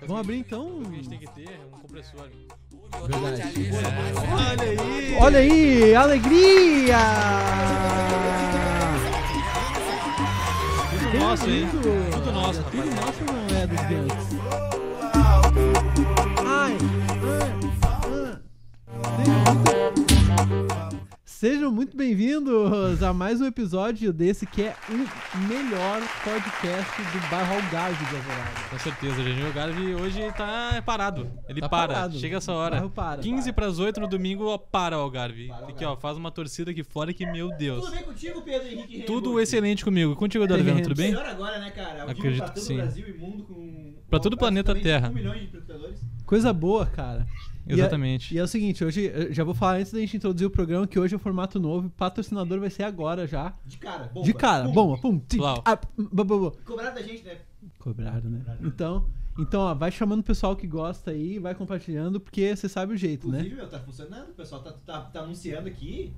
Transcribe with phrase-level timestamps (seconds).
[0.00, 0.82] Vamos abrir então.
[0.88, 2.28] A gente tem que ter um compressor.
[3.08, 3.42] Verdade.
[4.30, 5.16] Olha aí!
[5.20, 6.96] Olha aí, alegria!
[11.00, 11.68] Tudo nosso, hein?
[11.70, 13.06] Tudo, Tudo nosso, Tudo rapaziada.
[13.06, 14.75] nosso não é dos grandes.
[21.38, 27.56] Sejam muito bem-vindos a mais um episódio desse que é o melhor podcast do bairro
[27.56, 28.50] Algarve de Alvorada.
[28.70, 31.30] Com certeza, o Janil Garvey hoje tá parado.
[31.46, 32.18] Ele Tá para, parado.
[32.18, 32.76] chega essa O hora.
[32.76, 33.20] bairro para.
[33.20, 35.52] 15 pras 8 no domingo, ó, para o Algarve.
[35.68, 37.84] Aqui, ó, faz uma torcida aqui fora que, meu Deus.
[37.84, 40.12] Tudo bem contigo, Pedro Henrique Tudo excelente comigo.
[40.12, 41.10] E Contigo, Adalvino, tudo bem?
[41.10, 42.04] Melhor agora, né, cara?
[42.04, 42.74] Ao Acredito pra que todo sim.
[42.76, 43.94] o Brasil e mundo com...
[44.08, 45.12] Pra todo o planeta Terra.
[46.24, 47.26] Coisa boa, cara.
[47.66, 48.34] E é- Exatamente.
[48.34, 50.86] E é o seguinte, hoje, eu já vou falar antes da gente introduzir o programa,
[50.86, 53.54] que hoje é o formato novo, o patrocinador vai ser agora já.
[53.64, 54.26] De cara, bomba.
[54.26, 54.72] De cara, Pum.
[54.72, 55.78] bomba, pum, tic, ah.
[56.64, 57.38] Cobraram da gente, né?
[57.78, 58.40] Cobraram, né?
[58.62, 59.06] Então,
[59.38, 62.96] então, ó, vai chamando o pessoal que gosta aí, vai compartilhando, porque você sabe o
[62.96, 63.38] jeito, né?
[63.38, 64.30] Inclusive, meu, tá funcionando.
[64.30, 66.12] O pessoal tá, tá, tá anunciando aqui.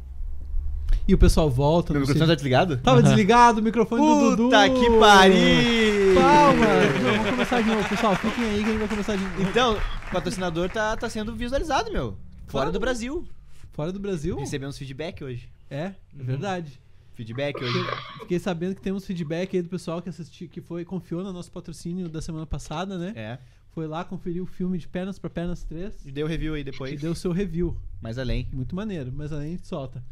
[1.07, 1.95] E o pessoal volta.
[1.95, 2.77] não sei- tá desligado?
[2.79, 4.43] Tava desligado o microfone do Dudu.
[4.45, 6.15] Puta que pariu!
[6.15, 7.03] Palmas!
[7.03, 8.17] Não, vamos começar de novo, pessoal.
[8.17, 9.43] Fiquem aí que a gente vai começar de novo.
[9.43, 12.11] Então, o patrocinador tá, tá sendo visualizado, meu.
[12.47, 12.73] Fora Claro.
[12.73, 13.27] do Brasil.
[13.73, 14.37] Fora do Brasil?
[14.37, 15.49] Recebemos feedback hoje.
[15.71, 16.81] É, é verdade.
[17.15, 17.79] Feedback hoje.
[18.21, 21.51] Fiquei sabendo que temos feedback aí do pessoal que assistiu, que foi, confiou no nosso
[21.51, 23.13] patrocínio da semana passada, né?
[23.17, 23.39] É.
[23.73, 26.65] Foi lá, conferiu o filme de Pernas pra Pernas 3 E deu review aí e
[26.65, 27.01] depois.
[27.01, 27.77] deu o seu review.
[28.01, 28.49] Mais além.
[28.53, 30.03] Muito maneiro, mas além a gente solta.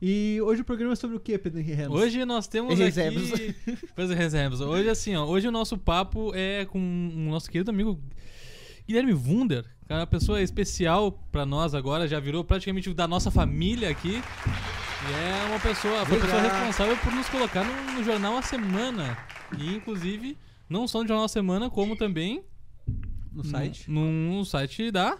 [0.00, 1.98] E hoje o programa é sobre o que, Pedro Henrique Ramos?
[1.98, 3.32] Hoje nós temos Reservas.
[3.32, 3.54] aqui...
[3.94, 4.60] Pois é, reservas.
[4.60, 7.98] Hoje, assim, ó, hoje o nosso papo é com o nosso querido amigo
[8.86, 13.30] Guilherme Wunder, que é uma pessoa especial pra nós agora, já virou praticamente da nossa
[13.30, 14.20] família aqui.
[14.20, 18.42] E é uma pessoa, foi a pessoa responsável por nos colocar no, no Jornal A
[18.42, 19.16] Semana.
[19.58, 20.36] E, inclusive,
[20.68, 22.44] não só no Jornal A Semana, como também
[23.32, 23.90] No site.
[23.90, 25.16] no, no site da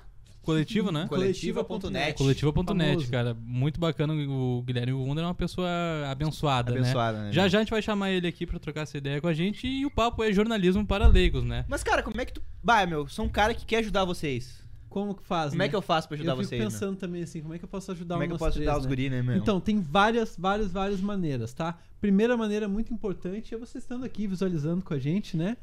[0.46, 1.06] Coletiva, né?
[1.08, 2.16] Coletiva.net.
[2.16, 3.34] Coletiva.net, cara.
[3.34, 4.14] Muito bacana.
[4.14, 5.68] O Guilherme Wunder é uma pessoa
[6.08, 6.78] abençoada, né?
[6.78, 7.32] Abençoada, né?
[7.32, 9.66] Já já a gente vai chamar ele aqui pra trocar essa ideia com a gente
[9.66, 11.64] e o papo é jornalismo para leigos, né?
[11.68, 12.42] Mas, cara, como é que tu.
[12.62, 14.64] Bah, meu, sou um cara que quer ajudar vocês.
[14.88, 15.68] Como que faz, Como é né?
[15.68, 16.62] que eu faço pra ajudar eu fico vocês?
[16.64, 18.66] pensando também assim, como é que eu posso ajudar Como é que eu posso três,
[18.66, 18.88] ajudar os né?
[18.88, 19.36] guri, né, meu?
[19.36, 21.76] Então, tem várias, várias, várias maneiras, tá?
[22.00, 25.58] Primeira maneira muito importante é você estando aqui visualizando com a gente, né?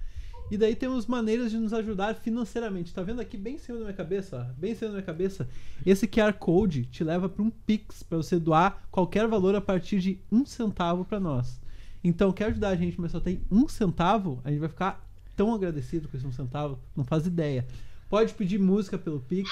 [0.52, 2.94] E daí temos maneiras de nos ajudar financeiramente.
[2.94, 4.48] Tá vendo aqui bem em cima da minha cabeça?
[4.50, 4.60] ó?
[4.60, 5.48] Bem em cima da minha cabeça.
[5.86, 10.00] Esse QR Code te leva para um Pix para você doar qualquer valor a partir
[10.00, 11.60] de um centavo para nós.
[12.04, 14.42] Então, quer ajudar a gente, mas só tem um centavo?
[14.44, 15.04] A gente vai ficar
[15.36, 17.66] tão agradecido com esse um centavo, não faz ideia.
[18.10, 19.50] Pode pedir música pelo Pix.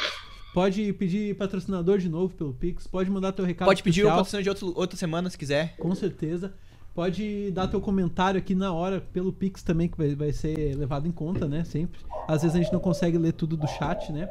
[0.53, 2.85] Pode pedir patrocinador de novo pelo Pix.
[2.85, 5.75] Pode mandar teu recado Pode pedir o patrocínio de outro, outra semana se quiser.
[5.78, 6.53] Com certeza.
[6.94, 11.07] Pode dar teu comentário aqui na hora pelo Pix também, que vai, vai ser levado
[11.07, 11.63] em conta, né?
[11.63, 12.02] Sempre.
[12.28, 14.29] Às vezes a gente não consegue ler tudo do chat, né?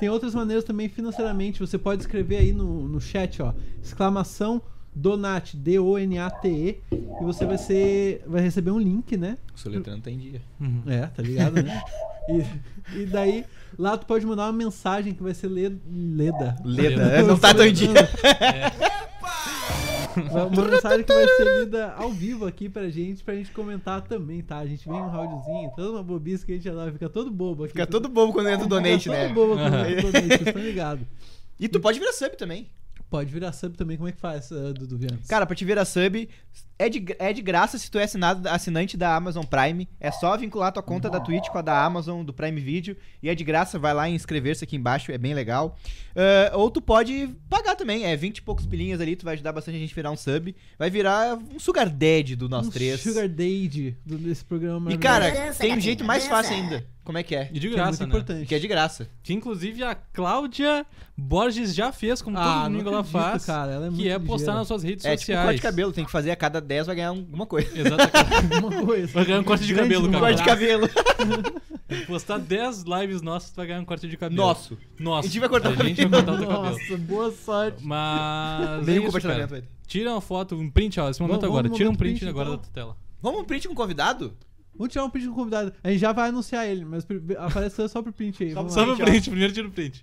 [0.00, 1.60] Tem outras maneiras também financeiramente.
[1.60, 3.52] Você pode escrever aí no, no chat, ó.
[3.82, 4.60] Exclamação
[4.94, 6.80] Donate, D-O-N-A-T-E.
[6.90, 8.24] E você vai ser.
[8.26, 9.38] Vai receber um link, né?
[9.54, 10.42] O Soletrano tem dia.
[10.60, 10.82] Uhum.
[10.86, 11.82] É, tá ligado, né?
[12.28, 13.44] E, e daí,
[13.76, 16.54] lá tu pode mandar uma mensagem que vai ser led, leda.
[16.64, 17.90] Leda, é, não tá tão em dia.
[20.16, 24.42] Uma mensagem que vai ser lida ao vivo aqui pra gente, pra gente comentar também,
[24.42, 24.58] tá?
[24.58, 27.30] A gente vem um roundzinho, toda uma bobice que a gente já dá, fica todo
[27.30, 27.72] bobo aqui.
[27.72, 29.24] Fica todo bobo quando entra o donate, fica né?
[29.28, 31.06] todo bobo quando entra o donate, vocês estão ligados.
[31.58, 32.68] E tu pode virar sub também.
[33.10, 35.26] Pode virar sub também, como é que faz, uh, Dudu Viantes?
[35.28, 36.28] Cara, pra te virar sub,
[36.78, 39.88] é de, é de graça se tu é assinado, assinante da Amazon Prime.
[39.98, 42.96] É só vincular tua conta da Twitch com a da Amazon, do Prime Video.
[43.20, 45.76] E é de graça, vai lá e inscrever-se aqui embaixo, é bem legal.
[46.14, 49.52] Ah, ou tu pode pagar também, é 20 e poucos pilinhas ali, tu vai ajudar
[49.52, 50.54] bastante a gente a virar um sub.
[50.78, 53.00] Vai virar um sugar daddy do nós um três.
[53.00, 54.92] Sugar Daddy do- desse programa.
[54.92, 56.86] E cara, tem um jeito mais fácil ainda.
[57.04, 57.48] Como é que é?
[57.52, 58.06] E de que é graça, muito né?
[58.20, 58.46] importante.
[58.46, 59.08] Que é de graça.
[59.22, 63.44] Que inclusive a Cláudia Borges já fez, como Ah, todo domingo ela faz.
[63.46, 64.54] cara, ela é muito que é postar ligeira.
[64.54, 65.44] nas suas redes É tipo sociais.
[65.44, 67.68] corte de cabelo, tem que fazer a cada 10 vai ganhar alguma coisa.
[67.78, 67.96] Exato.
[68.54, 69.12] Alguma coisa.
[69.12, 70.20] Vai ganhar um corte de cabelo, cara.
[70.20, 70.88] Corte de cabelo.
[72.06, 74.40] Postar 10 lives nossas, tu vai ganhar um corte de cabelo.
[74.40, 74.78] Nosso.
[74.98, 75.26] Nossa.
[75.26, 76.70] A gente vai cortar o A gente vai cortar o teu cabelo.
[76.78, 77.84] Nossa, boa sorte.
[77.84, 78.86] Mas.
[78.86, 79.68] Nem é o compartilhamento.
[79.86, 81.10] Tira uma foto, um print, ó.
[81.10, 81.62] Esse momento Vamos- agora.
[81.64, 82.56] vamos Tira um print, print, agora então.
[82.58, 82.96] da tua tela.
[83.20, 84.36] Vamos um print com o convidado?
[84.80, 85.74] Vamos tirar um print com o convidado.
[85.84, 87.06] A gente já vai anunciar ele, mas
[87.36, 88.52] aparece só pro print aí.
[88.52, 88.86] Só vamos pro lá.
[88.86, 89.30] Só no Print, ó.
[89.30, 90.02] primeiro tira o print.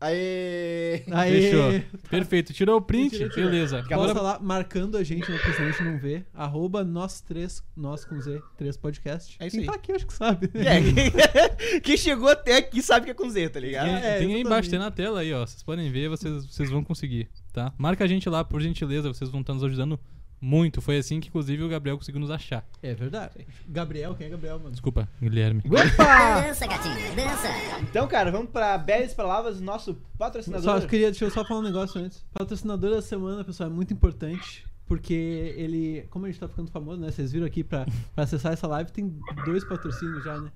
[0.00, 1.04] Aê!
[1.12, 1.30] Aê.
[1.30, 2.00] Fechou.
[2.10, 2.52] Perfeito.
[2.52, 3.10] Tirou o print?
[3.16, 3.50] Tirou, tirou.
[3.50, 3.78] Beleza.
[3.78, 5.38] Posta Agora lá marcando a gente, né?
[5.38, 6.24] Porque a gente não vê.
[6.34, 9.36] Arroba nós três, nós com Z, três podcast.
[9.38, 9.66] É isso Quem aí.
[9.66, 10.50] tá aqui, eu acho que sabe.
[10.52, 13.86] É, quem, chegou até aqui sabe que é com Z, tá ligado?
[13.86, 15.46] Tem, É, tem aí embaixo, tem na tela aí, ó.
[15.46, 17.72] Vocês podem ver, vocês, vocês vão conseguir, tá?
[17.78, 20.00] Marca a gente lá, por gentileza, vocês vão estar nos ajudando
[20.44, 20.82] Muito.
[20.82, 22.68] Foi assim que, inclusive, o Gabriel conseguiu nos achar.
[22.82, 23.46] É verdade.
[23.66, 24.72] Gabriel, quem é Gabriel, mano?
[24.72, 25.62] Desculpa, Guilherme.
[25.64, 26.42] Opa!
[26.42, 27.48] Dança, gatinho, dança.
[27.80, 30.86] Então, cara, vamos pra belas palavras do nosso Só patrocinador.
[30.86, 32.22] queria, deixa eu só falar um negócio antes.
[32.30, 34.66] Patrocinador da semana, pessoal, é muito importante.
[34.86, 35.14] Porque
[35.56, 37.10] ele, como a gente tá ficando famoso, né?
[37.10, 40.52] Vocês viram aqui pra, pra acessar essa live, tem dois patrocínios já, né?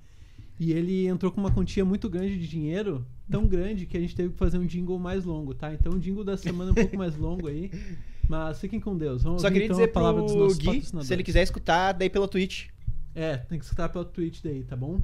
[0.61, 4.15] E ele entrou com uma quantia muito grande de dinheiro, tão grande que a gente
[4.15, 5.73] teve que fazer um jingle mais longo, tá?
[5.73, 7.71] Então o jingle da semana é um pouco mais longo aí.
[8.29, 9.23] Mas fiquem com Deus.
[9.23, 11.43] Vamos Só ouvir, queria então, dizer a palavra dos pro nossos Gui, se ele quiser
[11.43, 12.67] escutar, daí pela Twitch.
[13.15, 15.01] É, tem que escutar pelo Twitch daí, tá bom?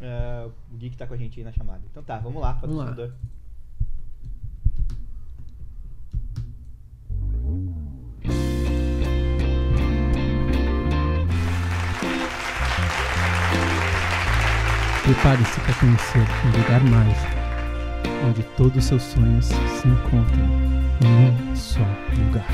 [0.00, 1.82] É, o Gui que tá com a gente aí na chamada.
[1.90, 2.86] Então tá, vamos lá, Vamos lá.
[2.86, 3.16] patrocinador.
[15.04, 17.36] Prepare-se para conhecer um lugar mágico,
[18.26, 21.80] onde todos os seus sonhos se encontram em um só
[22.16, 22.50] lugar.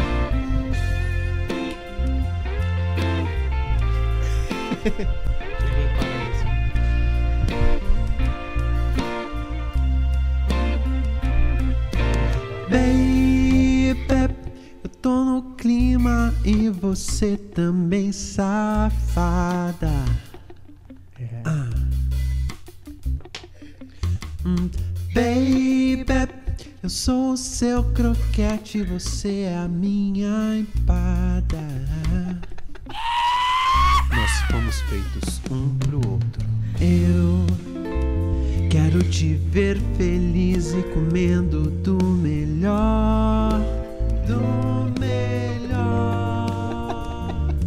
[12.69, 13.97] Baby,
[14.83, 19.93] eu tô no clima e você também, safada.
[21.45, 21.71] Ah.
[24.45, 24.69] Hum,
[25.15, 26.32] baby,
[26.83, 31.63] eu sou o seu croquete, você é a minha empada.
[34.11, 36.45] Nós fomos feitos um pro outro.
[36.81, 37.47] Eu
[38.69, 43.61] quero te ver feliz e comendo do melhor,
[44.27, 46.49] do melhor.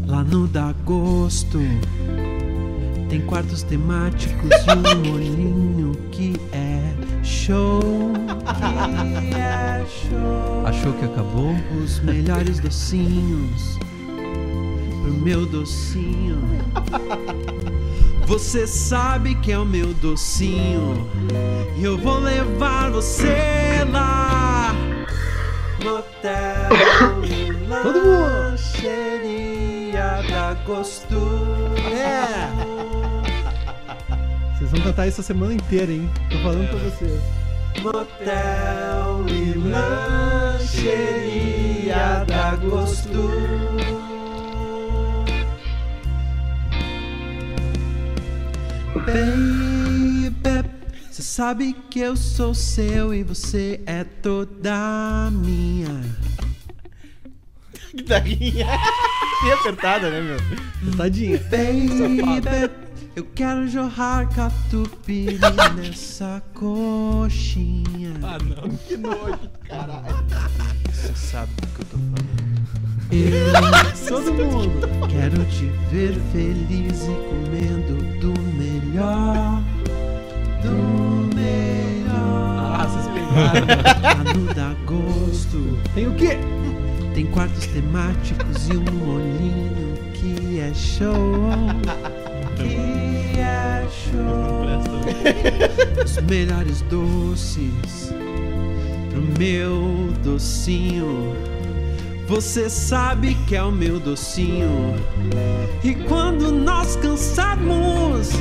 [0.07, 1.59] Lá no Dagosto
[3.09, 7.84] tem quartos temáticos e um olhinho que é show, que é show.
[10.65, 11.55] Achou que acabou?
[11.83, 13.77] Os melhores docinhos
[15.01, 16.41] pro meu docinho.
[18.25, 21.07] Você sabe que é o meu docinho
[21.77, 24.73] e eu vou levar você lá.
[25.83, 28.35] Motel e Todo mundo.
[30.29, 31.15] da gosto.
[31.93, 32.49] É.
[34.57, 36.09] Vocês vão cantar isso a semana inteira, hein?
[36.29, 37.44] Tô falando pra vocês.
[37.85, 41.05] Motel e lancheria
[42.25, 43.29] da gosto.
[48.95, 50.33] Baby,
[51.11, 56.01] você sabe que eu sou seu e você é toda minha.
[57.93, 58.65] Guitarrinha.
[59.43, 60.37] Bem apertada, né, meu?
[60.97, 61.37] Tadinha.
[61.37, 62.84] Baby,
[63.15, 65.39] eu quero jorrar catupiry
[65.75, 68.13] nessa coxinha.
[68.21, 68.69] Ah, não.
[68.77, 70.25] Que nojo, caralho.
[70.91, 72.45] Você sabe do que eu tô falando.
[73.11, 79.61] Eu, todo mundo, quero te ver feliz e comendo do melhor,
[80.61, 82.79] do melhor.
[82.79, 83.67] Ah, vocês pegaram.
[84.01, 86.37] Lá no Dagosto tem o quê?
[87.13, 91.13] Tem quartos temáticos e um olhinho que é show,
[92.55, 92.95] que
[93.89, 94.65] show.
[96.03, 98.13] Os melhores doces
[99.09, 101.35] pro meu docinho.
[102.27, 104.95] Você sabe que é o meu docinho.
[105.83, 108.31] E quando nós cansarmos,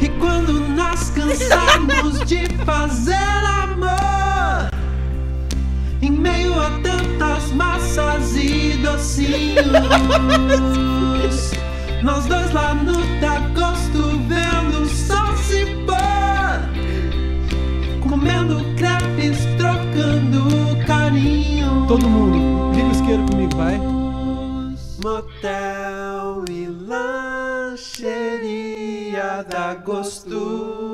[0.00, 3.14] e quando nós cansarmos de fazer
[3.62, 4.70] amor,
[6.02, 9.64] em meio a tantas massas e docinhos,
[12.02, 16.60] nós dois lá no Dagosto vendo o sol se pôr,
[18.08, 21.86] comendo crepes, trocando carinho.
[21.86, 23.78] Todo mundo, diga o isqueiro comigo, vai.
[25.02, 28.02] Motel e lancheria
[29.48, 30.89] da Gosto.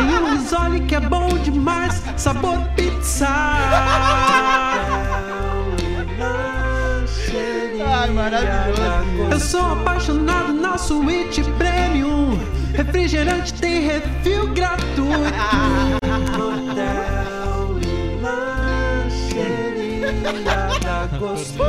[0.00, 2.02] Tem que é bom demais.
[2.16, 3.26] Sabor pizza.
[7.86, 9.30] Ai, maravilhoso.
[9.30, 12.38] Eu sou apaixonado na suíte premium.
[12.72, 15.02] Refrigerante tem refil gratuito.
[16.38, 20.12] Motel e lancheria
[20.82, 21.64] da Gosto.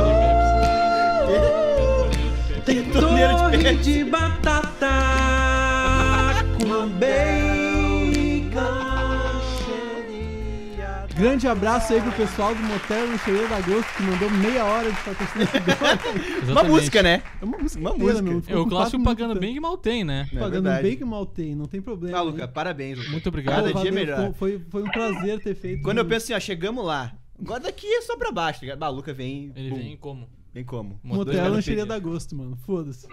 [2.64, 4.88] Tem torre de batata
[6.58, 7.41] com bacon.
[11.22, 15.00] Grande abraço aí pro pessoal do Motel Lancheria da Agosto que mandou meia hora de
[15.02, 15.46] patrocínio.
[16.50, 17.22] Uma música, né?
[17.40, 17.80] É uma música.
[17.80, 18.50] Uma inteira, música.
[18.52, 20.28] meu, É, o clássico pagando bem que mal tem, né?
[20.32, 20.82] É Pagando verdade.
[20.82, 22.18] bem que mal tem, não tem problema.
[22.18, 22.22] Ah?
[22.22, 22.98] Luca, parabéns.
[22.98, 23.10] Luca.
[23.12, 23.54] Muito obrigado.
[23.54, 24.34] Cada dia valeu, melhor.
[24.34, 25.82] Foi, foi um prazer ter feito.
[25.82, 27.12] Quando eu penso assim, ó, chegamos lá.
[27.40, 28.80] Agora daqui é só pra baixo, tá ligado?
[28.80, 29.52] Bah, Luca vem.
[29.54, 30.28] Ele bum, vem como?
[30.52, 30.98] Vem como?
[31.04, 32.56] Motel Lancheria da Agosto, mano.
[32.66, 33.06] Foda-se.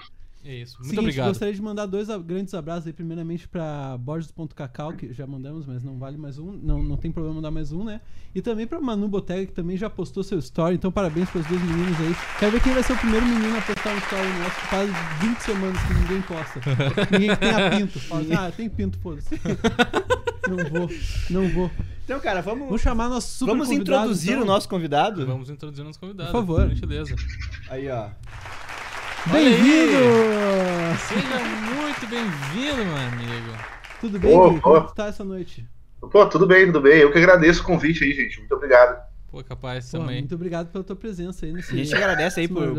[0.43, 0.75] É isso.
[0.77, 1.27] Muito Seguinte, obrigado.
[1.29, 5.97] gostaria de mandar dois grandes abraços aí, primeiramente pra Borges.cacau, que já mandamos, mas não
[5.97, 7.99] vale mais um, não, não tem problema mandar mais um, né?
[8.33, 11.61] E também pra Manu Botega, que também já postou seu story, então parabéns pros dois
[11.61, 12.15] meninos aí.
[12.39, 14.91] Quero ver quem vai ser o primeiro menino a postar um story nosso, que faz
[15.21, 16.61] 20 semanas que ninguém posta.
[17.11, 17.99] ninguém que tenha pinto.
[17.99, 19.35] Fala assim, ah, tem pinto, foda-se.
[20.47, 20.89] não vou,
[21.29, 21.71] não vou.
[22.05, 24.43] Então, cara, vamos, Vamos chamar nosso super vamos introduzir então.
[24.43, 25.27] o nosso convidado?
[25.27, 26.31] Vamos introduzir nosso convidado.
[26.31, 26.61] Por favor.
[26.61, 27.15] Por gentileza.
[27.69, 28.09] Aí, ó.
[29.27, 29.99] Bem-vindo!
[31.07, 31.39] Seja
[31.75, 33.57] muito bem-vindo, meu amigo.
[33.99, 34.61] Tudo bem, Ô, Gui?
[34.61, 35.65] Como tu tá essa noite?
[35.99, 36.99] Pô, tudo bem, tudo bem.
[36.99, 38.39] Eu que agradeço o convite aí, gente.
[38.39, 39.01] Muito obrigado.
[39.29, 40.19] Pô, capaz Pô, também.
[40.19, 42.73] muito obrigado pela tua presença aí nesse A gente agradece aí por,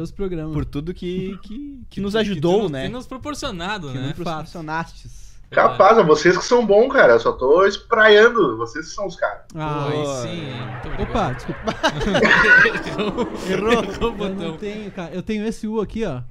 [0.52, 2.82] por tudo que, que, que nos Que ajudou, tem- né?
[2.82, 4.06] Tem nos proporcionado, Que né?
[4.08, 5.19] nos proporcionastes.
[5.50, 7.14] Capaz, a vocês que são bons, cara.
[7.14, 8.56] Eu só tô espraiando.
[8.56, 9.42] Vocês que são os caras.
[9.56, 11.02] Ah, aí sim.
[11.02, 11.60] Opa, desculpa.
[13.50, 13.72] Errou.
[13.90, 14.56] Errou o Eu não botão.
[14.58, 15.12] tenho, cara.
[15.14, 16.22] Eu tenho esse U aqui, ó.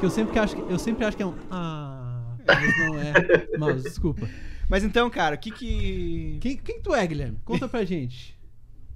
[0.00, 1.34] Que eu sempre acho que, eu sempre acho que é um.
[1.50, 3.12] Ah, mas não é.
[3.58, 4.28] Mas, desculpa.
[4.68, 6.38] Mas então, cara, o que que...
[6.40, 7.38] Quem, quem tu é, Guilherme?
[7.44, 8.36] Conta pra gente.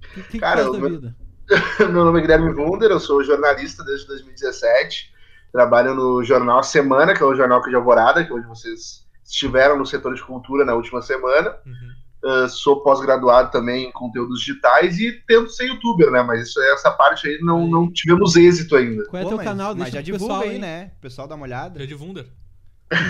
[0.03, 1.15] O que, que, que Cara, faz da eu- vida?
[1.79, 5.10] Meu nome é Guilherme Wunder, eu sou jornalista desde 2017.
[5.51, 9.05] Trabalho no jornal A Semana, que é o jornal de Alvorada, que é onde vocês
[9.23, 11.55] estiveram no setor de cultura na última semana.
[11.65, 11.91] Uhum.
[12.23, 16.21] Uh, sou pós-graduado também em conteúdos digitais e tento ser youtuber, né?
[16.21, 19.05] Mas isso, essa parte aí não, não tivemos êxito ainda.
[19.05, 19.75] Qual é Pô, teu mas, canal?
[19.75, 20.91] mas Deixa já pro divulga pessoal aí, né?
[20.97, 21.87] O pessoal dá uma olhada.
[21.87, 22.27] Já Wunder.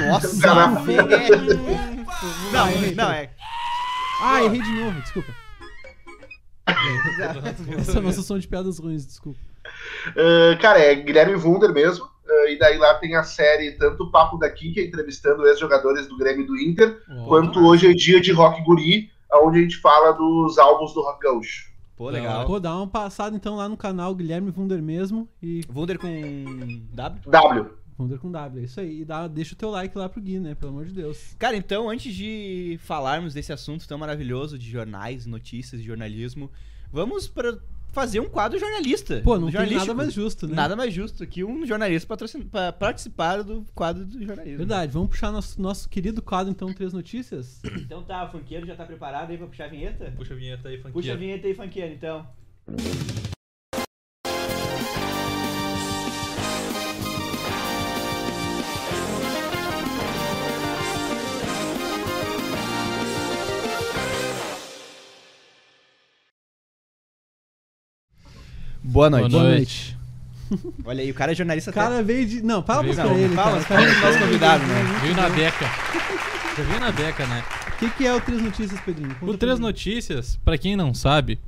[0.07, 0.81] Nossa, Caramba.
[0.81, 1.09] velho!
[2.53, 3.25] Não, errei, não, peraí.
[3.25, 3.35] é...
[4.21, 5.33] Ah, errei de novo, desculpa.
[7.79, 9.39] Esse é o nosso som de piadas ruins, desculpa.
[10.09, 12.10] Uh, cara, é Guilherme Wunder mesmo.
[12.43, 16.07] Uh, e daí lá tem a série tanto o Papo daqui, que é entrevistando ex-jogadores
[16.07, 17.25] do Grêmio e do Inter, Ó.
[17.25, 21.21] quanto hoje é dia de Rock Guri, onde a gente fala dos álbuns do Rock
[21.21, 21.71] Gaúcho.
[21.95, 22.45] Pô, Da legal.
[22.45, 26.07] Pô, dá uma passada então lá no canal Guilherme Wunder mesmo e Wunder com
[26.93, 27.31] W?
[27.31, 27.81] W.
[27.99, 29.01] Wunder com W, é isso aí.
[29.01, 30.55] E dá, deixa o teu like lá pro Gui, né?
[30.55, 31.35] Pelo amor de Deus.
[31.37, 36.49] Cara, então, antes de falarmos desse assunto tão maravilhoso de jornais, notícias jornalismo,
[36.91, 37.57] vamos para
[37.91, 39.21] fazer um quadro jornalista.
[39.23, 40.55] Pô, não tem nada mais justo, né?
[40.55, 42.41] Nada mais justo que um jornalista patrocin...
[42.41, 44.57] pra participar do quadro do jornalismo.
[44.59, 47.61] Verdade, vamos puxar nosso, nosso querido quadro então, Três Notícias?
[47.91, 50.13] Então tá, o funkeiro já tá preparado aí pra puxar a vinheta?
[50.15, 50.93] Puxa a vinheta aí, funkeiro.
[50.93, 52.25] Puxa a vinheta aí, funkeiro, então.
[68.83, 69.29] Boa noite.
[69.31, 69.97] Boa noite.
[70.85, 72.41] Olha aí, o cara é jornalista O cara veio de.
[72.41, 73.33] Não, fala Veio pra não, ele.
[73.35, 73.93] fala, cara.
[73.93, 74.83] fala nosso convidado, né?
[75.01, 75.65] Veio na beca.
[76.57, 77.43] Já veio na beca, né?
[77.67, 79.15] O que, que é o Três Notícias, Pedrinho?
[79.15, 79.65] Conta O Três mim.
[79.65, 81.39] Notícias, pra quem não sabe,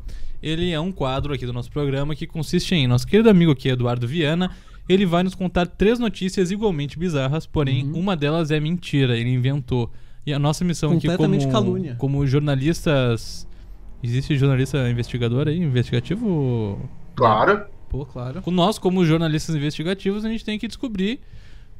[0.42, 3.68] ele é um quadro aqui do nosso programa que consiste em nosso querido amigo aqui,
[3.70, 4.50] Eduardo Viana,
[4.88, 8.00] ele vai nos contar três notícias igualmente bizarras, porém Uhum.
[8.00, 9.92] uma delas é mentira, ele inventou.
[10.26, 11.96] E a nossa missão aqui Completamente como, calúnia.
[12.00, 13.46] como jornalistas...
[14.02, 15.58] Existe jornalista investigador aí?
[15.58, 16.90] Investigativo?
[17.16, 17.66] Claro.
[17.90, 18.42] Pô, claro.
[18.42, 21.20] Com nós, como jornalistas investigativos, a gente tem que descobrir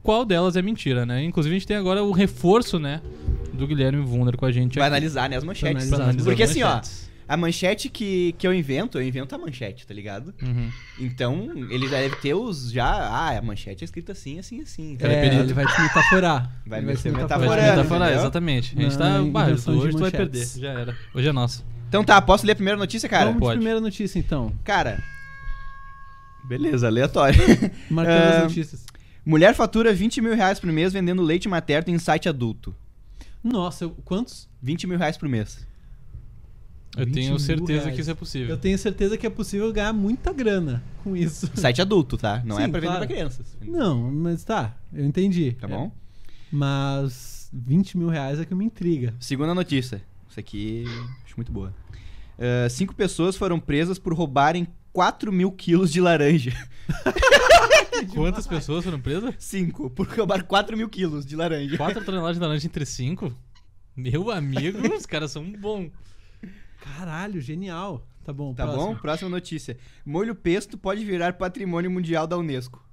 [0.04, 1.24] qual delas é mentira, né?
[1.24, 3.02] Inclusive, a gente tem agora o reforço, né?
[3.54, 4.94] Do Guilherme Wunder com a gente Vai aqui.
[4.96, 5.92] analisar, né, as manchetes.
[5.94, 7.10] Analisar Porque as assim, ó, manchetes.
[7.28, 10.34] a manchete que, que eu invento, eu invento a manchete, tá ligado?
[10.42, 10.70] Uhum.
[11.00, 12.86] Então, ele deve ter os já.
[12.86, 14.96] Ah, a manchete é escrita assim, assim, assim.
[14.98, 16.52] Cara, é É, ele vai te metaforar.
[16.66, 18.22] Vai te ser Vai metaforando, te metaforar, entendeu?
[18.22, 18.76] exatamente.
[18.78, 19.22] A gente tá.
[19.32, 20.46] Bah, inversão de hoje tu vai perder.
[20.60, 20.96] Já era.
[21.14, 21.66] Hoje é nosso.
[21.88, 23.26] Então tá, posso ler a primeira notícia, cara?
[23.26, 23.54] Vamos pode.
[23.54, 24.52] de primeira notícia, então.
[24.64, 25.02] Cara.
[26.48, 27.40] Beleza, aleatório.
[27.90, 28.86] Marcando as notícias.
[29.26, 32.76] Mulher fatura 20 mil reais por mês vendendo leite materno em site adulto.
[33.44, 34.50] Nossa, eu- quantos?
[34.62, 35.66] 20 mil reais por mês.
[36.96, 37.96] Eu 20 tenho mil certeza reais.
[37.96, 38.50] que isso é possível.
[38.50, 41.50] Eu tenho certeza que é possível ganhar muita grana com isso.
[41.56, 42.42] Site adulto, tá?
[42.46, 43.08] Não é Sim, pra vender claro.
[43.08, 43.58] pra crianças.
[43.66, 45.54] Não, mas tá, eu entendi.
[45.54, 45.92] Tá bom?
[46.52, 49.14] Mas 20 mil reais é que me intriga.
[49.20, 50.04] Segunda notícia.
[50.30, 50.84] Isso aqui
[51.26, 51.74] acho muito boa.
[52.38, 56.52] Ah, cinco pessoas foram presas por roubarem 4 mil quilos de laranja.
[58.14, 59.34] Quantas pessoas foram presas?
[59.40, 61.76] Cinco, por roubar 4 mil quilos de laranja.
[61.78, 63.36] 4 toneladas de laranja entre 5?
[63.96, 65.92] Meu amigo, os caras são bons.
[66.80, 68.06] Caralho, genial.
[68.24, 68.94] Tá bom, Tá próximo.
[68.94, 69.00] bom?
[69.00, 69.78] Próxima notícia.
[70.06, 72.84] Molho pesto pode virar patrimônio mundial da Unesco.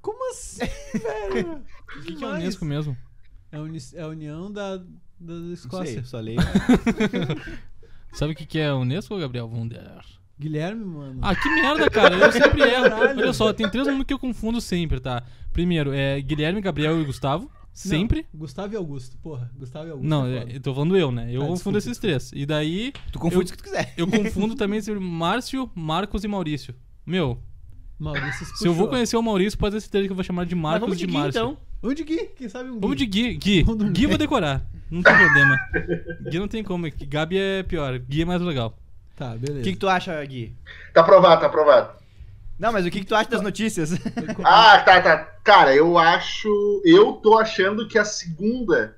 [0.00, 0.60] Como assim,
[1.32, 1.62] velho?
[1.96, 2.96] O que, que é o Unesco mesmo?
[3.50, 4.84] É a, uni- é a União da, da
[5.18, 5.94] Não Escócia.
[5.94, 6.40] sei, só leio.
[8.12, 10.02] Sabe o que, que é Unesco, Gabriel Wunder?
[10.42, 11.18] Guilherme, mano.
[11.22, 12.14] Ah, que merda, cara.
[12.16, 12.82] Eu sempre erro.
[12.90, 13.20] Caralho.
[13.20, 15.22] Olha só, tem três nomes que eu confundo sempre, tá?
[15.52, 17.50] Primeiro, é Guilherme, Gabriel e Gustavo.
[17.72, 18.26] Sempre.
[18.32, 19.50] Não, Gustavo e Augusto, porra.
[19.58, 20.08] Gustavo e Augusto.
[20.08, 21.28] Não, é é, eu tô falando eu, né?
[21.30, 22.30] Eu Tá, confundo desculpa, esses três.
[22.34, 23.94] E daí, Tu confunde Eu- o que tu quiser.
[23.96, 26.74] eu confundo também entre Márcio, Marcos e Maurício.
[27.06, 27.38] Meu,
[27.98, 30.54] Maurício se eu vou conhecer o Maurício, pode ter certeza que eu vou chamar de
[30.54, 31.40] Mas Marcos vamos de, de Gui, Márcio.
[31.40, 31.56] então.
[31.80, 32.80] Vamos de Gui, quem sabe um Gui.
[32.80, 33.34] Vamos de Gui.
[33.36, 34.66] Gui, Gui eu vou decorar.
[34.90, 35.58] Não tem problema.
[36.30, 36.86] Gui não tem como.
[37.08, 37.98] Gabi é pior.
[38.00, 38.76] Gui é mais legal.
[39.16, 39.62] Tá, O beleza.
[39.62, 40.54] que, que tu acha, Gui?
[40.94, 41.90] Tá aprovado, tá aprovado.
[42.58, 43.90] Não, mas o que, que tu acha das notícias?
[44.44, 45.18] Ah, tá, tá.
[45.42, 46.48] Cara, eu acho.
[46.84, 48.96] Eu tô achando que a segunda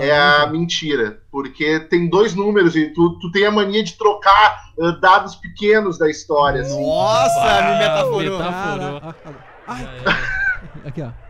[0.00, 1.20] é a mentira.
[1.30, 5.98] Porque tem dois números e tu, tu tem a mania de trocar ah, dados pequenos
[5.98, 6.62] da história.
[6.62, 6.84] assim.
[6.84, 8.38] Nossa, me metaforou.
[8.38, 9.00] Metaforou.
[9.02, 9.14] ah,
[9.68, 10.18] ah, era.
[10.88, 11.23] aqui, ó.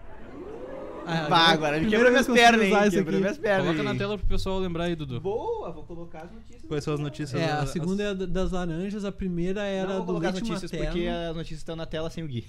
[1.06, 2.90] Ah, Bah, agora me primeira quebrou minhas pernas, hein?
[2.90, 3.20] Quebrou aqui.
[3.20, 3.66] minhas pernas.
[3.66, 5.20] Coloca na tela pro pessoal lembrar aí, Dudu.
[5.20, 6.62] Boa, vou colocar as notícias.
[6.66, 7.40] Quais são as notícias?
[7.40, 10.28] É, a As- segunda é a das laranjas, a primeira era Não vou do colocar
[10.28, 10.92] as leite notícias materno.
[10.92, 12.46] porque as notícias estão na tela sem o Gui.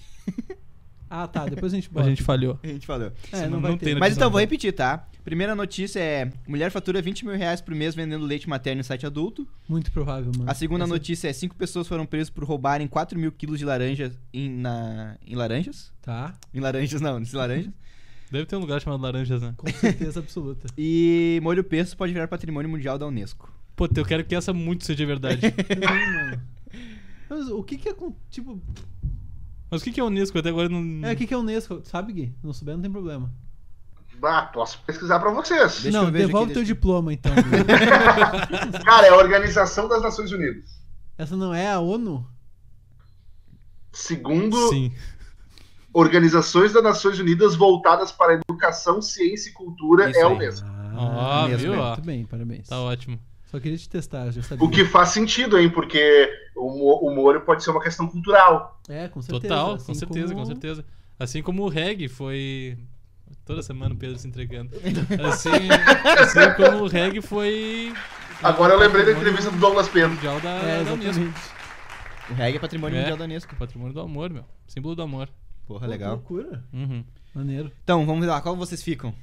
[1.08, 2.10] Ah, tá, depois a gente A bota.
[2.10, 2.60] gente falhou.
[2.64, 3.12] A gente falou.
[3.32, 3.96] É, Senão não vai não ter.
[3.98, 4.32] Mas então, não.
[4.32, 5.08] vou repetir, tá?
[5.24, 9.06] Primeira notícia é: mulher fatura 20 mil reais por mês vendendo leite materno em site
[9.06, 9.48] adulto.
[9.70, 10.50] Muito provável, mano.
[10.50, 13.66] A segunda Essa- notícia é: cinco pessoas foram presas por roubarem 4 mil quilos de
[13.66, 15.92] laranja em, na, em laranjas.
[16.02, 17.72] Tá, Em laranjas, não, em laranjas.
[18.32, 19.54] Deve ter um lugar chamado Laranjas, né?
[19.56, 20.68] com certeza absoluta.
[20.78, 23.52] E molho pesto pode virar patrimônio mundial da Unesco.
[23.76, 25.42] Pô, eu quero que essa muito seja verdade.
[25.80, 26.42] Mano.
[27.30, 28.16] Mas o que que é com...
[28.30, 28.62] Tipo...
[29.70, 30.38] Mas o que que é Unesco?
[30.38, 31.08] Até agora eu não...
[31.08, 31.82] É, o que que é Unesco?
[31.84, 32.34] Sabe, Gui?
[32.44, 33.32] Não souber, não tem problema.
[34.24, 35.82] Ah, posso pesquisar pra vocês.
[35.82, 37.32] Deixa não, eu devolve aqui, teu deixa- diploma, então.
[38.86, 40.82] Cara, é a Organização das Nações Unidas.
[41.18, 42.26] Essa não é a ONU?
[43.92, 44.92] Segundo Sim.
[45.98, 50.34] Organizações das Nações Unidas voltadas para a educação, ciência e cultura Isso é aí.
[50.34, 50.68] Unesco.
[50.98, 51.82] Ah, mesmo, viu?
[51.84, 52.68] Muito bem, parabéns.
[52.68, 53.18] Tá ótimo.
[53.46, 54.66] Só queria te testar, já sabia.
[54.66, 55.70] O que faz sentido, hein?
[55.70, 58.78] Porque o, mo- o molho pode ser uma questão cultural.
[58.90, 59.54] É, com certeza.
[59.56, 60.86] Total, assim com certeza, como- com certeza.
[61.18, 62.78] Assim como o reggae foi.
[63.46, 64.72] Toda semana o Pedro se entregando.
[65.30, 67.94] Assim, assim como o reggae foi.
[68.44, 70.10] Agora eu lembrei da entrevista do Douglas Pedro.
[70.16, 71.24] Mundial da, É, da Unesco.
[72.30, 73.00] O reggae é patrimônio É.
[73.02, 73.56] mundial da Unesco.
[73.56, 74.44] Patrimônio do amor, meu.
[74.68, 75.30] Símbolo do amor.
[75.68, 76.18] Porra, Pô, legal.
[76.20, 76.64] Que loucura.
[76.74, 77.04] Uhum.
[77.34, 77.72] Maneiro.
[77.84, 79.14] Então, vamos lá, qual vocês ficam?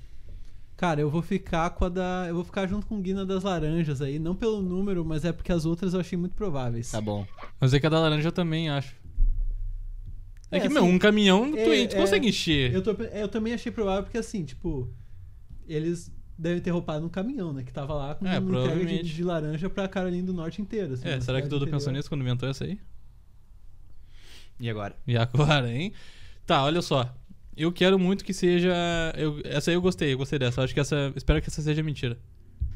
[0.77, 2.25] Cara, eu vou ficar com a da.
[2.29, 4.19] Eu vou ficar junto com o Guina das laranjas aí.
[4.19, 6.91] Não pelo número, mas é porque as outras eu achei muito prováveis.
[6.91, 7.25] Tá bom.
[7.61, 8.97] Mas é que a da laranja eu também acho.
[10.51, 12.73] É, É, que, assim, meu, um caminhão tu, é- tu é- consegue encher.
[12.75, 14.93] Eu, tô, eu também achei provável porque assim, tipo.
[15.69, 17.63] Eles devem ter roubado um caminhão, né?
[17.63, 19.15] Que tava lá com É, uma entrega de, provavelmente.
[19.15, 20.95] de laranja pra Carolina do Norte inteira.
[20.95, 22.79] assim, É, será que o Dudu pensou nisso quando inventou essa aí?
[24.59, 24.97] E agora?
[25.07, 25.93] E agora, hein?
[26.53, 27.11] Tá, olha só.
[27.57, 28.75] Eu quero muito que seja.
[29.17, 30.63] eu- essa aí eu gostei, eu gostei dessa.
[30.63, 31.11] Acho que essa.
[31.17, 32.19] Espero que essa seja mentira.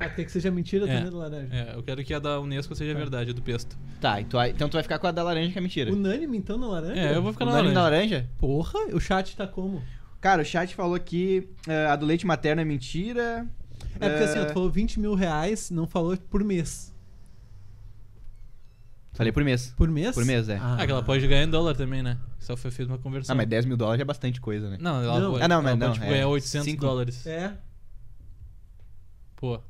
[0.01, 0.95] Ah, tem que seja mentira É.
[0.97, 1.55] também da laranja.
[1.55, 2.99] É, eu quero que a da Unesco seja Tá.
[2.99, 3.77] verdade, a do pesto.
[4.01, 5.93] Tá, então tu vai ficar com a da laranja que é mentira.
[5.93, 6.99] Unânime então na laranja?
[7.01, 7.91] É, eu vou ficar na Unânime laranja.
[7.91, 8.31] da laranja?
[8.39, 9.83] Porra, o chat tá como?
[10.23, 13.47] Cara, o chat falou que eh, a do leite materno é mentira.
[14.01, 16.95] É porque assim, ó, Eh, tu falou 20 mil reais, não falou por mês.
[19.17, 19.73] Falei por mês.
[19.77, 20.15] Por mês?
[20.15, 20.59] Por mês, é.
[20.61, 22.19] Ah, que ela pode ganhar em dólar também, né?
[22.39, 23.33] Só foi feita uma conversão.
[23.33, 24.77] Ah, mas 10 mil dólares é bastante coisa, né?
[24.81, 25.31] Não, ela Não.
[25.33, 26.09] pode, Ah, não, ela mas pode, não, tipo, é.
[26.11, 26.81] ganhar 800 Cinco.
[26.83, 27.27] dólares.
[27.27, 27.57] É.
[29.37, 29.61] Pô.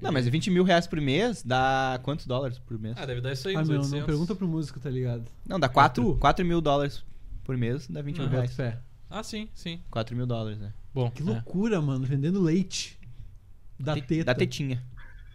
[0.00, 2.94] Não, mas 20 mil reais por mês dá quantos dólares por mês?
[2.98, 3.98] Ah, deve dar isso aí, Ah, uns meu, 800.
[4.00, 5.24] não pergunta pro músico, tá ligado?
[5.46, 6.02] Não, dá 4.
[6.02, 6.16] tu?
[6.18, 7.02] 4 mil dólares
[7.42, 8.54] por mês dá 20 Não, mil Boto reais.
[8.56, 8.78] fé.
[9.08, 9.80] Ah, sim, sim.
[9.90, 10.72] 4 mil dólares, né?
[10.92, 11.24] Bom, Que é.
[11.24, 12.98] loucura, mano, vendendo leite.
[13.78, 14.24] Da Te- teta.
[14.26, 14.82] Da tetinha.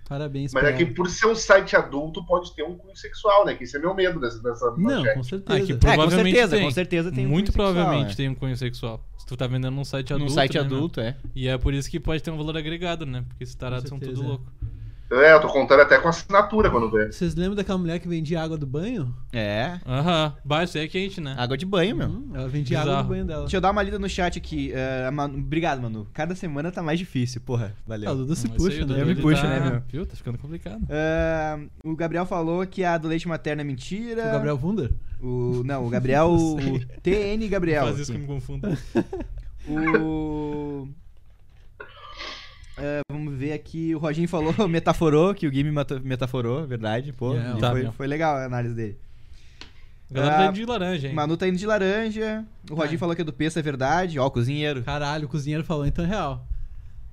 [0.10, 3.46] Parabéns Mas pra é que por ser um site adulto pode ter um cunho sexual,
[3.46, 3.54] né?
[3.54, 5.60] Que esse é meu medo dessa, dessa Não, com certeza.
[5.60, 6.66] Ah, que É, com Provavelmente certeza, tem.
[6.66, 8.16] com certeza tem um Muito cunho sexual, provavelmente é.
[8.16, 9.06] tem um cunho sexual.
[9.20, 10.28] Se tu tá vendendo num site adulto.
[10.28, 11.16] Num site né, adulto, é.
[11.36, 13.24] E é por isso que pode ter um valor agregado, né?
[13.28, 14.26] Porque esses tarados são tudo é.
[14.26, 14.52] louco.
[15.12, 17.12] É, eu tô contando até com assinatura quando vê.
[17.12, 19.12] Vocês lembram daquela mulher que vendia água do banho?
[19.34, 19.80] É.
[19.84, 20.36] Aham.
[20.46, 21.34] Bah, isso aí é quente, né?
[21.36, 22.08] Água de banho, meu.
[22.08, 22.92] Hum, ela vendia Bizarro.
[22.92, 23.42] água do banho dela.
[23.42, 24.72] Deixa eu dar uma lida no chat aqui.
[25.08, 26.08] a Manu- Obrigado, Manu.
[26.14, 27.74] Cada semana tá mais difícil, porra.
[27.76, 28.16] Ah, o Valeu.
[28.18, 28.86] Dudu se aí, puxa, o né?
[28.86, 29.82] Dudu, Eu me puxo, tá- né, meu?
[29.92, 30.06] Viu?
[30.06, 30.82] Tá ficando complicado.
[30.88, 34.28] Eh, o Gabriel falou que a do leite materno é mentira.
[34.28, 34.92] O Gabriel Wunder?
[35.20, 36.30] O, não, o Gabriel.
[36.32, 36.56] o
[37.02, 37.86] TN Gabriel.
[37.86, 38.68] Faz isso que me confundo.
[39.68, 40.88] O.
[42.82, 43.94] É, vamos ver aqui.
[43.94, 47.12] O Roginho falou, metaforou, que o Game meta- metaforou, verdade.
[47.14, 48.98] Pô, Yeah, e tá, foi, foi legal a análise dele.
[50.10, 51.14] A galera Ah, tá indo de laranja, hein?
[51.14, 52.44] Manu tá indo de laranja.
[52.72, 53.00] O Roginho Ah.
[53.00, 54.18] falou que é do pesto, é verdade.
[54.18, 54.82] Ó, o cozinheiro.
[54.84, 56.48] Caralho, o cozinheiro falou, então é real.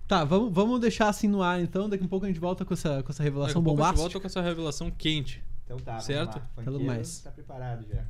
[0.08, 1.88] Tá, vamos, vamos deixar assim no ar então.
[1.88, 3.84] Daqui a pouco a gente volta com essa, com essa Daqui a revelação pouco a
[3.86, 4.00] gente bombástica.
[4.02, 5.42] volta com essa revelação quente.
[5.64, 6.34] Então tá, Certo?
[6.34, 6.48] vamos lá.
[6.54, 7.18] Falando Funkeiro mais.
[7.20, 8.04] Tá preparado já.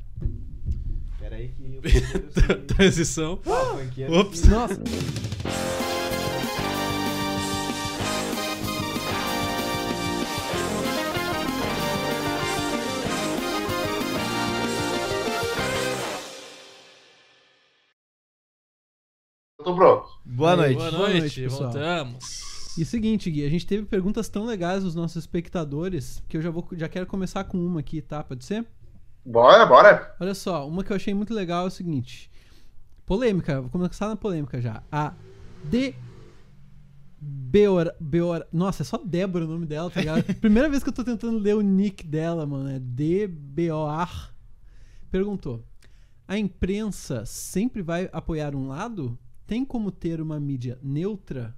[1.19, 2.55] Pera aí que se...
[2.77, 3.41] Transição.
[3.47, 4.39] Ah, Ops.
[4.41, 4.47] se-
[19.67, 20.09] Nossa, pronto.
[20.25, 20.77] Boa noite.
[20.77, 21.63] Boa Boa noite, noite, pessoal.
[21.73, 22.79] voltamos.
[22.79, 26.51] E seguinte, Gui, a gente teve perguntas tão legais dos nossos espectadores que eu já,
[26.51, 28.23] vou, já quero começar com uma aqui, tá?
[28.23, 28.65] Pode ser?
[29.25, 30.15] Bora, bora.
[30.21, 32.31] Olha só, uma que eu achei muito legal é o seguinte.
[33.05, 34.83] Polêmica, vou começar na polêmica já.
[34.93, 35.15] A
[35.65, 35.95] D.
[37.19, 40.23] Beor, Beor, nossa, é só Débora o nome dela, tá ligado?
[40.41, 42.69] Primeira vez que eu tô tentando ler o nick dela, mano.
[42.69, 44.31] É D-B-O-R.
[45.11, 45.65] Perguntou:
[46.29, 49.19] A imprensa sempre vai apoiar um lado?
[49.47, 51.55] Tem como ter uma mídia neutra?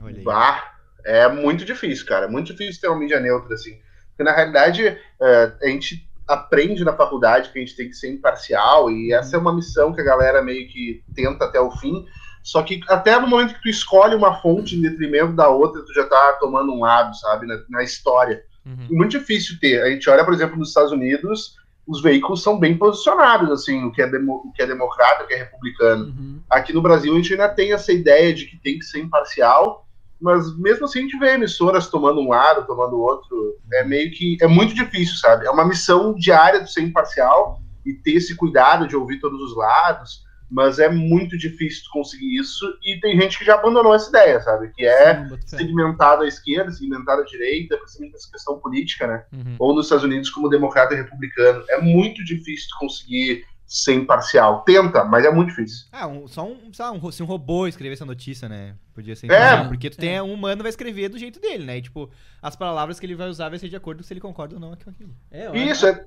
[0.00, 0.24] Olha aí.
[0.24, 2.26] Bah, é muito difícil, cara.
[2.26, 3.78] É muito difícil ter uma mídia neutra, assim.
[4.08, 8.10] Porque, na realidade, é, a gente aprende na faculdade que a gente tem que ser
[8.10, 12.06] imparcial, e essa é uma missão que a galera meio que tenta até o fim.
[12.42, 15.92] Só que até no momento que tu escolhe uma fonte em detrimento da outra, tu
[15.94, 18.44] já tá tomando um lado, sabe, na, na história.
[18.66, 18.88] Uhum.
[18.90, 19.82] Muito difícil ter.
[19.82, 23.92] A gente olha, por exemplo, nos Estados Unidos, os veículos são bem posicionados, assim, o
[23.92, 26.06] que é, demo, o que é democrata, o que é republicano.
[26.06, 26.40] Uhum.
[26.48, 29.86] Aqui no Brasil a gente ainda tem essa ideia de que tem que ser imparcial,
[30.20, 33.58] mas mesmo assim a gente vê emissoras tomando um lado, tomando outro.
[33.72, 34.38] É meio que.
[34.40, 35.46] É muito difícil, sabe?
[35.46, 39.54] É uma missão diária de ser imparcial e ter esse cuidado de ouvir todos os
[39.54, 44.40] lados, mas é muito difícil conseguir isso e tem gente que já abandonou essa ideia,
[44.40, 44.70] sabe?
[44.74, 49.24] Que é segmentado à esquerda, segmentado à direita, principalmente essa questão política, né?
[49.32, 49.56] Uhum.
[49.58, 51.64] Ou nos Estados Unidos como democrata e republicano.
[51.70, 54.62] É muito difícil tu conseguir ser imparcial.
[54.62, 55.86] Tenta, mas é muito difícil.
[55.90, 58.76] Ah, um- só um, sei lá, um, se um robô escrevesse a notícia, né?
[58.94, 59.64] Podia ser É.
[59.66, 60.22] Porque tu tem É.
[60.22, 61.78] um humano vai escrever do jeito dele, né?
[61.78, 62.10] E, tipo,
[62.42, 64.60] as palavras que ele vai usar vai ser de acordo com se ele concorda ou
[64.60, 65.16] não com aquilo.
[65.30, 66.04] É, Isso, é,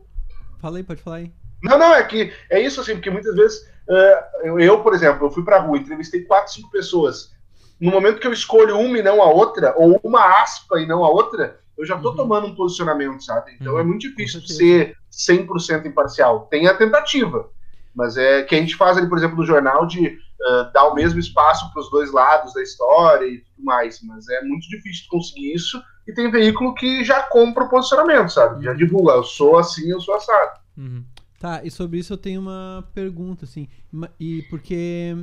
[0.60, 1.32] Fala aí, pode falar aí.
[1.63, 4.23] Não, não, é que é isso assim, porque muitas vezes eh,
[4.59, 7.31] eu, por exemplo, eu fui pra rua, entrevistei quatro, cinco pessoas.
[7.79, 11.03] No momento que eu escolho uma e não a outra, ou uma aspa e não
[11.05, 12.15] a outra, eu já tô Uhum.
[12.15, 13.51] tomando um posicionamento, sabe?
[13.59, 13.79] Então Uhum.
[13.79, 16.47] é muito difícil ser 100% imparcial.
[16.49, 17.49] Tem a tentativa,
[17.95, 20.93] mas é que a gente faz ali, por exemplo, no jornal de eh, dar o
[20.95, 25.05] mesmo espaço para os dois lados da história e tudo mais, mas é muito difícil
[25.09, 25.81] conseguir isso.
[26.07, 28.63] E tem veículo que já compra o posicionamento, sabe?
[28.63, 30.59] Já divulga, eu sou assim, eu sou assado.
[30.77, 31.03] Uhum.
[31.39, 33.67] Tá, e sobre isso eu tenho uma pergunta, assim.
[34.19, 35.15] E porque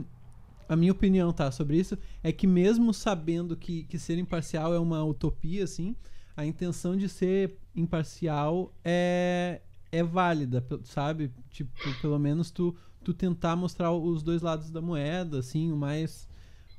[0.69, 4.79] a minha opinião, tá, sobre isso é que mesmo sabendo que, que ser imparcial é
[4.79, 5.95] uma utopia, assim,
[6.37, 11.33] a intenção de ser imparcial é, é válida, sabe?
[11.51, 16.29] Tipo, pelo menos tu, tu tentar mostrar os dois lados da moeda, assim, o mais,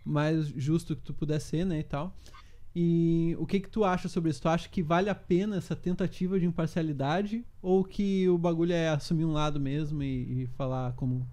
[0.06, 2.16] mais justo que tu puder ser, né, e tal.
[2.76, 4.42] E o que que tu acha sobre isso?
[4.42, 8.90] Tu acha que vale a pena essa tentativa de imparcialidade ou que o bagulho é
[8.90, 11.26] assumir um lado mesmo e, e falar como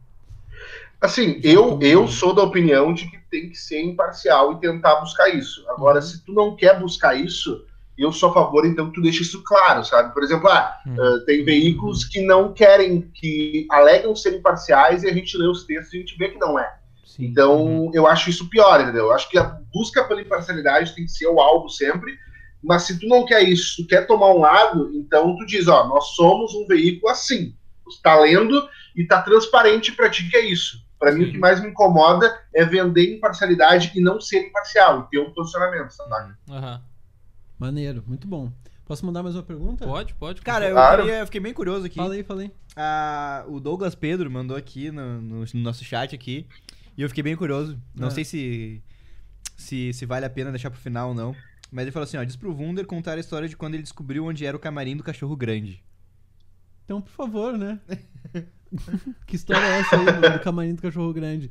[1.01, 2.13] Assim, eu, eu mudando.
[2.13, 5.65] sou da opinião de que tem que ser imparcial e tentar buscar isso.
[5.69, 6.03] Agora, Uhum.
[6.03, 7.65] se tu não quer buscar isso,
[7.99, 10.15] eu sou a favor, então, que tu deixe isso claro, sabe?
[10.15, 10.95] Por exemplo, ah, Uhum.
[11.01, 15.65] ah, tem veículos que não querem, que alegam ser imparciais e a gente lê os
[15.65, 16.73] textos e a gente vê que não é.
[17.17, 17.25] Sim.
[17.27, 17.91] Então, Uhum.
[17.93, 19.07] eu acho isso pior, entendeu?
[19.07, 22.17] Eu acho que a busca pela imparcialidade tem que ser o alvo sempre.
[22.63, 25.69] Mas se tu não quer isso, se tu quer tomar um lado, então tu diz,
[25.69, 27.55] ó, nós somos um veículo assim.
[27.85, 30.81] Tu tá lendo e tá transparente pra ti que é isso.
[30.99, 35.11] Pra mim, o que mais me incomoda é vender imparcialidade e não ser imparcial, e
[35.11, 36.35] ter um posicionamento, sabe?
[36.49, 36.81] Aham.
[37.59, 38.51] Maneiro, muito bom.
[38.87, 39.85] Posso mandar mais uma pergunta?
[39.85, 40.41] Pode, pode.
[40.43, 41.03] Cara, eu, Claro.
[41.03, 41.97] queria- eu fiquei bem curioso aqui.
[41.97, 42.53] Fala aí.
[42.77, 46.47] Ah, o Douglas Pedro mandou aqui no, no- no nosso chat aqui.
[46.97, 47.81] E eu fiquei bem curioso.
[47.95, 48.11] Não É.
[48.11, 48.83] sei se,
[49.57, 51.35] se se vale a pena deixar pro final ou não.
[51.71, 54.27] Mas ele falou assim, ó, diz pro Wunder contar a história de quando ele descobriu
[54.27, 55.83] onde era o camarim do cachorro grande.
[56.85, 57.79] Então, por favor, né?
[59.27, 61.51] que história é essa aí do, do camarim do cachorro grande?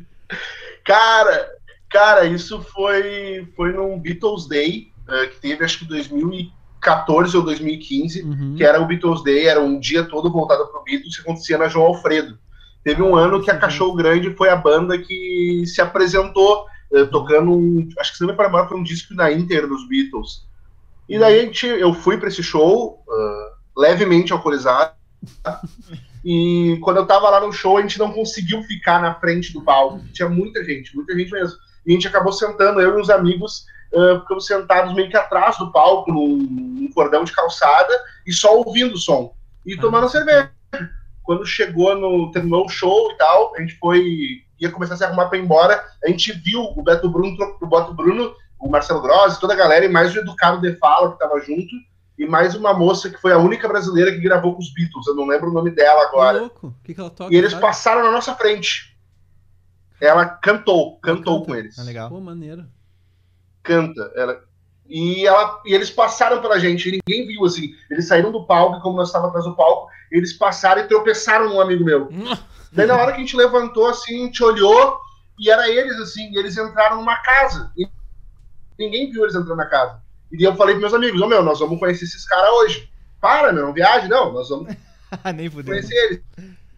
[0.86, 1.49] Cara,
[1.89, 8.21] cara, isso foi, foi num Beatles Day, eh, que teve acho que 2014 ou 2015.
[8.23, 8.56] Uhum.
[8.56, 11.67] que era o Beatles Day, era um dia todo voltado pro Beatles, que acontecia na
[11.67, 12.38] João Alfredo.
[12.84, 17.52] Teve um ano que a Cachorro Grande foi a banda que se apresentou eh, tocando
[17.52, 20.46] um, acho que se não me engano, foi um disco na Inter dos Beatles.
[21.08, 24.94] E daí a gente, eu fui para esse show ah, levemente alcoolizado.
[26.24, 29.63] E quando eu tava lá no show, a gente não conseguiu ficar na frente do
[29.63, 30.00] palco.
[30.13, 31.58] Tinha muita gente, muita gente mesmo.
[31.84, 35.58] E a gente acabou sentando, eu e uns amigos, ah, ficamos sentados meio que atrás
[35.58, 37.94] do palco, num, num cordão de calçada,
[38.26, 39.34] e só ouvindo o som.
[39.65, 40.52] E tomando cerveja.
[41.32, 42.30] Quando chegou no.
[42.30, 44.44] terminou o show e tal, a gente foi.
[44.60, 45.82] ia começar a se arrumar pra ir embora.
[46.04, 49.86] A gente viu o Beto Bruno, o Beto Bruno, o Marcelo Grossi, toda a galera,
[49.86, 51.74] e mais o Educado De Fala, que tava junto,
[52.20, 55.08] e mais uma moça que foi a única brasileira que gravou com os Beatles.
[55.08, 56.39] Eu não lembro o nome dela Que agora.
[56.41, 56.67] louco.
[56.67, 57.34] O que, que ela toca?
[57.34, 57.62] E eles sabe?
[57.62, 58.94] passaram na nossa frente.
[60.02, 61.46] Ela cantou, cantou canta.
[61.50, 61.80] com eles.
[61.80, 62.10] Ah, legal.
[62.10, 62.65] Pô, maneiro.
[63.63, 64.12] Canta.
[64.17, 64.44] Ela...
[64.91, 65.62] E, ela...
[65.65, 67.73] e eles passaram pela gente, e ninguém viu assim.
[67.89, 71.47] Eles saíram do palco, e como nós estávamos atrás do palco, eles passaram e tropeçaram
[71.47, 72.10] num amigo meu.
[72.73, 74.99] Daí na hora que a gente levantou assim, a gente olhou
[75.39, 77.71] e era eles, assim, e eles entraram numa casa.
[77.77, 77.88] E
[78.77, 80.01] ninguém viu eles entrando na casa.
[80.30, 82.91] E eu falei pros meus amigos, ô meu, nós vamos conhecer esses caras hoje.
[83.21, 84.75] Para, meu, não viagem, não, nós vamos
[85.34, 86.21] Nem conhecer eles.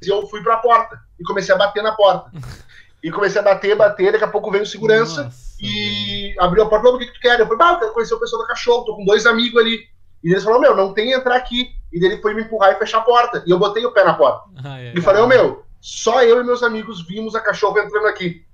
[0.05, 0.99] E eu fui pra porta.
[1.19, 2.31] E comecei a bater na porta.
[3.03, 6.69] E comecei a bater, bater, daqui a pouco veio o segurança Nossa, e abriu a
[6.69, 7.37] porta, "Ô, o que, que tu quer?
[7.37, 9.81] Eu falei, ah, eu quero conhecer o pessoal da cachorro, tô com dois amigos ali.
[10.23, 11.69] E eles falaram, meu, não tem entrar aqui.
[11.91, 13.43] E daí ele foi me empurrar e fechar a porta.
[13.45, 14.49] E eu botei o pé na porta.
[14.63, 14.93] Ah, é.
[14.95, 18.45] E falei, ô meu, só eu e meus amigos vimos a cachorro entrando aqui.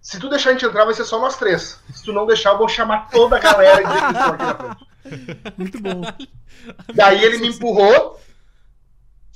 [0.00, 1.80] Se tu deixar a gente entrar, vai ser só nós três.
[1.94, 4.34] Se tu não deixar, eu vou chamar toda a galera e dizer que eles estão
[4.34, 5.54] aqui na frente.
[5.56, 6.02] Muito bom.
[6.94, 8.20] Daí ele me empurrou,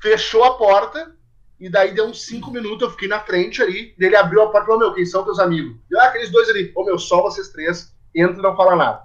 [0.03, 1.14] fechou a porta,
[1.61, 4.62] e daí deu uns cinco minutos, eu fiquei na frente ali, ele abriu a porta
[4.62, 5.77] e falou, meu, quem são teus amigos?
[5.90, 6.71] Eu, ah, aqueles dois ali.
[6.75, 9.03] Ô meu, só vocês três, entra e não fala nada.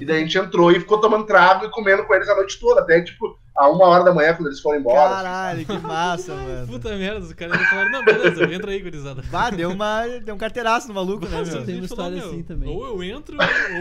[0.00, 2.58] E daí a gente entrou e ficou tomando trago e comendo com eles a noite
[2.58, 5.04] toda, até tipo, a uma hora da manhã, quando eles foram embora.
[5.04, 6.66] assim, Caralho, que massa, mano.
[6.66, 9.22] Puta merda, os caras falaram, não, beleza, entra aí, gurizada.
[9.30, 11.64] Bah, deu, uma, deu um carteiraço no maluco, né, Nossa, meu?
[11.64, 12.68] tem uma falou, história meu, assim também.
[12.68, 13.36] Ou eu entro,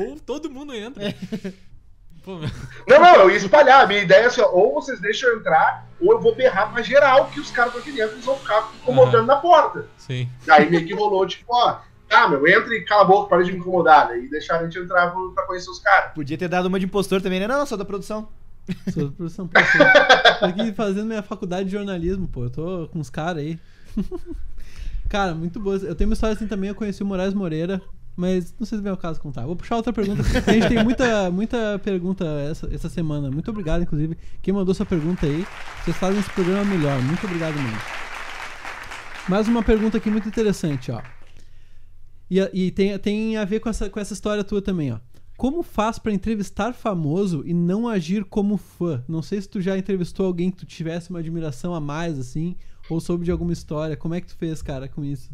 [0.08, 1.04] ou todo mundo entra.
[1.04, 1.16] É.
[2.24, 2.50] Pô, meu.
[2.88, 3.84] Não, não, eu ia espalhar.
[3.84, 6.72] A minha ideia é assim, ó, ou vocês deixam eu entrar, ou eu vou berrar
[6.72, 9.88] pra geral que os caras estão aqui dentro, eles vão ficar incomodando na porta.
[9.98, 10.30] Sim.
[10.46, 13.52] Daí meio que rolou, tipo, ó, tá, meu, entra e cala a boca, para de
[13.52, 14.08] me incomodar.
[14.08, 16.14] Daí deixaram a gente entrar pra, pra conhecer os caras.
[16.14, 17.48] Podia ter dado uma de impostor também, né?
[17.48, 18.30] Não, não, sou da produção.
[18.94, 19.48] Sou do produção.
[19.48, 19.60] Pô,
[20.40, 22.46] tô aqui fazendo minha faculdade de jornalismo, pô.
[22.46, 23.60] Eu tô com uns caras aí.
[25.10, 25.76] Cara, muito boa.
[25.78, 26.70] Eu tenho uma história assim também.
[26.70, 27.82] Eu conheci o Moraes Moreira,
[28.16, 29.46] mas não sei se vem ao caso contar.
[29.46, 30.22] Vou puxar outra pergunta.
[30.22, 33.32] A gente tem muita, muita pergunta essa, essa semana.
[33.32, 34.18] Muito obrigado, inclusive.
[34.42, 35.46] Quem mandou sua pergunta aí.
[35.84, 37.02] Vocês fazem esse programa melhor.
[37.02, 37.78] Muito obrigado mesmo.
[39.28, 41.02] Mais uma pergunta aqui muito interessante, ó.
[42.30, 45.00] E, e tem, tem a ver com essa, com essa história tua também, ó.
[45.36, 49.04] Como faz pra entrevistar famoso e não agir como fã?
[49.08, 52.56] Não sei se tu já entrevistou alguém que tu tivesse uma admiração a mais, assim,
[52.90, 53.98] ou soube de alguma história.
[53.98, 55.32] Como é que tu fez, cara, com isso?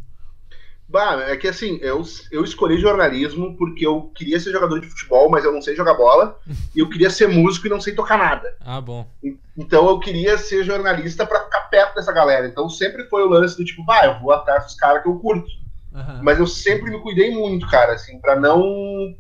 [0.90, 5.30] Bah, é que assim, eu, eu escolhi jornalismo porque eu queria ser jogador de futebol,
[5.30, 6.40] mas eu não sei jogar bola.
[6.76, 8.56] e eu queria ser músico e não sei tocar nada.
[8.60, 9.08] Ah, bom.
[9.56, 12.48] Então eu queria ser jornalista pra ficar perto dessa galera.
[12.48, 15.20] Então sempre foi o lance do tipo, bah, eu vou atrás dos caras que eu
[15.20, 15.48] curto.
[15.94, 16.22] Aham.
[16.24, 18.64] Mas eu sempre me cuidei muito, cara, assim, pra não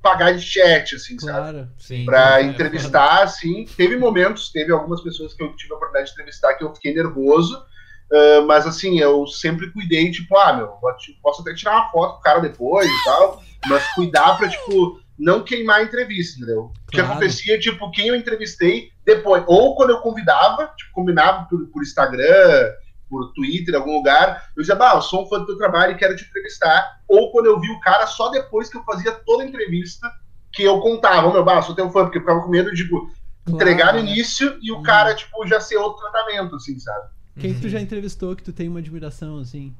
[0.01, 1.37] pagar de chat, assim, sabe?
[1.51, 1.67] Claro.
[1.77, 2.05] Sim.
[2.05, 3.65] Pra É, entrevistar, assim.
[3.75, 6.93] Teve momentos, teve algumas pessoas que eu tive a oportunidade de entrevistar que eu fiquei
[6.93, 7.59] nervoso.
[8.11, 10.67] Ah, mas assim, eu sempre cuidei, tipo, ah, meu,
[11.21, 14.99] posso até tirar uma foto com o cara depois e tal, mas cuidar pra, tipo,
[15.17, 16.61] não queimar a entrevista, entendeu?
[16.63, 17.11] O que Claro.
[17.11, 22.71] acontecia, tipo, quem eu entrevistei depois, ou quando eu convidava, tipo, combinava por, por Instagram,
[23.09, 25.97] por Twitter, algum lugar, eu dizia, bah, eu sou um fã do teu trabalho e
[25.97, 29.43] quero te entrevistar, ou quando eu vi o cara só depois que eu fazia toda
[29.43, 30.09] a entrevista,
[30.53, 32.71] que eu contava, "Ô, meu, bah, eu sou teu fã, porque eu ficava com medo
[32.73, 33.07] de, tipo,
[33.47, 34.07] entregar no Claro.
[34.07, 34.83] início e o Uhum.
[34.83, 37.07] cara, tipo, já ser outro tratamento, assim, sabe?
[37.37, 39.73] Quem que tu já entrevistou que tu tem uma admiração, assim?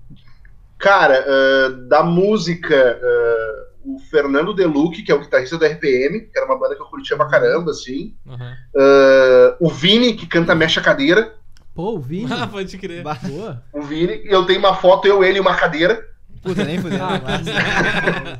[0.78, 6.38] Cara, ah, da música, ah, o Fernando Deluque, que é o guitarrista do RPM, que
[6.38, 8.16] era uma banda que eu curtia pra caramba, assim.
[8.28, 8.56] Aham.
[8.76, 11.36] Ah, o Vini, que canta Mexe a Cadeira.
[11.74, 12.32] Pô, o Vini.
[12.32, 13.04] Ah, pode crer.
[13.04, 13.64] Boa.
[13.74, 16.06] O Vini, eu tenho uma foto, eu, ele e uma cadeira.
[16.42, 17.00] puta, nem fudeu.
[17.04, 18.40] Ah.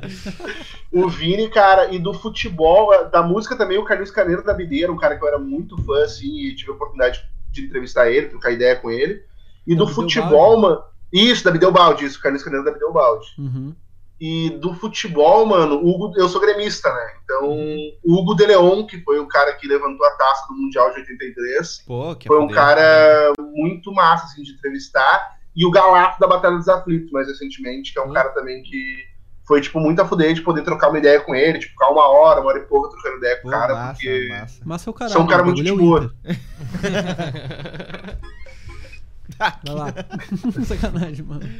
[0.92, 4.96] O Vini, cara, e do futebol, da música também, o Carlinhos Caneiro da Bideira, um
[4.96, 7.24] cara que eu era muito fã, assim, e tive a oportunidade de
[7.56, 9.22] entrevistar ele, trocar ideia com ele.
[9.66, 10.82] E Da do futebol, mano.
[11.12, 13.26] Isso, da Bideu Balde, isso, o Carlinhos Caneiro da Bideu Balde.
[13.38, 13.74] Uhum.
[14.20, 17.12] E do futebol, mano, Hugo, eu sou gremista, né?
[17.24, 17.56] Então,
[18.04, 21.84] Hugo de Leon, que foi o cara que levantou a taça do Mundial de 83,
[21.86, 22.54] Pô, que foi um fuder.
[22.56, 25.38] cara muito massa, assim, de entrevistar.
[25.56, 28.12] E o Galato da Batalha dos Aflitos, mais recentemente, que é um Hum.
[28.12, 28.94] cara também que
[29.50, 32.08] foi, tipo, muito a fuder de poder trocar uma ideia com ele, tipo, ficar uma
[32.08, 34.28] hora, uma hora e pouca trocando ideia com Pô, o cara, massa, porque...
[34.28, 34.62] massa.
[34.64, 35.12] Mas é o caralho.
[35.12, 36.14] Sou um cara muito de é o boa.
[39.36, 39.92] Vai lá.
[40.64, 41.50] Sacanagem, mano.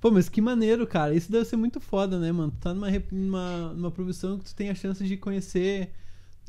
[0.00, 1.14] Pô, mas que maneiro, cara.
[1.14, 2.50] Isso deve ser muito foda, né, mano?
[2.50, 5.92] Tu tá numa, numa, numa profissão que tu tem a chance de conhecer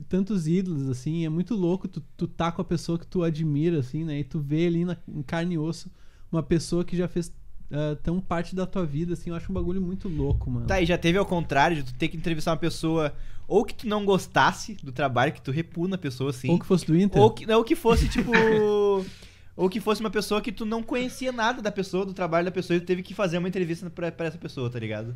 [0.10, 1.28] tantos ídolos, assim.
[1.28, 4.18] É muito louco tu, tu tá com a pessoa que tu admira, assim, né?
[4.18, 5.92] E tu vê ali na, em carne e osso
[6.32, 7.32] uma pessoa que já fez
[7.74, 9.32] ah, tão parte da tua vida, assim.
[9.32, 10.68] Eu acho um bagulho muito louco, mano.
[10.68, 13.12] Tá, e já teve ao contrário de tu ter que entrevistar uma pessoa
[13.48, 16.50] ou que tu não gostasse do trabalho, que tu repuna a pessoa, assim.
[16.52, 17.20] Ou que fosse do Inter.
[17.20, 18.32] Ou que, ou que fosse, tipo.
[19.58, 22.52] ou que fosse uma pessoa que tu não conhecia nada da pessoa, do trabalho da
[22.52, 25.16] pessoa, e tu teve que fazer uma entrevista pra, pra essa pessoa, tá ligado?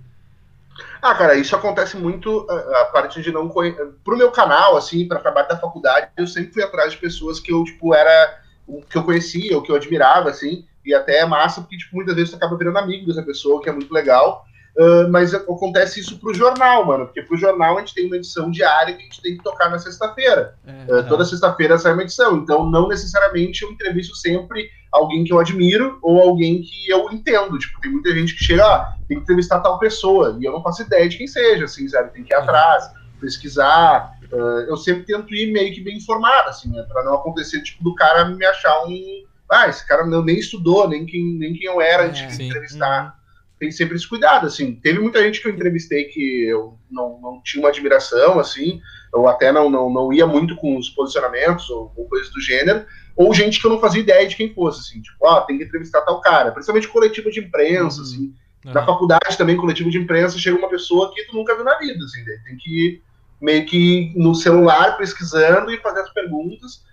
[1.02, 3.86] Ah, cara, isso acontece muito a, a parte de não conhecer.
[4.04, 7.54] Pro meu canal, assim, pra trabalho da faculdade, eu sempre fui atrás de pessoas que
[7.54, 8.41] eu, tipo, era.
[8.89, 10.65] que eu conhecia, ou que eu admirava, assim.
[10.88, 13.69] E até é massa, porque, tipo, muitas vezes tu acaba virando amigo dessa pessoa, que
[13.69, 14.45] é muito legal.
[14.78, 17.06] Ah, mas acontece isso pro jornal, mano.
[17.06, 19.69] Porque pro jornal a gente tem uma edição diária que a gente tem que tocar
[19.69, 20.56] na sexta-feira.
[20.65, 20.93] É.
[20.93, 25.39] Uh, toda sexta-feira sai uma edição, então não necessariamente eu entrevisto sempre alguém que eu
[25.39, 27.58] admiro ou alguém que eu entendo.
[27.58, 30.62] Tipo, tem muita gente que chega, ah, tem que entrevistar tal pessoa, e eu não
[30.62, 32.13] faço ideia de quem seja, assim, sabe?
[32.13, 34.12] Tem que ir atrás, pesquisar.
[34.32, 36.84] Ah, eu sempre tento ir meio que bem informado, assim, né?
[36.84, 39.26] Pra não acontecer, tipo, do cara me achar um.
[39.49, 42.45] Ah, esse cara não, nem estudou, nem quem, nem quem eu era antes de sim.
[42.47, 43.15] entrevistar.
[43.60, 44.75] Tem sempre esse cuidado, assim.
[44.75, 48.79] Teve muita gente que eu entrevistei que eu não, não tinha uma admiração, assim,
[49.12, 52.86] ou até não, não, não ia muito com os posicionamentos ou, ou coisas do gênero,
[53.15, 55.63] ou gente que eu não fazia ideia de quem fosse, assim, tipo, ó, tem que
[55.63, 58.03] entrevistar tal cara, principalmente coletivo de imprensa, Uhum.
[58.03, 58.33] assim.
[58.65, 58.73] Aham.
[58.75, 62.03] Na faculdade também, coletivo de imprensa, chega uma pessoa que tu nunca viu na vida,
[62.03, 63.03] assim, tem que ir
[63.41, 66.83] meio que ir no celular pesquisando e fazer as perguntas,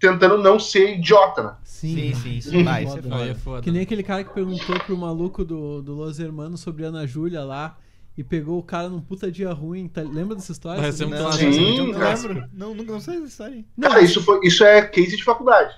[0.00, 1.54] tentando não ser idiota, né?
[1.62, 3.00] Sim, Sim, sim, isso Foda, vai, isso é?
[3.14, 3.34] Aí é foda.
[3.38, 3.62] foda.
[3.62, 7.42] Que nem aquele cara que perguntou pro maluco do, do Los Hermanos sobre Ana Júlia
[7.44, 7.78] lá
[8.16, 9.86] e pegou o cara num puta dia ruim.
[9.88, 10.82] Tá- lembra dessa história?
[10.82, 11.18] Um Não.
[11.18, 11.52] clássico.
[11.52, 12.48] Sim, Não lembro.
[12.52, 13.54] Não, nunca não sei essa história.
[13.56, 13.64] aí.
[13.76, 15.74] Não, Cara, isso, foi, isso é case de faculdade.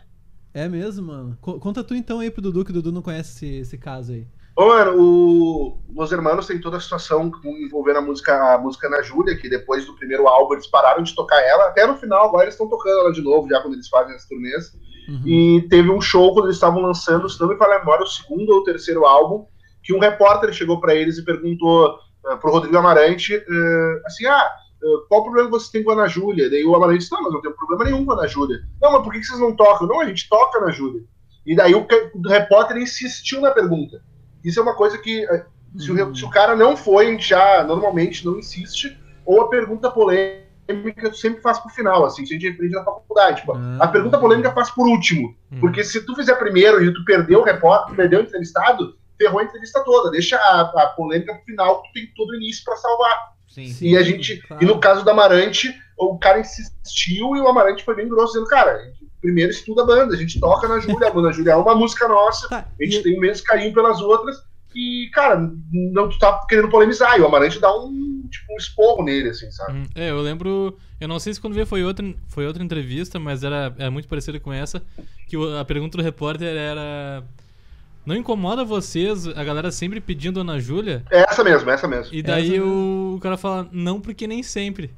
[0.55, 1.37] É mesmo, mano.
[1.41, 4.13] Co- Conta tu então aí pro Dudu, que o Dudu não conhece esse, esse caso
[4.13, 4.27] aí.
[4.55, 9.03] Ô, mano, o Los Hermanos tem toda a situação envolvendo a música, a música Ana
[9.03, 11.69] Júlia, que depois do primeiro álbum eles pararam de tocar ela.
[11.69, 14.27] Até no final, agora eles estão tocando ela de novo, já quando eles fazem as
[14.27, 14.73] turnês.
[15.09, 15.23] Uhum.
[15.27, 18.09] E teve um show quando eles estavam lançando, se não me falha a memória, o
[18.09, 19.47] segundo ou terceiro álbum,
[19.83, 24.49] que um repórter chegou pra eles e perguntou uh, pro Rodrigo Amarante, eh, assim, ah,
[24.83, 26.49] eh, qual o problema você tem com a Ana Júlia?
[26.49, 28.61] Daí o Amarante disse, não, mas não tenho problema nenhum com a Ana Júlia.
[28.81, 29.89] Não, mas por que vocês não tocam?
[29.89, 31.03] Não, a gente toca na Júlia.
[31.45, 31.85] E daí o,
[32.15, 34.01] o repórter insistiu na pergunta.
[34.45, 35.45] Isso é uma coisa que, eh,
[35.79, 36.15] se, o, Uhum.
[36.15, 41.11] se o cara não foi, a gente já normalmente não insiste, ou a pergunta polêmica
[41.11, 43.41] tu sempre faz pro final, assim, se a gente aprende na faculdade.
[43.41, 43.79] Tipo, Ah.
[43.81, 45.35] a pergunta polêmica faz por último.
[45.51, 45.61] Hum.
[45.61, 49.45] Porque se tu fizer primeiro e tu perdeu o repórter, perdeu o entrevistado, ferrou a
[49.45, 50.11] entrevista toda.
[50.11, 53.33] Deixa a, a polêmica pro final, que tu tem todo o início pra salvar.
[53.49, 53.89] Sim, Sim.
[53.91, 54.39] e a gente.
[54.47, 54.63] claro.
[54.63, 58.49] E no caso do Amarante, o cara insistiu e o Amarante foi bem grosso, dizendo,
[58.49, 58.81] cara,
[59.23, 62.07] primeiro estuda a banda, a gente toca na Júlia, a banda Júlia é uma música
[62.09, 64.37] nossa, Tá, a gente e- tem o mesmo carinho pelas outras.
[64.75, 65.39] E, cara,
[65.71, 67.19] não tu tá querendo polemizar.
[67.19, 69.75] E o Amarante dá um, tipo, um esporro nele, assim, sabe?
[69.81, 70.79] Hum, É, eu lembro.
[70.99, 74.09] Eu não sei se quando veio foi outra, foi outra entrevista, mas era, era muito
[74.09, 74.83] parecida com essa.
[75.29, 77.23] Que a pergunta do repórter era.
[78.07, 81.05] Não incomoda vocês, a galera sempre pedindo Ana Júlia?
[81.11, 82.13] É essa mesmo, é essa mesmo.
[82.13, 84.91] E daí Essa o, o cara fala, não, porque nem sempre.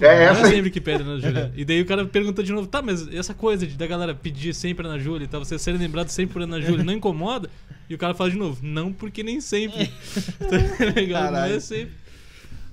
[0.00, 0.50] É não essa é aí.
[0.54, 1.52] sempre que pede Ana Júlia.
[1.54, 4.54] e daí o cara pergunta de novo, tá, mas essa coisa de, da galera pedir
[4.54, 7.48] sempre Ana Júlia e tal, você ser lembrado sempre por Ana Júlia, não incomoda?
[7.88, 9.86] E o cara fala de novo, não, porque nem sempre.
[10.40, 11.60] tá legal, não é Caralho.
[11.60, 11.92] sempre.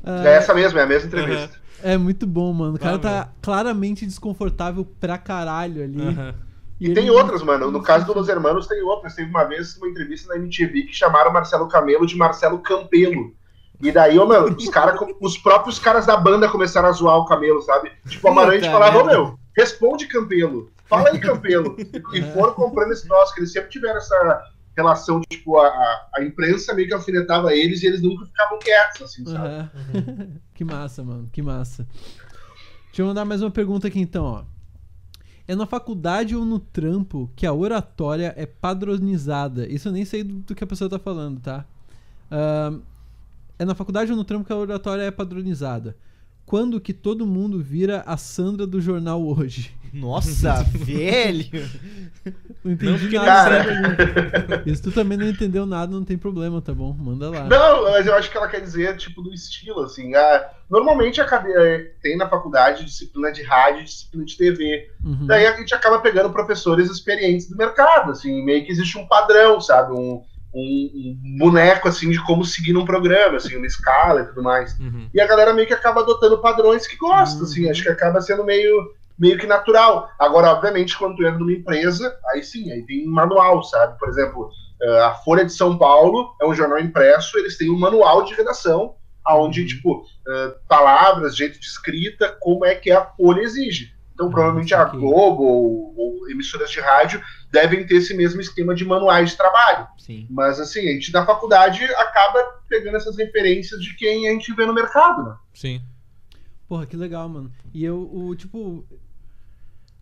[0.03, 1.59] Ah, É essa mesmo, é a mesma entrevista.
[1.83, 2.75] É muito bom, mano.
[2.75, 6.01] O cara Ah, tá claramente desconfortável pra caralho ali.
[6.01, 6.33] Aham.
[6.79, 7.69] E tem ele- outras, mano.
[7.69, 9.13] No caso do Los Hermanos, tem outras.
[9.15, 13.33] Teve uma vez uma entrevista na MTV que chamaram Marcelo Camelo de Marcelo Campelo.
[13.81, 17.25] E daí, ô, mano, os, cara, os próprios caras da banda começaram a zoar o
[17.25, 17.91] Camelo, sabe?
[18.07, 20.69] Tipo, o Amarante Puta falava, ô, meu, responde Campelo.
[20.85, 21.75] Fala aí, Campelo.
[22.13, 24.43] E foram comprando esse troço, que eles sempre tiveram essa
[24.75, 25.67] relação, tipo, a,
[26.15, 29.47] a, imprensa meio que alfinetava eles e eles nunca ficavam quietos, assim, sabe?
[29.47, 29.69] Aham.
[30.53, 31.29] que massa, mano.
[31.31, 31.87] Que massa.
[32.87, 34.43] Deixa eu mandar mais uma pergunta aqui então, ó.
[35.47, 39.67] É na faculdade ou no trampo que a oratória é padronizada?
[39.67, 41.65] Isso eu nem sei do, do que a pessoa tá falando, tá?
[42.31, 42.81] Ahn,
[43.59, 45.95] é na faculdade ou no trampo que a oratória é padronizada?
[46.45, 49.71] Quando que todo mundo vira a Sandra do jornal hoje?
[49.93, 51.69] Nossa, velho.
[52.63, 53.65] Não entendi Não, nada.
[54.65, 56.93] se tu também não entendeu nada, não tem problema, tá bom?
[56.93, 57.43] Manda lá.
[57.43, 60.15] Não, mas eu acho que ela quer dizer, tipo, do estilo, assim.
[60.15, 64.89] A, normalmente a cadeira tem na faculdade disciplina de rádio e disciplina de TV.
[65.03, 65.27] Uhum.
[65.27, 69.61] Daí a gente acaba pegando professores experientes do mercado, assim, meio que existe um padrão,
[69.61, 69.93] sabe?
[69.93, 74.41] Um, um, um boneco, assim, de como seguir num programa, assim, uma escala e tudo
[74.43, 74.77] mais.
[74.79, 75.09] Uhum.
[75.13, 77.71] E a galera meio que acaba adotando padrões que gosta, assim, Uhum.
[77.71, 80.09] acho que acaba sendo meio, meio que natural.
[80.17, 83.97] Agora, obviamente, quando tu entra numa empresa, aí sim, aí tem um manual, sabe?
[83.99, 84.49] Por exemplo,
[84.81, 88.33] eh, a Folha de São Paulo é um jornal impresso, eles têm um manual de
[88.33, 88.95] redação,
[89.31, 89.67] onde, Uhum.
[89.67, 93.93] tipo, eh, palavras, jeito de escrita, como é que a Folha exige.
[94.19, 94.83] Então, provavelmente a.
[94.83, 99.87] Globo ou, ou emissoras de rádio devem ter esse mesmo esquema de manuais de trabalho.
[99.97, 100.27] Sim.
[100.29, 104.65] Mas, assim, a gente da faculdade acaba pegando essas referências de quem a gente vê
[104.65, 105.35] no mercado, né?
[105.53, 105.81] Sim.
[106.67, 107.49] Porra, que legal, mano.
[107.73, 108.85] E eu, o, tipo,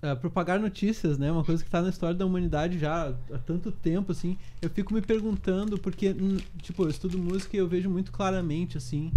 [0.01, 1.31] é, propagar notícias, né?
[1.31, 4.35] Uma coisa que tá na história da humanidade já há tanto tempo, assim.
[4.59, 8.79] Eu fico me perguntando, porque, hum, tipo, eu estudo música e eu vejo muito claramente,
[8.79, 9.11] assim,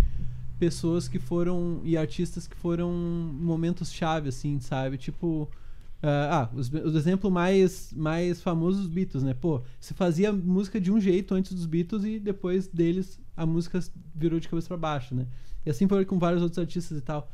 [0.61, 1.81] pessoas que foram.
[1.83, 4.99] e artistas que foram momentos-chave, assim, sabe?
[4.99, 5.49] Tipo.
[6.03, 9.35] ah, ah, os, os exemplo mais, mais famoso dos Beatles, né?
[9.35, 13.81] Pô, se fazia música de um jeito antes dos Beatles e depois deles a música
[14.15, 15.27] virou de cabeça pra baixo, né?
[15.65, 17.31] E assim foi com vários outros artistas e tal.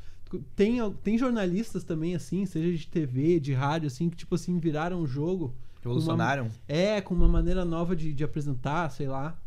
[0.54, 5.00] Tem, tem jornalistas também, assim, seja de TV, de rádio, assim, que, tipo assim, viraram
[5.00, 6.48] o jogo Revolucionaram.
[6.66, 9.38] É, com uma maneira nova de, de apresentar, sei lá.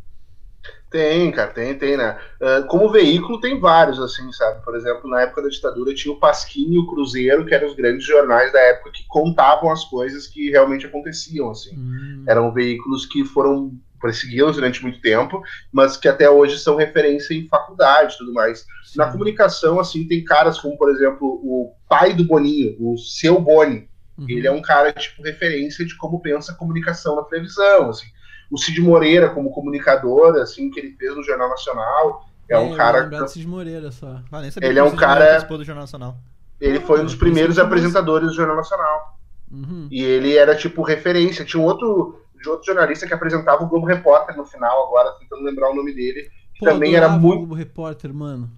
[0.89, 2.18] Tem, cara, tem, tem, né?
[2.41, 4.64] Ah, como veículo tem vários, assim, sabe?
[4.64, 7.76] Por exemplo, na época da ditadura tinha o Pasquim e o Cruzeiro, que eram os
[7.76, 11.78] grandes jornais da época que contavam as coisas que realmente aconteciam, assim.
[11.78, 12.24] Hum.
[12.28, 15.41] Eram veículos que foram perseguidos durante muito tempo,
[15.72, 18.66] mas que até hoje são referência em faculdade e tudo mais.
[18.95, 23.88] Na comunicação, assim, tem caras como, por exemplo, o pai do Boninho, o seu Boni.
[24.18, 24.26] Uhum.
[24.28, 28.07] Ele é um cara, tipo, referência de como pensa a comunicação na televisão, assim.
[28.50, 32.78] O Cid Moreira, como comunicador, assim, que ele fez no Jornal Nacional, é, um eu
[32.78, 33.04] cara...
[33.04, 34.22] do Cid Moreira só.
[34.32, 36.18] Ah, nem sabia Ele é um cara- do Jornal Nacional.
[36.60, 39.18] Ele foi um dos primeiros é apresentadores do Jornal Nacional.
[39.52, 39.88] Uhum.
[39.89, 41.45] E ele era, tipo, referência.
[41.45, 45.43] Tinha um outro, de outro jornalista que apresentava o Globo Repórter no final, agora tentando
[45.43, 48.50] lembrar o nome dele, que Pô, também era muito o Globo Repórter, mano.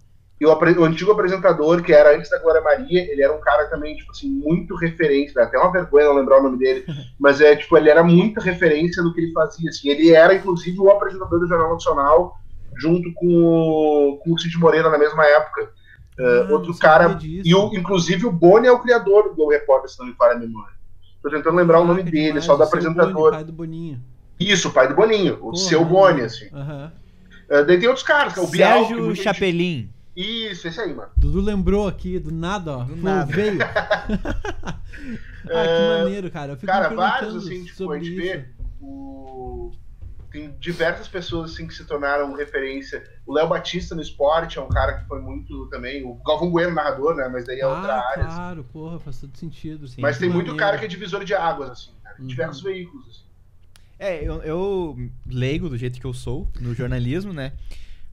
[0.41, 3.67] E o, o antigo apresentador, que era antes da Glória Maria, ele era um cara
[3.67, 6.83] também, tipo assim, muito referência, dá até uma vergonha não lembrar o nome dele,
[7.19, 9.89] mas é, tipo, ele era muita referência no que ele fazia, assim.
[9.89, 12.35] Ele era, inclusive, o apresentador do Jornal Nacional,
[12.75, 15.69] junto com o, com o Cid Moreira na mesma época.
[16.19, 19.89] Uh, Ah, outro cara, e o, inclusive o Boni é o criador do Globo Repórter,
[19.91, 20.73] se não me falha a memória.
[21.21, 23.13] Tô tentando lembrar o nome dele, só do o seu apresentador.
[23.13, 24.01] Boni, pai do Boninho.
[24.39, 25.85] Isso, o pai do Boninho, o Porra, seu né?
[25.85, 26.47] Boni, assim.
[26.51, 26.91] Aham.
[27.47, 29.89] Uh, daí tem outros caras, que é o Bial, que Sérgio muita gente- Chapelin.
[30.16, 31.09] Isso, esse aí, mano.
[31.18, 32.84] Dudu lembrou aqui, do nada, ó.
[32.84, 33.32] Do Pô, nada.
[33.32, 33.59] Veio.
[33.64, 34.76] ah,
[35.45, 36.51] que maneiro, cara.
[36.53, 38.22] Eu fico Cara, vários, assim, tipo, sobre a gente isso.
[38.22, 38.45] vê
[38.82, 39.72] o...
[40.32, 43.03] Tem diversas pessoas, assim, que se tornaram referência.
[43.26, 46.05] O Léo Batista no esporte é um cara que foi muito também...
[46.05, 47.28] O Galvão Bueno, narrador, né?
[47.28, 48.26] Mas daí é outra ah, área.
[48.26, 48.36] assim.
[48.36, 49.88] claro, porra, faz todo sentido.
[49.89, 50.66] Sim, Mas que tem muito maneiro.
[50.66, 52.16] cara que é divisor de águas, assim, cara.
[52.18, 52.28] Em Uhum.
[52.28, 53.22] diversos veículos, assim.
[53.99, 54.97] É, eu, eu
[55.28, 57.51] leigo do jeito que eu sou no jornalismo, né?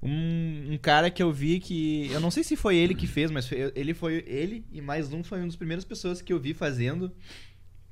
[0.03, 2.09] Um, um cara que eu vi que.
[2.13, 4.25] Eu não sei se foi ele que fez, mas foi- ele foi.
[4.27, 7.11] Ele e mais um foi uma das primeiras pessoas que eu vi fazendo.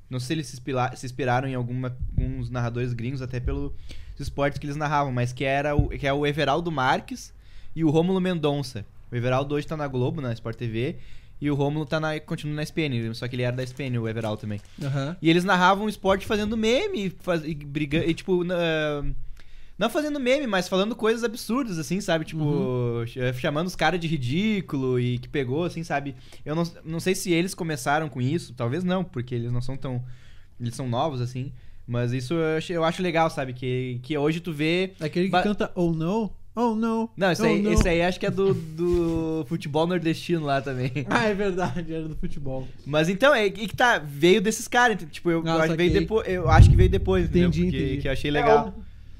[0.09, 3.73] Não sei se eles se, inspira- se inspiraram em alguma, alguns narradores gringos, até pelos
[4.17, 7.33] esportes que eles narravam, mas que era o, que é o Everaldo Marques
[7.75, 8.85] e o Rômulo Mendonça.
[9.11, 10.95] O Everaldo hoje tá na Globo, na Sport TV,
[11.41, 14.07] e o Rômulo tá na, continua na SPN, só que ele era da SPN, o
[14.07, 14.61] Everaldo também.
[14.81, 15.17] Aham.
[15.21, 19.03] E eles narravam o esporte fazendo meme, faz, e brigando, e tipo, na-
[19.77, 22.25] não fazendo meme, mas falando coisas absurdas, assim, sabe?
[22.25, 23.05] Tipo, Uhum.
[23.05, 26.15] ch- chamando os caras de ridículo e que pegou, assim, sabe?
[26.45, 29.77] Eu não, não sei se eles começaram com isso, talvez não, porque eles não são
[29.77, 30.03] tão.
[30.59, 31.51] Eles são novos, assim.
[31.87, 33.53] Mas isso eu acho, eu acho legal, sabe?
[33.53, 34.91] Que, que hoje tu vê.
[34.99, 36.33] Aquele que Ba- canta Oh No?
[36.55, 37.09] Oh No.
[37.15, 37.71] Não, esse oh, aí, no.
[37.71, 40.91] esse aí acho que é do, do futebol nordestino lá também.
[41.07, 42.67] Ah, é verdade, era do futebol.
[42.83, 45.77] Mas então, é e que tá, veio desses caras, tipo, eu, Ah, eu acho que
[45.77, 47.49] veio depois, eu acho que veio depois, entendeu?
[47.49, 48.01] Entendi, Porque- entendi.
[48.01, 48.73] que eu achei É, legal.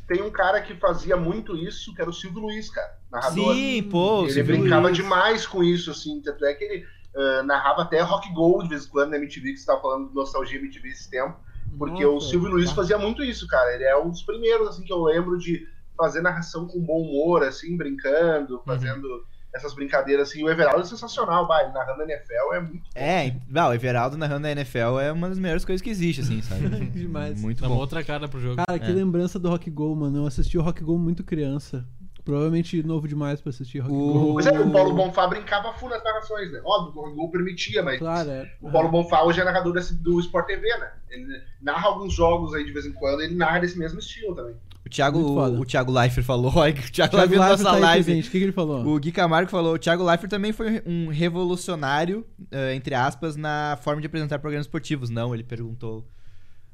[0.07, 2.97] Tem um cara que fazia muito isso, que era o Silvio Luiz, cara.
[3.11, 3.53] Narrador.
[3.53, 4.95] Sim, pô, o ele Silvio brincava Luiz.
[4.97, 6.21] demais com isso, assim.
[6.21, 6.85] Tanto é que ele
[7.15, 10.09] ah, narrava até Rock Gold de vez em quando na MTV, que você tava falando
[10.09, 11.35] de nostalgia MTV esse tempo.
[11.77, 12.75] Porque o Nossa, Silvio Luiz tá.
[12.75, 13.73] fazia muito isso, cara.
[13.75, 17.43] Ele é um dos primeiros, assim, que eu lembro de fazer narração com bom humor,
[17.43, 17.77] assim, Uhum.
[17.77, 19.07] brincando, fazendo
[19.53, 20.43] essas brincadeiras, assim.
[20.43, 24.51] O Everaldo é sensacional, vai, narrando NFL é muito É, não, o Everaldo narrando a
[24.51, 26.67] NFL é uma das melhores coisas que existe, assim, sabe?
[26.91, 27.41] Demais.
[27.41, 27.81] Muito Dá uma bom.
[27.81, 28.57] outra cara pro jogo.
[28.57, 28.93] Cara, que É.
[28.93, 30.17] lembrança do Rock Go, mano.
[30.19, 31.85] Eu assisti o Rock Go muito criança.
[32.23, 34.33] Provavelmente novo demais pra assistir Rock O- Go.
[34.33, 36.59] Pois é, o Paulo Bonfá brincava full nas narrações, né?
[36.65, 38.51] Óbvio, o gol permitia, mas Claro, é.
[38.61, 40.91] o Paulo Bonfá hoje é narrador desse- do Sport TV, né?
[41.09, 41.25] Ele
[41.61, 44.55] narra alguns jogos aí de vez em quando, ele narra desse mesmo estilo também.
[44.87, 47.81] O Thiago, o, o Thiago Leifert falou, olha o Thiago, Thiago Leifert nossa tá aí
[47.81, 48.05] live.
[48.05, 48.27] presente.
[48.29, 48.85] O que, que ele falou?
[48.87, 53.77] O Gui Camargo falou, o Thiago Leifert também foi um revolucionário, eh, entre aspas, na
[53.81, 55.09] forma de apresentar programas esportivos.
[55.09, 56.07] Não, ele perguntou.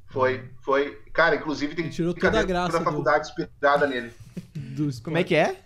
[0.05, 0.99] Foi, foi.
[1.11, 4.11] Cara, inclusive tem Ele tirou toda a graça da do- faculdade inspirada nele.
[4.53, 4.89] Do.
[5.01, 5.59] Como é que é?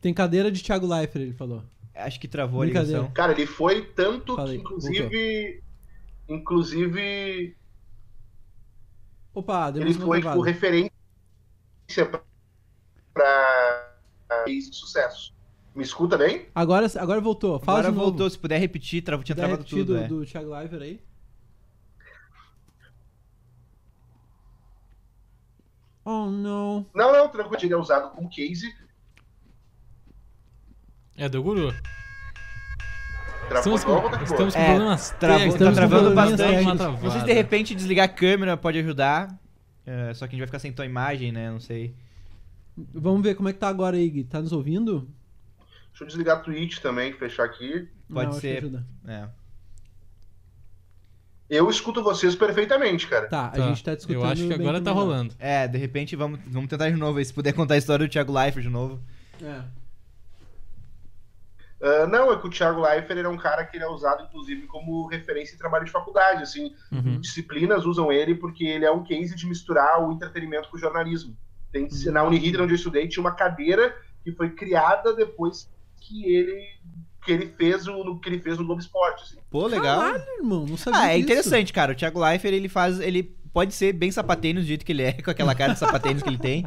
[0.00, 1.62] Tem cadeira de Thiago Leifert, ele falou.
[1.94, 2.98] Acho que travou a Brincadeira.
[2.98, 3.14] ligação.
[3.14, 5.62] Cara, ele foi tanto Falei, que, inclusive.
[6.28, 7.56] Inclusive,
[9.32, 10.38] Opa, ele demos uma foi travada.
[10.40, 10.92] tipo, referência
[13.14, 13.96] para
[14.44, 15.34] case de sucesso.
[15.74, 16.46] Me escuta bem?
[16.54, 17.58] Agora, agora voltou.
[17.60, 18.06] Fala Agora novo.
[18.10, 19.18] voltou, se puder repetir, tra...
[19.22, 19.92] tinha travado repetir tudo.
[19.94, 20.08] do, é.
[20.08, 21.00] do Thiago Leifert aí.
[26.04, 26.86] Oh, não.
[26.94, 28.72] Não, não, tranquilo, ele é usado como case.
[31.16, 31.72] É do guru.
[33.48, 34.24] Travou Estamos novo, com, tá de boa.
[34.24, 36.76] estamos com É, problemas Travou, tá Estamos com travando bastante.
[36.76, 37.24] travada.
[37.24, 39.38] de repente desligar a câmera pode ajudar.
[39.86, 41.50] É, só que a gente vai ficar sem tua imagem, né?
[41.50, 41.94] Não sei.
[42.92, 44.24] Vamos ver como é que tá agora aí, Gui.
[44.24, 45.08] Tá nos ouvindo?
[45.90, 47.88] Deixa eu desligar a Twitch também, fechar aqui.
[48.12, 48.70] Pode Não, ser.
[49.06, 49.28] É.
[51.48, 53.28] Eu escuto vocês perfeitamente, cara.
[53.28, 54.22] Tá, a Tá, gente tá discutindo.
[54.22, 55.04] Eu acho que agora tá melhor.
[55.06, 55.34] rolando.
[55.38, 57.24] É, de repente vamos, vamos tentar de novo aí.
[57.24, 59.00] Se puder contar a história do Thiago Leifert de novo.
[59.40, 59.62] É.
[61.82, 64.66] Ah, não, é que o Thiago Leifert era um cara que ele é usado, inclusive,
[64.66, 66.72] como referência em trabalho de faculdade, assim.
[66.90, 67.20] Uhum.
[67.20, 71.36] Disciplinas usam ele porque ele é um case de misturar o entretenimento com o jornalismo.
[71.72, 75.70] Tem, Na Uniriter, onde eu estudei, tinha uma cadeira que foi criada depois
[76.00, 76.64] que ele
[77.24, 79.24] que ele fez o no- que ele fez no Globo Esporte.
[79.24, 79.36] Assim.
[79.50, 79.98] Pô, legal.
[80.00, 81.24] Caralho, irmão, não sabia Ah, é disso.
[81.24, 81.90] interessante, cara.
[81.90, 83.00] O Thiago Leifert, ele faz.
[83.00, 86.22] Ele pode ser bem sapatênis do jeito que ele é, com aquela cara de sapatênis
[86.22, 86.64] que ele tem.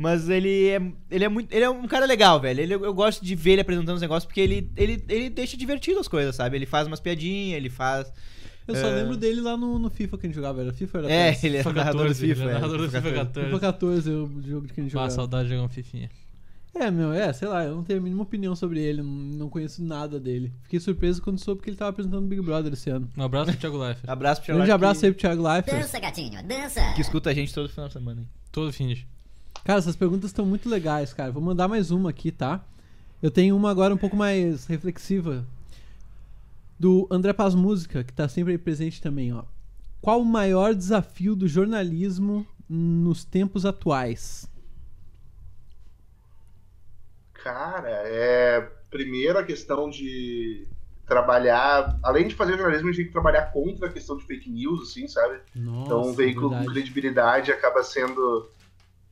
[0.00, 0.80] Mas ele é,
[1.10, 1.52] ele é muito.
[1.52, 2.60] Ele é um cara legal, velho.
[2.60, 5.98] Ele, eu gosto de ver ele apresentando os negócios porque ele, ele, ele deixa divertido
[5.98, 6.56] as coisas, sabe?
[6.56, 8.12] Ele faz umas piadinhas, ele faz.
[8.68, 8.94] Eu só É.
[8.94, 10.60] lembro dele lá no, no FIFA que a gente jogava.
[10.60, 12.40] Era FIFA era É, ele é FIFA narrador do 14, FIFA.
[12.42, 13.46] ele é narrador do FIFA 14.
[13.48, 15.10] FIFA 14, o jogo que a gente Ah, jogava.
[15.10, 16.08] saudade de jogar um fifinha.
[16.74, 19.82] É, meu, é, sei lá, eu não tenho a mínima opinião sobre ele, não, conheço
[19.82, 20.52] nada dele.
[20.62, 23.08] Fiquei surpreso quando soube que ele tava apresentando Big Brother esse ano.
[23.16, 24.08] Um abraço pro Thiago Leifert.
[24.08, 25.76] Abraço pro Thiago Grande Leifert abraço que, aí pro Thiago Leifert.
[25.80, 26.92] Dança, gatinho, dança.
[26.94, 28.20] que escuta a gente todo final de semana.
[28.20, 28.28] hein?
[28.52, 29.08] Todo fim de.
[29.64, 31.30] Cara, essas perguntas estão muito legais, cara.
[31.30, 32.64] Vou mandar mais uma aqui, tá?
[33.22, 35.44] Eu tenho uma agora um pouco mais reflexiva.
[36.78, 39.42] Do André Paz Música, que tá sempre presente também, ó.
[40.00, 44.48] Qual o maior desafio do jornalismo nos tempos atuais?
[47.34, 48.60] Cara, é.
[48.90, 50.66] Primeiro a questão de
[51.06, 51.98] trabalhar.
[52.02, 54.90] Além de fazer jornalismo, a gente tem que trabalhar contra a questão de fake news,
[54.90, 55.40] assim, sabe?
[55.54, 56.72] Nossa, Então, um veículo com verdade.
[56.72, 58.48] credibilidade acaba sendo.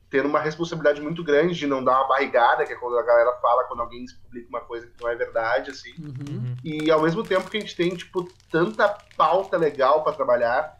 [0.09, 3.33] Tendo uma responsabilidade muito grande de não dar uma barrigada, que é quando a galera
[3.41, 5.93] fala quando alguém publica uma coisa que não é verdade, assim.
[5.99, 6.55] Uhum.
[6.63, 8.87] E ao mesmo tempo que a gente tem, tipo, tanta
[9.17, 10.79] pauta legal pra trabalhar,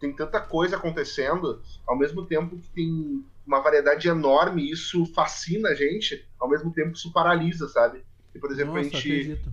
[0.00, 5.70] tem tanta coisa acontecendo, ao mesmo tempo que tem uma variedade enorme, e isso fascina
[5.70, 8.02] a gente, ao mesmo tempo que isso paralisa, sabe?
[8.34, 9.52] E, por exemplo, Nossa, a gente acredito.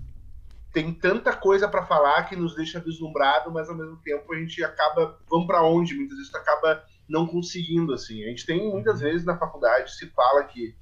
[0.72, 4.64] tem tanta coisa pra falar que nos deixa vislumbrado, mas ao mesmo tempo a gente
[4.64, 5.93] acaba, vamos pra onde?
[5.95, 8.24] Muitas vezes tu acaba não conseguindo, assim.
[8.24, 10.74] A gente tem, muitas vezes, na faculdade, se fala que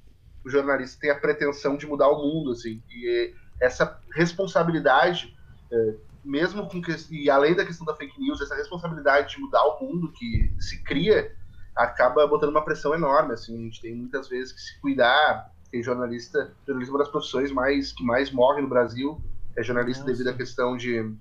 [0.44, 5.36] o jornalista tem a pretensão de mudar o mundo, assim, e essa responsabilidade,
[5.70, 9.62] é, mesmo com que, e além da questão da fake news, essa responsabilidade de mudar
[9.64, 11.36] o mundo que se cria,
[11.76, 15.82] acaba botando uma pressão enorme, assim, a gente tem muitas vezes que se cuidar, tem
[15.82, 19.20] jornalista, jornalismo é uma das profissões mais, que mais morre no Brasil,
[19.56, 20.12] é jornalista Nossa.
[20.12, 21.12] devido à questão de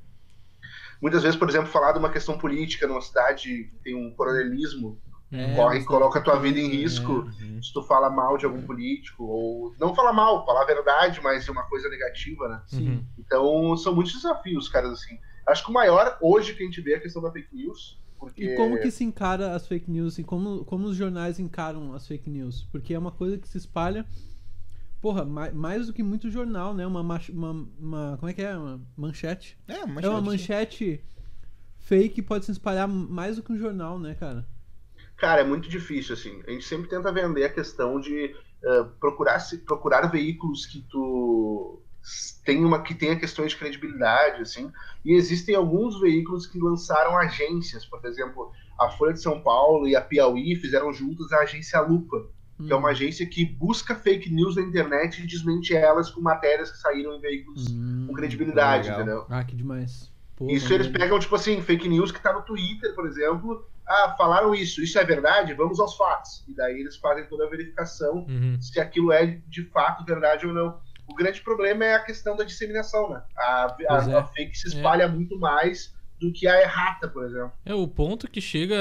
[1.02, 5.00] muitas vezes, por exemplo, falar de uma questão política numa cidade que tem um coronelismo,
[5.32, 7.62] É, corre, coloca a tua vida em risco É.
[7.62, 11.46] se tu fala mal de algum político, ou não falar mal, falar a verdade, mas
[11.46, 12.64] de uma coisa negativa, né?
[12.66, 12.90] Sim.
[12.90, 13.06] Uhum.
[13.20, 15.20] Então são muitos desafios, caras, assim.
[15.48, 18.02] Acho que o maior hoje que a gente vê é a questão da fake news,
[18.18, 18.44] porque...
[18.44, 20.14] E como que se encara as fake news?
[20.14, 22.68] Assim, como, como os jornais encaram as fake news?
[22.72, 24.08] Porque é uma coisa que se espalha,
[25.02, 26.86] porra, mais, mais do que muito jornal, né?
[26.86, 28.56] Uma, mach- uma, uma- como é que é?
[28.58, 29.58] Uma manchete.
[29.68, 30.22] É, uma é uma manchete.
[30.22, 31.04] manchete
[31.80, 34.48] fake pode se espalhar mais do que um jornal, né, cara?
[35.18, 36.42] Cara, é muito difícil, assim.
[36.48, 38.34] A gente sempre tenta vender a questão de
[38.64, 41.84] eh, procurar, se- procurar veículos que tu
[42.46, 44.72] tem uma que tenha questões de credibilidade, assim.
[45.04, 49.96] E existem alguns veículos que lançaram agências, por exemplo, a Folha de São Paulo e
[49.96, 52.18] a Piauí fizeram juntas a agência Lupa,
[52.66, 56.72] que é uma agência que busca fake news na internet e desmente elas com matérias
[56.72, 59.26] que saíram em veículos Hum, com credibilidade, entendeu?
[59.30, 60.12] Ah, que demais.
[60.36, 63.66] Pô, Isso eles pegam, tipo assim, fake news que tá no Twitter, por exemplo.
[63.88, 65.54] Ah, falaram isso, isso é verdade?
[65.54, 66.44] Vamos aos fatos.
[66.48, 68.58] E daí eles fazem toda a verificação Uhum.
[68.62, 70.80] se aquilo é de fato verdade ou não.
[71.08, 73.22] O grande problema é a questão da disseminação, né?
[73.36, 74.14] A, a- é.
[74.16, 77.52] a fake se espalha muito mais do que a errata, por exemplo.
[77.66, 78.76] É o ponto que chega.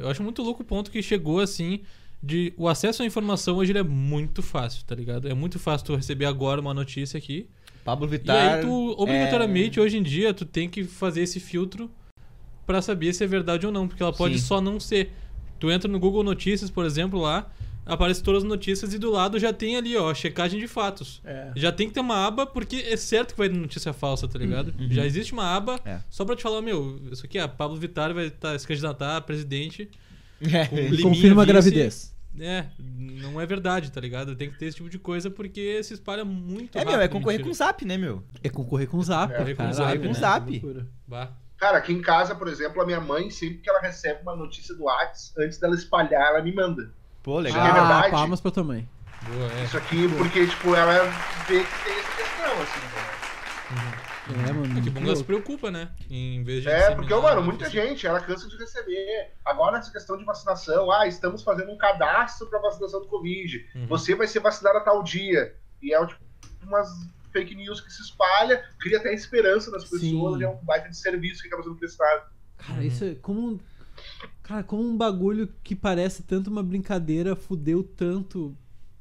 [0.00, 1.82] Eu acho muito louco o ponto que chegou assim.
[2.22, 5.28] De, o acesso à informação hoje ele é muito fácil, tá ligado?
[5.28, 7.48] É muito fácil tu receber agora uma notícia aqui.
[7.84, 8.54] Pablo E Vittar.
[8.54, 11.90] aí tu, obrigatoriamente, hoje em dia, tu tem que fazer esse filtro
[12.64, 14.46] pra saber se é verdade ou não, porque ela pode Sim.
[14.46, 15.12] só não ser.
[15.58, 17.50] Tu entra no Google Notícias, por exemplo, lá,
[17.84, 21.20] aparece todas as notícias e do lado já tem ali, ó, checagem de fatos.
[21.24, 21.50] É.
[21.56, 24.38] Já tem que ter uma aba, porque é certo que vai ter notícia falsa, tá
[24.38, 24.72] ligado?
[24.90, 25.98] Já existe uma aba É.
[26.08, 29.20] só pra te falar, meu, isso aqui, a Pablo Vittar vai tá, se candidatar a
[29.20, 29.90] presidente.
[30.44, 30.92] É.
[30.92, 32.11] E confirma a gravidez.
[32.38, 34.34] É, não é verdade, tá ligado?
[34.34, 37.38] Tem que ter esse tipo de coisa porque se espalha muito É, meu, é concorrer
[37.40, 37.66] com o mentira.
[37.66, 38.22] Zap, né, meu?
[38.42, 40.06] É concorrer com o Zap, É, concorrer com o Zap, né?
[40.08, 40.62] com Zap.
[41.58, 44.74] Cara, aqui em casa, por exemplo, a minha mãe, sempre que ela recebe uma notícia
[44.74, 46.92] do WhatsApp, antes dela espalhar, ela me manda.
[47.22, 47.64] Pô, legal.
[47.66, 48.06] é verdade?
[48.08, 48.88] Ah, palmas pra tua mãe.
[49.28, 49.64] Boa, é.
[49.64, 51.04] Isso aqui porque, tipo, ela
[51.46, 54.11] vê que tem essa questão, assim, né?
[54.32, 54.64] É, mano.
[54.64, 55.90] É que muito bom que ela se preocupa, né?
[56.10, 56.68] Em vez de.
[56.68, 59.32] É, porque, mano, a muita gente, ela cansa de receber.
[59.44, 63.66] Agora, essa questão de vacinação, ah, estamos fazendo um cadastro para vacinação do Covid.
[63.74, 63.86] Uhum.
[63.86, 65.54] Você vai ser vacinado a tal dia.
[65.82, 66.20] E é tipo,
[66.62, 66.88] umas
[67.32, 70.40] fake news que se espalha, cria até esperança nas pessoas, Sim.
[70.40, 72.30] e é um baita de serviço que acaba sendo prestado.
[72.58, 73.58] Cara, isso é como.
[74.42, 78.56] Cara, como um bagulho que parece tanto uma brincadeira fudeu tanto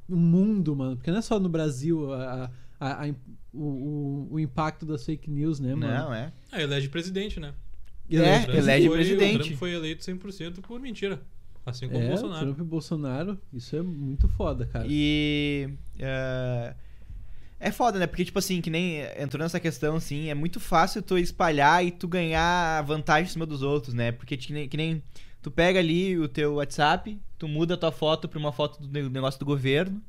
[0.08, 0.96] o mundo, mano.
[0.98, 2.50] Porque não é só no Brasil a, a-
[2.82, 3.16] a im-
[3.54, 5.94] o, o- o impacto das fake news, né, mano?
[5.94, 6.32] Não, é.
[6.52, 7.54] Ah, elege presidente, né?
[8.10, 9.36] É, O Trump elege foi- presidente.
[9.36, 11.22] O Trump foi eleito 100% por mentira.
[11.66, 12.46] Assim como o É, Bolsonaro.
[12.46, 14.86] Trump e Bolsonaro, isso é muito foda, cara.
[14.90, 15.70] E.
[16.00, 16.74] é,
[17.64, 18.08] É foda, né?
[18.08, 21.92] Porque, tipo assim, que nem entrou nessa questão, assim, é muito fácil tu espalhar e
[21.92, 24.12] tu ganhar vantagem em cima dos outros, né?
[24.12, 25.04] Porque que nem, que nem
[25.44, 28.88] tu pega ali o teu WhatsApp, tu muda a tua foto pra uma foto do
[28.92, 30.02] ne- negócio do governo,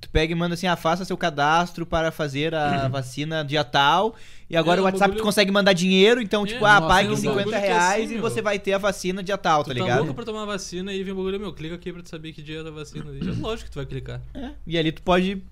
[0.00, 4.14] tu pega e manda assim, ah, faça seu cadastro para fazer a vacina dia tal,
[4.48, 7.12] e agora É, o WhatsApp tu consegue mandar dinheiro, então, É, tipo, ah, pague é
[7.12, 8.22] um 50 bagulho que é reais assim, e meu.
[8.22, 9.98] você vai ter a vacina dia tal, tá Tu tá ligado?
[9.98, 12.42] louco pra tomar vacina e vem um bagulho, meu, clica aqui pra tu saber que
[12.42, 13.04] dia é da vacina.
[13.40, 14.20] Lógico que tu vai clicar.
[14.34, 15.42] É, E ali tu pode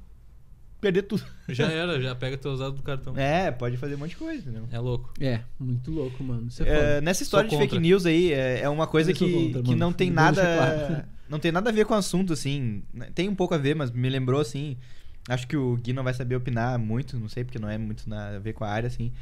[0.81, 1.25] perder tudo.
[1.49, 3.17] Já era, já pega teus dados do cartão.
[3.17, 4.69] É, pode fazer um monte de coisa, entendeu?
[4.71, 5.13] É louco.
[5.21, 6.49] É, muito louco, mano.
[6.49, 7.01] Isso é É, foda.
[7.01, 7.81] nessa história de Sou fake contra.
[7.89, 10.43] news aí, é, é uma coisa que, contra, que não tem nada.
[10.43, 11.05] claro.
[11.29, 12.83] Não tem nada a ver com o assunto, assim.
[13.15, 14.79] Tem um pouco a ver, mas me lembrou, assim.
[15.29, 18.09] Acho que o Gui não vai saber opinar muito, não sei, porque não é muito
[18.09, 19.13] na- a ver com a área, assim.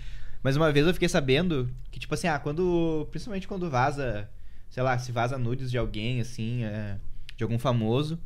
[0.40, 3.08] Mas uma vez eu fiquei sabendo que, tipo assim, ah, quando.
[3.10, 4.30] Principalmente quando vaza,
[4.70, 6.96] sei lá, se vaza nudes de alguém, assim, é,
[7.36, 8.16] de algum famoso.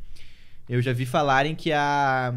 [0.69, 2.35] Eu já vi falarem que a.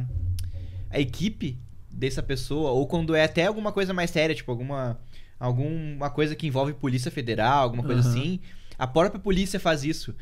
[0.94, 1.58] A equipe
[1.90, 4.98] dessa pessoa, ou quando é até alguma coisa mais séria, tipo, alguma.
[5.38, 8.10] Alguma coisa que envolve polícia federal, alguma coisa Aham.
[8.10, 8.40] assim.
[8.78, 10.14] A própria polícia faz isso.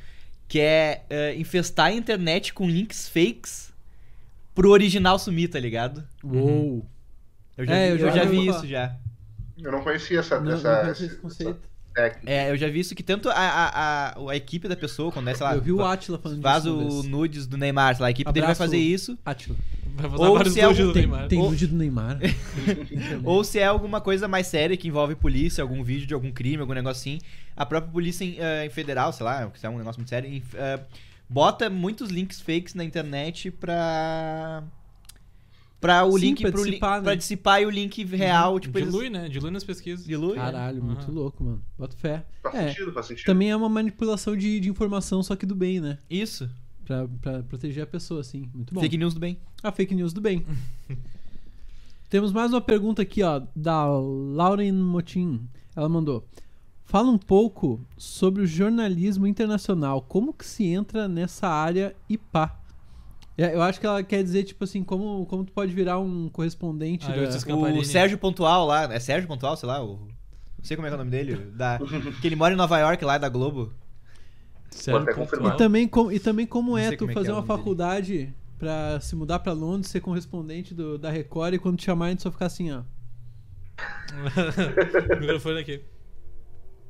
[0.48, 3.72] Que é, é, infestar a internet com links fakes
[4.54, 6.02] pro original sumir, tá ligado?
[6.24, 6.84] Uou.
[7.56, 8.96] Eu já, É, vi, eu eu já já ouvi vi isso já.
[9.62, 11.60] Eu não conhecia essa, Não, essa, não esse essa conceito.
[11.94, 12.30] técnica.
[12.30, 15.28] É, eu já vi isso que tanto a, a, a, a equipe da pessoa, quando
[15.28, 16.80] é, sei lá, Eu vi o Atila falando vaza disso.
[16.84, 18.58] uma o nudes do Neymar, sei lá, a equipe dele vai Abraço.
[18.70, 19.16] fazer isso.
[19.24, 19.56] Atila.
[19.94, 21.28] Vai Ou vários se é algum- do Tem, Neymar.
[21.28, 22.18] tem Ou- nude do Neymar.
[23.24, 26.60] Ou se é alguma coisa mais séria que envolve polícia, algum vídeo de algum crime,
[26.60, 27.18] algum negócio assim.
[27.56, 30.28] A própria polícia em, eh, em federal, sei lá, se é um negócio muito sério,
[30.30, 30.80] em- eh,
[31.28, 34.62] bota muitos links fakes na internet pra.
[35.80, 37.02] Pra o Sim, link pra pro dissipar, né?
[37.04, 38.88] pra dissipar e o link real, tipo, eles.
[38.92, 39.28] Dilui, né?
[39.28, 40.06] Dilui nas pesquisas.
[40.06, 40.36] Dilui.
[40.36, 40.86] Caralho, Aham.
[40.86, 41.60] muito louco, mano.
[41.76, 42.24] Bota fé.
[42.40, 43.26] Faz É, sentido, faz sentido.
[43.26, 45.98] também é uma manipulação de, de informação, só que do bem, né?
[46.08, 46.48] Isso.
[46.84, 48.48] Pra, pra proteger a pessoa, assim.
[48.54, 48.80] Muito bom.
[48.80, 49.38] Fake news do bem.
[49.62, 50.44] A fake news do bem.
[52.10, 55.48] Temos mais uma pergunta aqui, ó, da Lauren Motin.
[55.74, 56.26] Ela mandou:
[56.84, 60.02] Fala um pouco sobre o jornalismo internacional.
[60.02, 62.58] Como que se entra nessa área e pá?
[63.38, 66.28] É, Eu acho que ela quer dizer, tipo assim, como, como tu pode virar um
[66.28, 67.58] correspondente Ah, da...
[67.78, 67.84] O.
[67.84, 69.96] Sérgio Pontual lá, é Sérgio Pontual, sei lá, o.
[70.58, 71.36] Não sei como é que é o nome dele.
[71.56, 71.80] Da,
[72.20, 73.72] que ele mora em Nova York, lá da Globo.
[74.72, 75.16] Sério, pontual.
[75.16, 75.54] confirmar.
[75.54, 77.40] E também, com, e também como é tu como é que fazer é o uma
[77.40, 77.58] nome dele.
[77.58, 82.16] faculdade pra se mudar pra Londres, ser correspondente do, da Record e quando te chamarem
[82.16, 82.82] tu só ficar assim, ó.
[85.20, 85.82] Microfone aqui.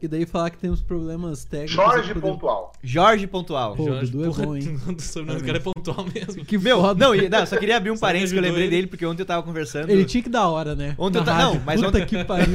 [0.03, 1.74] E daí falar que temos problemas técnicos.
[1.76, 2.72] Jorge poder- pontual.
[2.82, 3.76] Jorge Pontual.
[3.76, 4.76] Pô, Dudu é porra, bom, hein?
[4.98, 6.44] Sobrenome do cara é pontual mesmo.
[6.44, 8.70] Que Meu, não, não, só queria abrir um parênteses que eu lembrei ele.
[8.74, 9.88] dele, porque ontem eu tava conversando.
[9.90, 10.96] Ele tinha que dar hora, né?
[10.98, 11.62] Ontem eu Na ta- não, rádio.
[11.64, 12.46] mas Puta ontem- que pariu.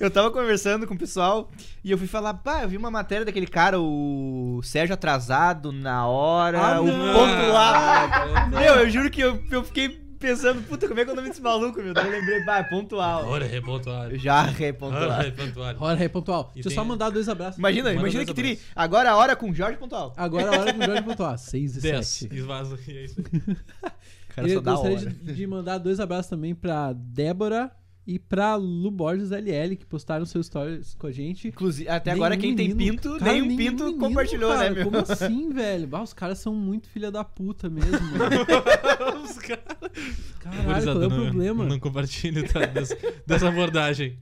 [0.00, 1.50] eu tava conversando com o pessoal
[1.84, 6.06] e eu fui falar, pá, eu vi uma matéria daquele cara, o Sérgio atrasado na
[6.06, 7.12] hora, Ah, o não.
[7.14, 8.48] pontual.
[8.48, 11.28] Meu, eu juro que eu, eu fiquei pensando, puta, como é que é o nome
[11.28, 11.94] desse maluco, meu?
[11.94, 13.26] Daí eu lembrei, pá, é pontual.
[13.26, 14.14] Ora, é pontual.
[14.16, 15.02] Já é pontual.
[15.02, 15.76] Ora, é pontual.
[15.80, 16.50] Hora pontual.
[16.52, 17.58] E Deixa eu só mandar dois abraços.
[17.58, 18.58] Imagina, Manda imagina que abraços.
[18.76, 20.12] Agora a hora com Jorge Pontual.
[20.16, 21.38] Agora a hora com o Jorge pontual.
[21.38, 22.06] 6 e 10.
[22.06, 22.34] 7.
[22.34, 22.78] Esvaza.
[22.86, 23.56] E é isso aí.
[24.28, 25.10] Cara só eu dá gostaria hora.
[25.10, 27.70] de, de mandar dois abraços também pra Débora
[28.12, 31.46] e pra Lu Borges LL, que postaram seus stories com a gente.
[31.46, 34.70] Inclusive, até agora quem tem menino- pinto, Cara, nenhum nenhum pinto menino, compartilhou, cara.
[34.70, 34.84] né, meu?
[34.84, 35.86] Como assim, velho?
[35.86, 37.90] Bah, os caras são muito filha da puta mesmo.
[39.24, 39.62] Os caras.
[40.40, 41.64] Caralho, qual é o não- problema?
[41.66, 42.96] Não compartilhe tá, dessa,
[43.26, 44.18] dessa abordagem.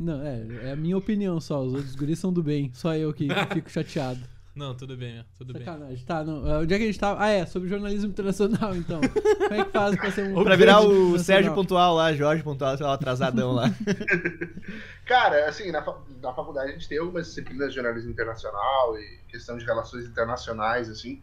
[0.00, 1.62] Não, é, é a minha opinião só.
[1.62, 2.70] Os outros guris são do bem.
[2.72, 4.20] Só eu que fico chateado.
[4.58, 5.24] Não, tudo bem, meu.
[5.38, 5.64] Tudo bem.
[5.64, 6.04] Sacanagem.
[6.04, 6.44] Tá, não.
[6.50, 7.22] ah, Onde é que a gente tava?
[7.22, 9.00] Ah, é, sobre jornalismo internacional, então.
[9.00, 10.42] Como é que faz pra ser um.
[10.42, 11.18] Pra virar o?
[11.18, 13.70] Sérgio Pontual lá, Jorge Pontual, sei lá, atrasadão lá.
[15.06, 19.20] Cara, assim, na, fa- na faculdade a gente tem algumas disciplinas de jornalismo internacional e
[19.30, 21.22] questão de relações internacionais, assim.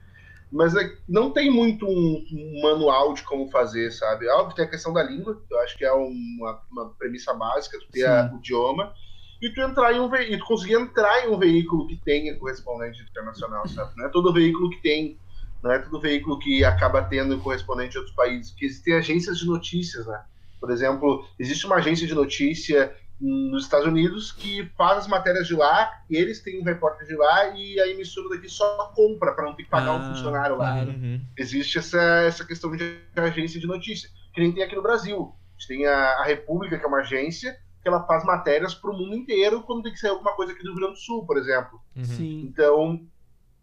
[0.51, 4.27] Mas é- não tem muito um, um manual de como fazer, sabe?
[4.29, 7.77] Óbvio tem a questão da língua, que eu acho que é uma, uma premissa básica,
[7.79, 8.93] tu ter a- o idioma,
[9.41, 12.35] e tu entrar em um ve- e tu conseguir entrar em um veículo que tenha
[12.37, 13.91] correspondente internacional, sabe?
[13.97, 15.19] Não é todo veículo que tem,
[15.61, 19.45] não é todo veículo que acaba tendo correspondente de outros países, porque existem agências de
[19.45, 20.21] notícias, né?
[20.59, 25.53] Por exemplo, existe uma agência de notícia nos Estados Unidos que faz as matérias de
[25.53, 29.45] lá, e eles têm um repórter de lá e a emissora daqui só compra para
[29.45, 30.75] não ter que pagar Ah, um funcionário lá.
[30.83, 31.21] Uhum.
[31.37, 35.33] Existe essa, essa questão de agência de notícia, que nem tem aqui no Brasil.
[35.57, 38.89] A gente tem a, a República, que é uma agência, que ela faz matérias para
[38.89, 41.23] o mundo inteiro quando tem que sair alguma coisa aqui do Rio Grande do Sul,
[41.23, 41.79] por exemplo.
[41.95, 42.03] Uhum.
[42.03, 42.41] Sim.
[42.41, 42.99] Então,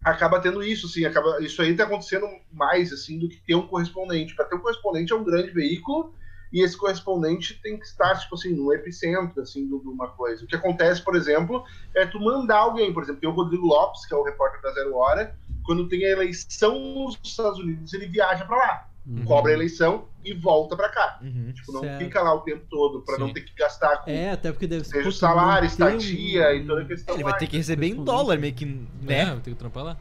[0.00, 3.66] acaba tendo isso, assim, acaba, isso aí tá acontecendo mais, assim, do que ter um
[3.66, 4.36] correspondente.
[4.36, 6.14] Para ter um correspondente é um grande veículo
[6.52, 10.44] e esse correspondente tem que estar, tipo assim, no epicentro, assim, de de uma coisa.
[10.44, 14.06] O que acontece, por exemplo, é tu mandar alguém, por exemplo, tem o Rodrigo Lopes,
[14.06, 18.06] que é o repórter da Zero Hora, quando tem a eleição nos Estados Unidos, ele
[18.06, 19.24] viaja para lá, Uhum.
[19.24, 21.18] cobra a eleição e volta para cá.
[21.20, 21.52] Uhum.
[21.52, 21.98] Tipo, não Certo.
[22.04, 24.84] fica lá o tempo todo para não ter que gastar com É, até porque deve
[24.84, 24.90] ser.
[24.98, 27.14] seja o pô, salário, manter um- estadia e toda a questão.
[27.16, 28.64] Ele vai ter que receber em dólar, meio que,
[29.08, 29.40] É, né?
[29.42, 29.96] tem que trampar lá.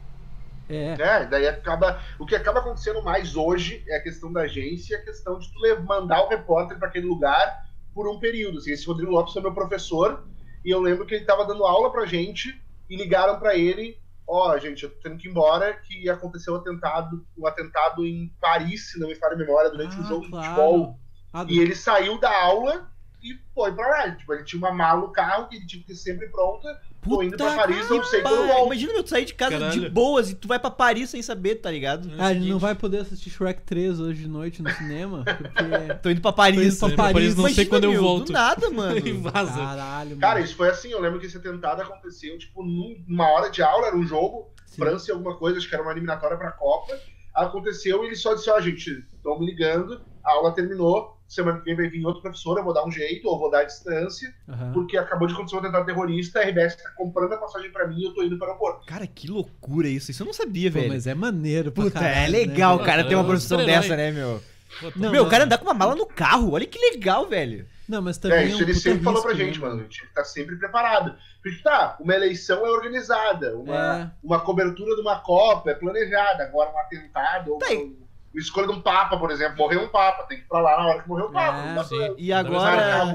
[0.70, 0.92] É.
[0.98, 2.00] É, daí acaba.
[2.18, 5.52] O que acaba acontecendo mais hoje é a questão da agência e a questão de
[5.52, 8.58] tu mandar o repórter para aquele lugar por um período.
[8.58, 10.24] Assim, esse Rodrigo Lopes foi meu professor
[10.64, 14.56] e eu lembro que ele estava dando aula pra gente e ligaram para ele: Ó,
[14.58, 18.90] gente, eu tô tendo que ir embora, que aconteceu um atentado, um atentado em Paris,
[18.90, 20.42] se não me falha a memória, durante um Ah, jogo claro.
[20.42, 20.98] de futebol.
[21.32, 22.88] Ah, E ele saiu da aula
[23.22, 24.14] e foi pra lá.
[24.14, 26.68] Tipo, ele tinha uma mala no carro que ele tinha que ter sempre pronta.
[27.02, 28.46] Tô indo pra Paris, não sei quando pariu.
[28.52, 28.66] volto.
[28.66, 29.90] Imagina, meu, tu sair de casa de Caralho.
[29.90, 32.08] boas e tu vai pra Paris sem saber, tá ligado?
[32.18, 35.94] Ah, ele não vai poder assistir Shrek 3 hoje de noite no cinema, porque.
[36.02, 36.78] Tô indo pra Paris.
[36.78, 38.26] Tô indo pra Paris, não sei Imagina, quando eu meu, volto.
[38.26, 38.98] Do nada, mano.
[38.98, 39.52] E vaza.
[39.52, 40.20] Caralho, mano.
[40.20, 43.88] Cara, isso foi assim, eu lembro que esse atentado aconteceu, tipo, numa hora de aula,
[43.88, 44.82] era um jogo, Sim.
[44.82, 46.96] França e alguma coisa, acho que era uma eliminatória pra Copa.
[47.34, 51.64] Aconteceu e ele só disse, ó, gente, estão me ligando, a aula terminou, semana que
[51.64, 54.32] vem vai vir outro professor, eu vou dar um jeito, ou vou dar a distância,
[54.48, 54.72] Aham.
[54.72, 57.98] porque acabou de acontecer um atentado terrorista, a RBS tá comprando a passagem pra mim
[58.00, 58.86] e eu tô indo para o aeroporto.
[58.86, 60.10] Cara, que loucura isso.
[60.10, 60.92] Isso eu não sabia, Pô, velho.
[60.92, 63.82] mas é maneiro Puta, caralho, é legal, né, cara, ter uma É um profissão super-herói.
[63.82, 64.42] dessa, né, meu?
[64.80, 66.52] Pô, tá- Não, meu, o cara andar com uma mala no carro.
[66.52, 67.66] Olha que legal, velho.
[67.88, 69.82] Não, mas também É, é, isso um ele sempre falou pra gente, né, mano, a
[69.82, 71.14] gente tinha que estar sempre preparado.
[71.42, 74.10] Porque, tá, uma eleição é organizada, uma, É.
[74.22, 78.01] uma cobertura de uma Copa é planejada, agora um atentado, ou Tá uma
[78.34, 80.86] escolha de um Papa, por exemplo, morreu um Papa, tem que ir pra lá na
[80.88, 81.58] hora que morreu o Papa.
[81.58, 81.96] É, não dá sim.
[81.98, 83.12] pra- E agora,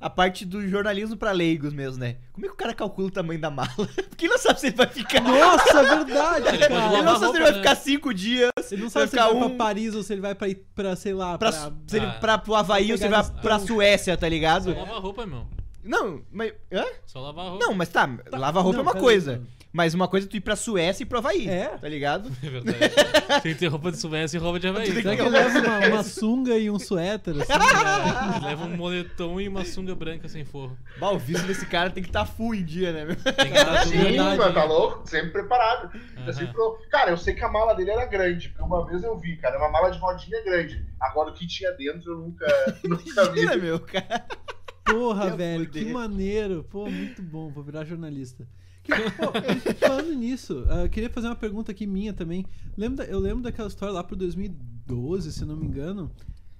[0.00, 2.16] a parte do jornalismo pra leigos mesmo, né?
[2.32, 3.68] Como é que o cara calcula o tamanho da mala?
[4.08, 5.20] Porque ele não sabe se ele vai ficar.
[5.22, 8.90] Nossa, é verdade, Ele Ele não sabe se ele vai ficar cinco dias Ele não
[8.90, 11.14] sabe se ele Vai ficar pra um- Paris ou se ele vai pra, pra sei
[11.14, 11.72] lá, pra, pra...
[11.86, 12.10] se ele, Ah.
[12.20, 13.58] pra, pro Havaí ou se ele vai pra.
[13.58, 14.72] Suécia, tá Só ligado?
[14.76, 15.46] lavar roupa, meu.
[15.82, 16.52] Não, mas.
[16.72, 16.84] Hã?
[17.06, 17.64] Só lavar roupa.
[17.64, 19.32] Não, mas tá, lava roupa Não, é uma coisa.
[19.32, 19.46] mano.
[19.78, 21.48] Mas uma coisa é tu ir pra Suécia e pro Havaí.
[21.48, 21.68] É?
[21.68, 22.28] Tá ligado?
[22.42, 22.78] É verdade.
[23.42, 24.86] Tem que ter roupa de Suécia e roupa de Havaí.
[24.86, 25.16] Será cara.
[25.16, 27.52] que ele leva uma, uma sunga e um suéter, assim?
[27.52, 28.40] né?
[28.42, 30.76] Leva um moletom e uma sunga branca sem forro.
[30.98, 33.14] Bah, o visto desse cara tem que estar tá full em dia, né, meu?
[33.14, 35.08] Tem que estar tudo Sim, verdade, mano, tá louco?
[35.08, 35.92] Sempre preparado.
[36.24, 39.04] Tá sempre pro- Cara, eu sei que a mala dele era grande, porque uma vez
[39.04, 40.84] eu vi, cara, uma mala de rodinha grande.
[40.98, 42.46] Agora o que tinha dentro eu nunca,
[42.82, 43.46] nunca vi.
[43.60, 44.26] Meu, cara.
[44.84, 46.64] Porra, velho, que maneiro.
[46.64, 48.44] Pô, muito bom, vou virar jornalista.
[49.16, 52.46] Pô, falando nisso, ah, queria fazer uma pergunta aqui minha também.
[52.76, 56.10] Lembra, eu lembro daquela história lá pro 2012, se não me engano,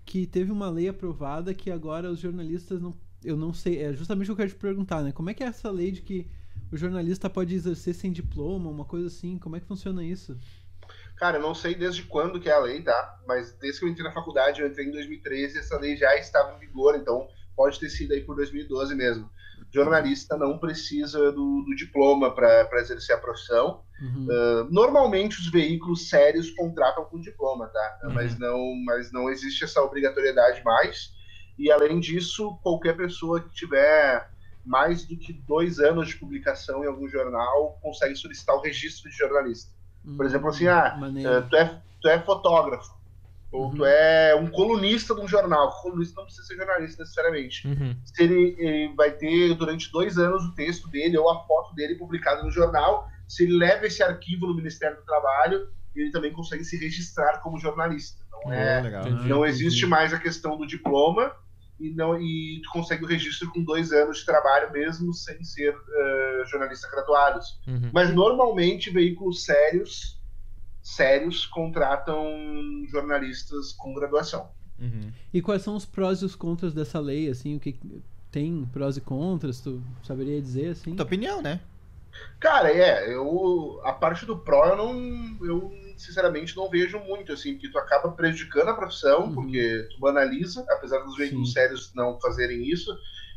[0.05, 2.95] que teve uma lei aprovada que agora os jornalistas não.
[3.25, 5.11] Eu não sei, é justamente o que eu quero te perguntar, né?
[5.11, 6.29] Como é que é essa lei de que
[6.71, 9.39] o jornalista pode exercer sem diploma, uma coisa assim?
[9.39, 10.39] Como é que funciona isso?
[11.17, 13.21] Cara, eu não sei desde quando que é a lei, tá?
[13.27, 16.55] Mas desde que eu entrei na faculdade, eu entrei em 2013, essa lei já estava
[16.55, 17.27] em vigor, então
[17.57, 19.29] pode ter sido aí por 2012 mesmo.
[19.73, 23.83] Jornalista não precisa do, do diploma para exercer a profissão.
[24.01, 24.27] Uhum.
[24.27, 27.99] Uh, normalmente os veículos sérios contratam com diploma, tá?
[28.05, 28.15] Uhum.
[28.15, 31.13] Mas, não, mas não existe essa obrigatoriedade mais.
[31.59, 34.31] E além disso, qualquer pessoa que tiver
[34.65, 39.17] mais do que dois anos de publicação em algum jornal consegue solicitar o registro de
[39.17, 39.73] jornalista.
[40.17, 41.41] Por exemplo, assim, ah, Maneiro.
[41.41, 42.91] Uh, tu, é, tu é fotógrafo,
[43.51, 43.77] ou Uhum.
[43.77, 45.69] tu é um colunista de um jornal.
[45.69, 47.67] O colunista não precisa ser jornalista necessariamente.
[47.67, 47.97] Uhum.
[48.05, 51.95] Se ele, ele vai ter durante dois anos o texto dele ou a foto dele
[51.95, 56.65] publicada no jornal, se ele leva esse arquivo no Ministério do Trabalho, ele também consegue
[56.65, 58.23] se registrar como jornalista.
[58.45, 58.83] Não, é,
[59.27, 61.35] não existe mais a questão do diploma
[61.81, 65.75] e, não, e tu consegue o registro com dois anos de trabalho mesmo sem ser
[65.75, 67.61] eh, jornalista graduados.
[67.67, 67.91] Uhum.
[67.93, 70.18] Mas normalmente veículos sérios,
[70.95, 72.25] sérios contratam
[72.91, 74.49] jornalistas com graduação.
[74.79, 75.11] Uhum.
[75.35, 77.79] E quais são os prós e os contras dessa lei, assim, o que
[78.31, 80.95] tem prós e contras, tu saberia dizer, assim?
[80.95, 81.61] Tua opinião, né?
[82.41, 87.53] Cara, é, eu a parte do pró eu não, eu sinceramente não vejo muito assim,
[87.55, 89.35] porque tu acaba prejudicando a profissão, Uhum.
[89.35, 91.55] porque tu banaliza, apesar dos veículos Sim.
[91.55, 92.97] sérios não fazerem isso.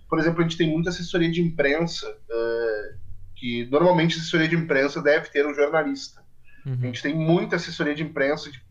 [0.10, 2.96] Por exemplo, a gente tem muita assessoria de imprensa, eh,
[3.36, 6.21] que normalmente a assessoria de imprensa deve ter um jornalista.
[6.66, 6.82] A Uhum.
[6.86, 8.62] gente tem muita assessoria de imprensa de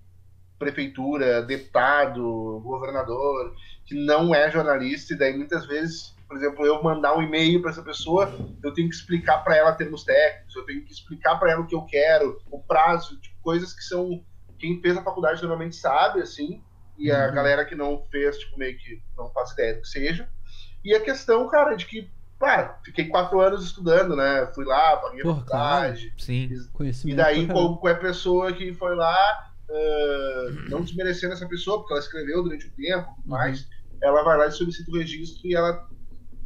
[0.59, 3.55] prefeitura, deputado, governador,
[3.87, 7.71] que não é jornalista, e daí muitas vezes, por exemplo, eu mandar um e-mail para
[7.71, 8.31] essa pessoa,
[8.63, 11.67] eu tenho que explicar para ela termos técnicos, eu tenho que explicar para ela o
[11.67, 14.23] que eu quero, o prazo, tipo, coisas que são.
[14.59, 16.63] Quem fez a faculdade normalmente sabe, assim,
[16.99, 17.35] e a Uhum.
[17.35, 20.29] galera que não fez, tipo, meio que não faz ideia do que seja.
[20.85, 22.11] E a questão, cara, de que
[22.41, 24.47] Pá, fiquei quatro anos estudando, né?
[24.55, 26.13] Fui lá, paguei a Porra, faculdade.
[26.19, 26.49] Sim.
[27.05, 27.77] E daí, pra caramba.
[27.79, 29.15] qual é a pessoa que foi lá,
[29.71, 33.15] ah, não desmerecendo essa pessoa, porque ela escreveu durante o tempo Uhum.
[33.27, 33.69] mais,
[34.03, 35.87] ela vai lá e solicita o registro e ela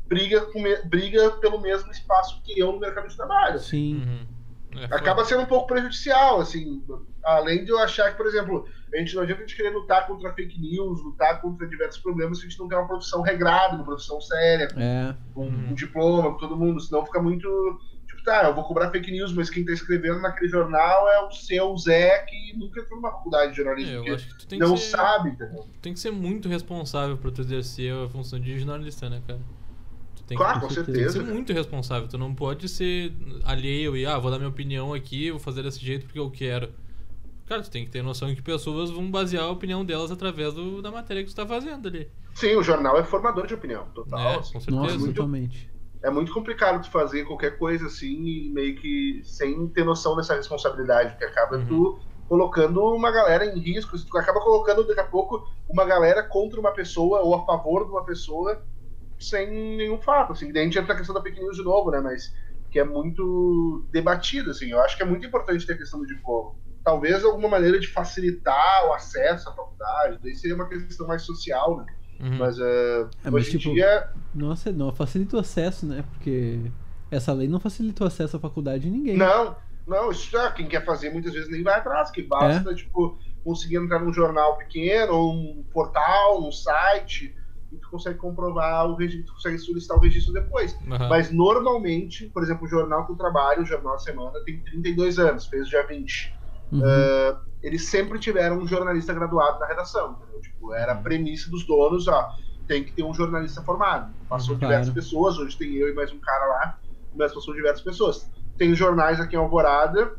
[0.06, 3.58] briga, com me- briga pelo mesmo espaço que eu no mercado de trabalho.
[3.60, 4.02] Sim.
[4.02, 4.80] Uhum.
[4.80, 4.84] É.
[4.86, 6.82] Acaba sendo um pouco prejudicial, assim,
[7.24, 10.06] além de eu achar que, por exemplo, a gente não adianta a gente querer lutar
[10.06, 13.74] contra fake news, lutar contra diversos problemas se a gente não tem uma profissão regrada,
[13.76, 15.14] uma profissão séria, É.
[15.34, 15.70] com Uhum.
[15.70, 17.48] um diploma, com todo mundo, senão fica muito.
[18.06, 21.30] Tipo, tá, eu vou cobrar fake news, mas quem tá escrevendo naquele jornal é o
[21.32, 24.58] seu Zé, que nunca entrou numa faculdade de jornalismo, É, eu acho que tu tem
[24.58, 25.66] não que ser, sabe, entendeu?
[25.82, 29.40] tem que ser muito responsável pra tu exercer a função de jornalista, né, cara?
[30.16, 31.12] Tu tem que Claro, com com Tem que certeza.
[31.24, 32.06] ser muito responsável.
[32.08, 33.12] Tu não pode ser
[33.44, 36.70] alheio e, ah, vou dar minha opinião aqui, vou fazer desse jeito porque eu quero.
[37.46, 40.80] Cara, tu tem que ter noção que pessoas vão basear a opinião delas através do,
[40.80, 42.10] da matéria que tu tá fazendo ali.
[42.34, 44.40] Sim, o jornal é formador de opinião, total.
[44.40, 44.54] assim.
[44.54, 44.76] Com certeza.
[44.80, 45.70] Nossa, muito- totalmente.
[46.02, 50.34] É muito complicado tu fazer qualquer coisa assim e meio que sem ter noção dessa
[50.34, 51.66] responsabilidade, porque acaba Uhum.
[51.66, 56.58] tu colocando uma galera em risco, tu acaba colocando daqui a pouco uma galera contra
[56.60, 58.62] uma pessoa ou a favor de uma pessoa
[59.18, 60.52] sem nenhum fato, assim.
[60.52, 62.34] Daí a gente entra na questão da fake news de novo, né, mas
[62.70, 64.66] que é muito debatido, assim.
[64.70, 66.52] Eu acho que é muito importante ter a questão do diploma.
[66.84, 71.78] Talvez alguma maneira de facilitar o acesso à faculdade, daí seria uma questão mais social,
[71.78, 71.86] né?
[72.20, 72.38] Uhum.
[72.38, 76.04] Mas, eh, É, mas, hoje em tipo, dia Nossa, não, facilita o acesso, né?
[76.10, 76.70] Porque
[77.10, 79.16] essa lei não facilita o acesso à faculdade de ninguém.
[79.16, 79.56] Não,
[79.86, 82.74] não, isso já, quem quer fazer muitas vezes nem vai atrás, que basta, É.
[82.74, 87.34] tipo, conseguir entrar num jornal pequeno, ou um portal, um site,
[87.72, 90.76] e tu consegue comprovar o registro, tu consegue solicitar o registro depois.
[90.90, 91.08] Aham.
[91.08, 95.18] Mas normalmente, por exemplo, o jornal que eu trabalho, o Jornal da Semana, tem 32
[95.18, 96.34] anos, fez dia 20.
[96.74, 97.10] Uhum.
[97.10, 100.40] É, Eles sempre tiveram um jornalista graduado na redação, entendeu?
[100.40, 102.28] Tipo, era a premissa dos donos, ó,
[102.66, 104.14] tem que ter um jornalista formado.
[104.28, 104.94] Passou Uhum, diversas claro.
[104.94, 106.78] pessoas, hoje tem eu e mais um cara lá,
[107.12, 108.30] mas passou diversas pessoas.
[108.58, 110.12] Tem jornais aqui em Alvorada,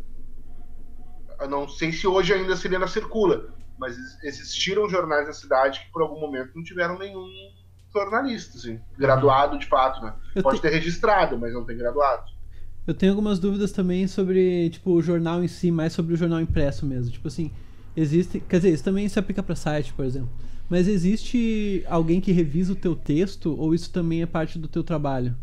[1.40, 3.46] eu não sei se hoje ainda se ainda circula,
[3.78, 7.28] mas ex- existiram jornais na cidade que por algum momento não tiveram nenhum
[7.94, 10.18] jornalista, assim, graduado de fato, né?
[10.42, 12.24] Pode te- ter registrado, mas não tem graduado.
[12.88, 16.40] Eu tenho algumas dúvidas também sobre, tipo, o jornal em si, mais sobre o jornal
[16.40, 17.12] impresso mesmo.
[17.12, 17.52] Tipo assim,
[17.96, 18.40] existe.
[18.40, 20.30] Quer dizer, isso também se aplica pra site, por exemplo.
[20.70, 24.84] Mas existe alguém que revisa o teu texto ou isso também é parte do teu
[24.84, 25.36] trabalho?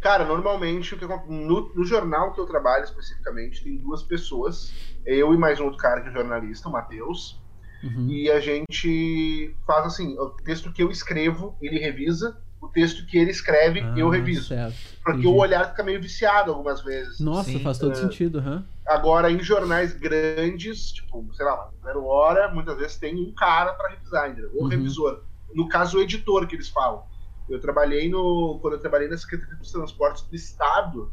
[0.00, 0.96] Cara, normalmente
[1.28, 4.72] no, no jornal que eu trabalho especificamente tem duas pessoas,
[5.06, 7.40] eu e mais um outro cara que é jornalista, o Matheus,
[7.82, 8.08] Uhum.
[8.08, 12.40] e a gente faz assim, o texto que eu escrevo, ele revisa,
[12.72, 14.48] texto que ele escreve, eu Ah, reviso.
[14.48, 14.74] Certo.
[15.04, 15.26] Porque entendi.
[15.34, 17.18] o olhar fica meio viciado algumas vezes.
[17.20, 17.96] Nossa, Sim, faz todo é.
[17.96, 18.64] sentido, aham.
[18.86, 23.90] Agora, em jornais grandes, tipo, sei lá, Zero Hora, muitas vezes tem um cara para
[23.90, 24.68] revisar ainda, ou Uhum.
[24.68, 25.22] revisor.
[25.54, 27.02] No caso, o editor que eles falam.
[27.48, 28.58] Eu trabalhei no.
[28.62, 31.12] Quando eu trabalhei na Secretaria dos Transportes do Estado,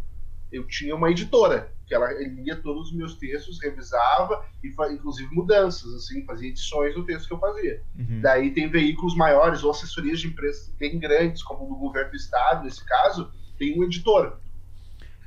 [0.52, 5.34] eu tinha uma editora, que ela lia todos os meus textos, revisava, e fa- inclusive
[5.34, 7.82] mudanças, assim, fazia edições do texto que eu fazia.
[7.98, 8.22] Uhum.
[8.22, 12.64] Daí tem veículos maiores ou assessorias de empresas bem grandes, como no governo do estado,
[12.64, 14.40] nesse caso, tem um editor.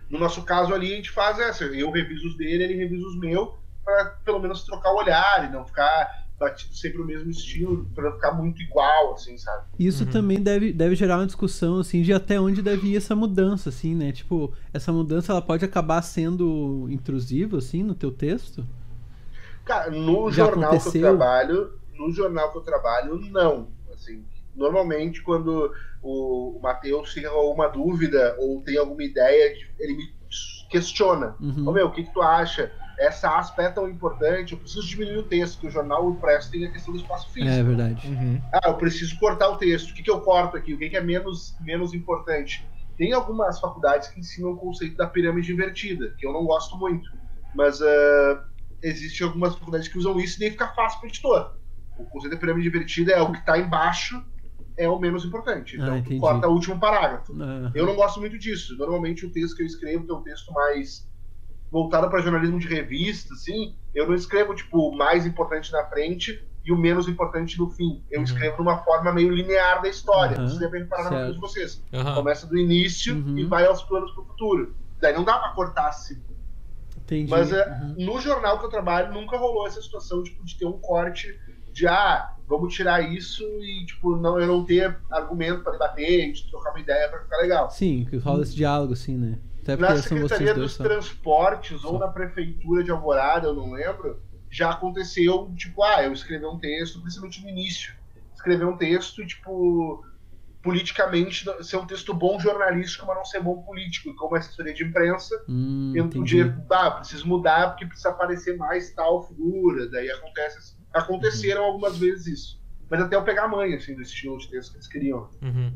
[0.09, 1.65] No nosso caso ali, a gente faz essa.
[1.65, 3.55] Eu reviso os dele, ele revisa os meus,
[3.85, 8.05] para pelo menos trocar o olhar e não ficar batido sempre o mesmo estilo, para
[8.05, 9.65] não ficar muito igual, assim, sabe?
[9.79, 10.11] Isso Uhum.
[10.11, 13.95] também deve, deve gerar uma discussão, assim, de até onde deve ir essa mudança, assim,
[13.95, 14.13] né?
[14.13, 18.67] Tipo, essa mudança, ela pode acabar sendo intrusiva, assim, no teu texto?
[19.65, 21.03] Cara, no Já jornal que eu aconteceu?
[21.03, 23.69] trabalho, no jornal que eu trabalho, não.
[23.93, 24.25] Assim,
[24.57, 25.73] normalmente quando
[26.03, 30.05] o Matheus tem alguma dúvida ou tem alguma ideia, ele me
[30.71, 31.37] questiona.
[31.41, 31.69] Uhum.
[31.69, 32.73] Ô meu, o que, que tu acha?
[32.99, 36.65] Essa aspa é tão importante, eu preciso diminuir o texto, que o jornal impresso tem
[36.67, 37.53] a questão do espaço físico.
[37.53, 38.07] É verdade.
[38.07, 38.41] Uhum.
[38.55, 39.91] Ah, eu preciso cortar o texto.
[39.91, 40.75] O que, que eu corto aqui?
[40.75, 42.67] O que, que é menos, menos importante?
[42.97, 47.09] Tem algumas faculdades que ensinam o conceito da pirâmide invertida, que eu não gosto muito.
[47.55, 48.45] Mas ah,
[48.83, 51.53] existem algumas faculdades que usam isso e daí fica fácil para o editor.
[51.99, 54.23] O conceito da pirâmide invertida é o que está embaixo
[54.77, 55.77] é o menos importante.
[55.77, 57.35] Então Ah, corta o último parágrafo.
[57.41, 58.77] Ah, Eu não gosto muito disso.
[58.77, 61.07] Normalmente o texto que eu escrevo, é um texto mais
[61.73, 66.39] voltado para jornalismo de revista, assim, eu não escrevo tipo o mais importante na frente
[66.65, 68.05] e o menos importante no fim.
[68.11, 68.25] Eu Uhum.
[68.25, 70.37] escrevo numa forma meio linear da história.
[70.37, 71.21] Reparar na certo.
[71.23, 71.83] vida de vocês.
[71.93, 72.15] Aham.
[72.15, 73.39] Começa do início Uhum.
[73.39, 74.77] e vai aos planos pro futuro.
[75.01, 76.23] Daí não dá pra cortar assim.
[76.97, 77.31] entendi.
[77.31, 77.95] Mas é, Uhum.
[78.07, 81.27] no jornal que eu trabalho nunca rolou essa situação tipo, de ter um corte
[81.73, 86.51] de ah, vamos tirar isso e tipo, não, eu não ter argumento pra debater, de
[86.51, 87.71] trocar uma ideia pra ficar legal.
[87.71, 89.39] Sim, que rola esse diálogo, assim, né?
[89.79, 90.83] Na Secretaria vocês dois dos só.
[90.83, 96.45] Transportes ou na Prefeitura de Alvorada, eu não lembro, já aconteceu, tipo, ah, eu escrevi
[96.45, 97.95] um texto, principalmente no início,
[98.35, 100.05] escrever um texto e, tipo,
[100.63, 104.11] politicamente ser um texto bom jornalístico, mas não ser bom político.
[104.11, 106.45] E como assessoria de imprensa, Hum, eu entendi.
[106.45, 109.89] podia, ah, preciso mudar porque precisa aparecer mais tal figura.
[109.89, 112.63] Daí acontece, aconteceram algumas vezes isso.
[112.89, 115.31] Mas até eu pegar a manha, assim, do estilo de texto que eles queriam.
[115.41, 115.73] Uhum.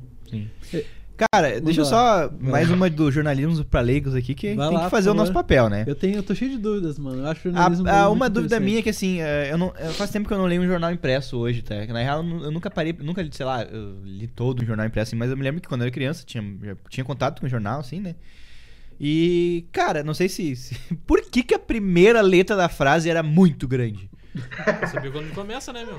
[1.32, 2.30] Cara, deixa eu só.
[2.38, 5.32] Mais uma do jornalismo pra leigos aqui, que Vai tem lá, que fazer o nosso
[5.32, 5.84] papel, né?
[5.86, 7.22] Eu tenho, eu tô cheio de dúvidas, mano.
[7.22, 9.72] Eu acho A- jornalismo a- muito uma dúvida minha é que assim, é, eu não,
[9.78, 11.74] eu- faz tempo que eu não leio um jornal impresso hoje, tá?
[11.86, 14.66] Na real, eu nu- eu nunca parei, nunca li, sei lá, eu li todo um
[14.66, 17.04] jornal impresso, assim, mas eu me lembro que quando eu era criança tinha, já tinha
[17.04, 18.14] contato com jornal, assim, né?
[19.00, 20.74] E, cara, não sei se, se-
[21.06, 24.10] Por que, que a primeira letra da frase era muito grande?
[24.90, 25.96] Sabia quando começa, né, meu?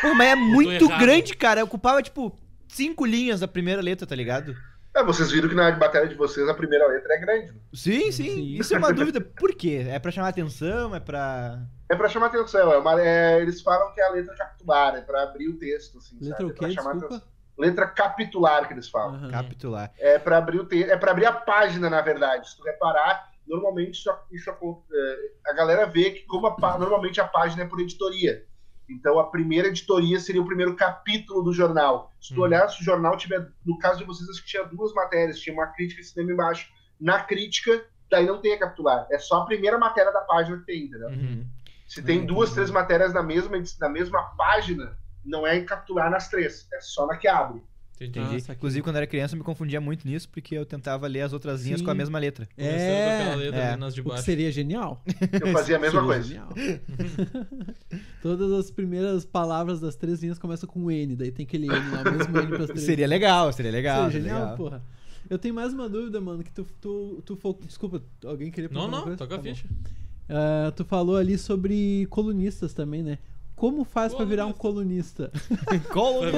[0.00, 1.60] Pô, mas é muito grande, cara.
[1.60, 2.34] Eu ocupava, tipo,
[2.76, 4.54] cinco linhas da primeira letra, tá ligado?
[4.94, 7.52] É, vocês viram que na batalha de vocês a primeira letra é grande.
[7.52, 7.58] né?
[7.74, 8.24] Sim, sim.
[8.34, 8.56] Sim.
[8.58, 9.20] Isso é uma dúvida.
[9.20, 9.84] Por quê?
[9.88, 10.94] É pra chamar atenção?
[10.94, 11.58] É pra.
[11.88, 15.00] É pra chamar atenção, é uma- é- eles falam que é a letra capitular, é
[15.02, 16.44] pra abrir o texto, assim, Letra sabe?
[16.44, 16.74] o É pra quê?
[16.74, 17.14] chamar Desculpa.
[17.16, 17.32] atenção.
[17.58, 19.14] Letra capitular que eles falam.
[19.16, 19.30] Aham.
[19.30, 19.92] Capitular.
[19.98, 22.50] É pra abrir o texto, é para abrir a página, na verdade.
[22.50, 27.62] Se tu reparar, normalmente isso, é, a galera vê que como a normalmente a página
[27.62, 28.44] é por editoria.
[28.88, 32.12] Então a primeira editoria seria o primeiro capítulo do jornal.
[32.20, 32.44] Se tu Hum.
[32.44, 35.54] olhar, se o jornal tiver, no caso de vocês, acho que tinha duas matérias, tinha
[35.54, 36.68] uma crítica e cinema embaixo.
[37.00, 39.06] Na crítica, daí não tem a capitular.
[39.10, 41.08] É só a primeira matéria da página que tem, entendeu?
[41.08, 41.44] Uhum.
[41.88, 46.28] Se tem Ah, duas, três matérias na mesma, na mesma página, não é capitular nas
[46.28, 47.62] três, é só na que abre.
[48.00, 48.44] Entendi.
[48.48, 48.52] Ah.
[48.52, 51.32] Inclusive, quando eu era criança, eu me confundia muito nisso, porque eu tentava ler as
[51.32, 51.84] outras linhas Sim.
[51.84, 52.46] com a mesma letra.
[52.56, 53.70] É, letra é.
[53.72, 54.24] ali nas de o que baixo.
[54.24, 55.02] seria genial.
[55.32, 56.86] Eu fazia a mesma Seria coisa.
[58.22, 62.02] Todas as primeiras palavras das três linhas começam com N, daí tem aquele N lá,
[62.02, 64.06] o mesmo N pras três Seria legal, seria legal.
[64.10, 64.56] Seria genial, legal.
[64.56, 64.82] porra.
[65.28, 68.82] Eu tenho mais uma dúvida, mano, que tu, tu, tu fo- Desculpa, alguém queria Não,
[68.90, 69.38] perguntar não, toca a?
[69.38, 69.66] Tá ficha.
[69.68, 69.90] bom.
[70.28, 73.18] Ah, tu falou ali sobre colunistas também, né?
[73.54, 75.30] Como faz pra virar um colunista?
[75.66, 76.30] Foi Coluna.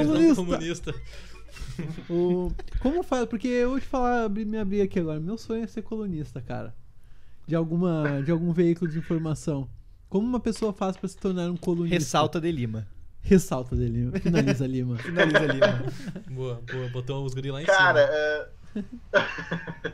[2.10, 3.26] O- Como faz?
[3.26, 5.20] Porque eu vou te falar, abrir, me abrir aqui agora.
[5.20, 6.74] Meu sonho é ser colunista, cara.
[7.46, 9.68] De alguma, de algum veículo de informação.
[10.08, 11.94] Como uma pessoa faz pra se tornar um colunista?
[11.98, 12.86] Ressalta de Lima.
[13.20, 14.96] Ressalta dele, finaliza Lima.
[14.98, 15.84] Finaliza Lima.
[16.30, 16.88] Boa, boa.
[16.88, 18.16] Botou os guri lá em Cara, cima.
[18.16, 19.92] é...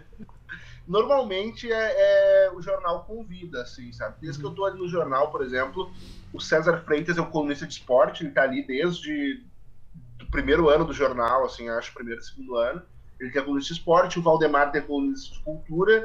[0.86, 4.16] normalmente é, é- o jornal convida, assim, sabe?
[4.20, 5.90] Desde que eu tô ali no jornal, por exemplo,
[6.32, 9.42] o César Freitas é um colunista de esporte, ele tá ali desde
[10.34, 12.82] primeiro ano do jornal, assim, acho, primeiro e segundo ano.
[13.20, 16.04] Ele tem a colunista de esporte, o Valdemar tem a colunista de cultura,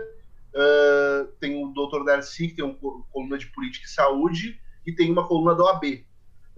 [0.56, 2.06] ah, tem o Dr.
[2.06, 5.64] Darcy, que tem uma co- coluna de política e saúde, e tem uma coluna da
[5.64, 6.06] OAB.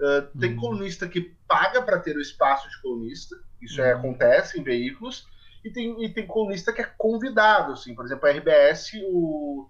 [0.01, 0.57] Ah, tem Hum.
[0.57, 3.99] colunista que paga para ter o espaço de colunista, isso é, Hum.
[3.99, 5.25] acontece em veículos,
[5.63, 9.67] e tem, e tem colunista que é convidado, assim, por exemplo, a RBS, o,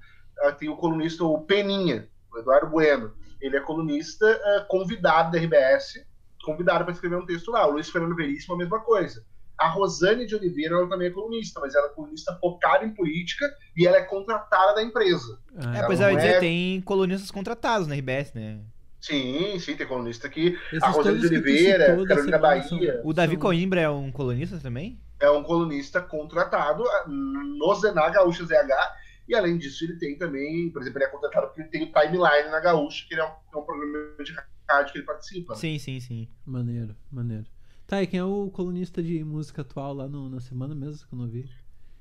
[0.58, 6.04] tem o colunista, o Peninha, o Eduardo Bueno, ele é colunista ah, convidado da RBS,
[6.41, 7.65] convidado para escrever um texto lá.
[7.67, 9.23] O Luiz Fernando Veríssimo, a mesma coisa.
[9.57, 13.45] A Rosane de Oliveira, ela também é colunista, mas ela é colunista focada em política
[13.77, 15.39] e ela é contratada da empresa.
[15.55, 18.59] Ah, É, pois eu ia dizer, é- tem colunistas contratados na RBS, né?
[18.99, 20.57] Sim, sim, tem colunista que.
[20.71, 23.01] esses A Rosane de Oliveira, da Carolina semana são- Bahia.
[23.03, 24.99] O Davi são- Coimbra é um colunista também?
[25.19, 28.95] é um colunista contratado ah, no Zená Gaúcha ZH.
[29.29, 31.91] E além disso, ele tem também, por exemplo, ele é contratado porque ele tem o
[31.93, 34.33] Timeline na Gaúcha, que ele é um, é um programa de
[34.74, 35.53] rádio que ele participa.
[35.53, 35.59] né?
[35.59, 36.28] Sim, sim, sim.
[36.45, 37.45] Maneiro, maneiro.
[37.88, 41.13] Tá, e quem é o colunista de música atual lá no- na semana mesmo, que
[41.13, 41.49] eu não vi?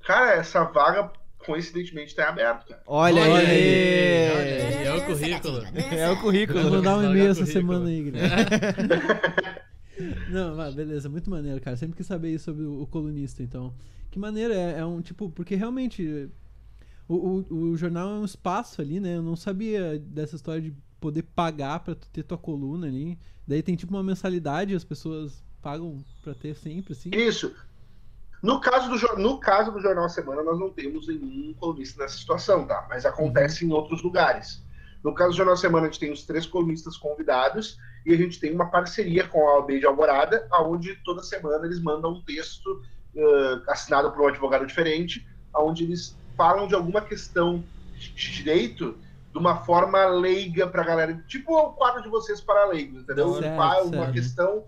[0.07, 2.65] Cara, essa vaga, coincidentemente, tá aberta.
[2.67, 2.83] cara.
[2.87, 4.29] Olha, Olha aí!
[4.29, 5.63] aí, é o currículo.
[5.75, 6.63] É o currículo.
[6.63, 7.73] Vou mandar um e-mail essa currículo.
[7.75, 8.45] semana aí, Guilherme.
[10.31, 11.77] Não, vai, beleza, muito maneiro, cara.
[11.77, 13.75] Sempre quis saber isso sobre o, o colunista, então.
[14.11, 16.29] Que maneiro, é, é um tipo, porque realmente
[17.09, 17.15] o,
[17.51, 19.17] o, o jornal é um espaço ali, né?
[19.17, 23.19] Eu não sabia dessa história de poder pagar tu ter tua coluna ali.
[23.47, 27.11] Daí tem tipo uma mensalidade, as pessoas pagam pra ter sempre, assim.
[27.13, 27.55] Isso.
[28.43, 32.67] No caso, do, no caso do Jornal Semana, nós não temos nenhum colunista nessa situação,
[32.67, 32.87] tá?
[32.89, 34.63] Mas acontece em outros lugares.
[35.03, 38.39] No caso do Jornal Semana, a gente tem os três colunistas convidados e a gente
[38.39, 42.83] tem uma parceria com a OAB de Alvorada, onde toda semana eles mandam um texto
[43.15, 47.63] eh, assinado por um advogado diferente, onde eles falam de alguma questão
[47.99, 48.97] de direito
[49.33, 51.15] de uma forma leiga pra galera.
[51.27, 53.35] Tipo o quadro de vocês para leigos, entendeu?
[53.35, 54.13] Certo, Fala uma certo.
[54.13, 54.65] questão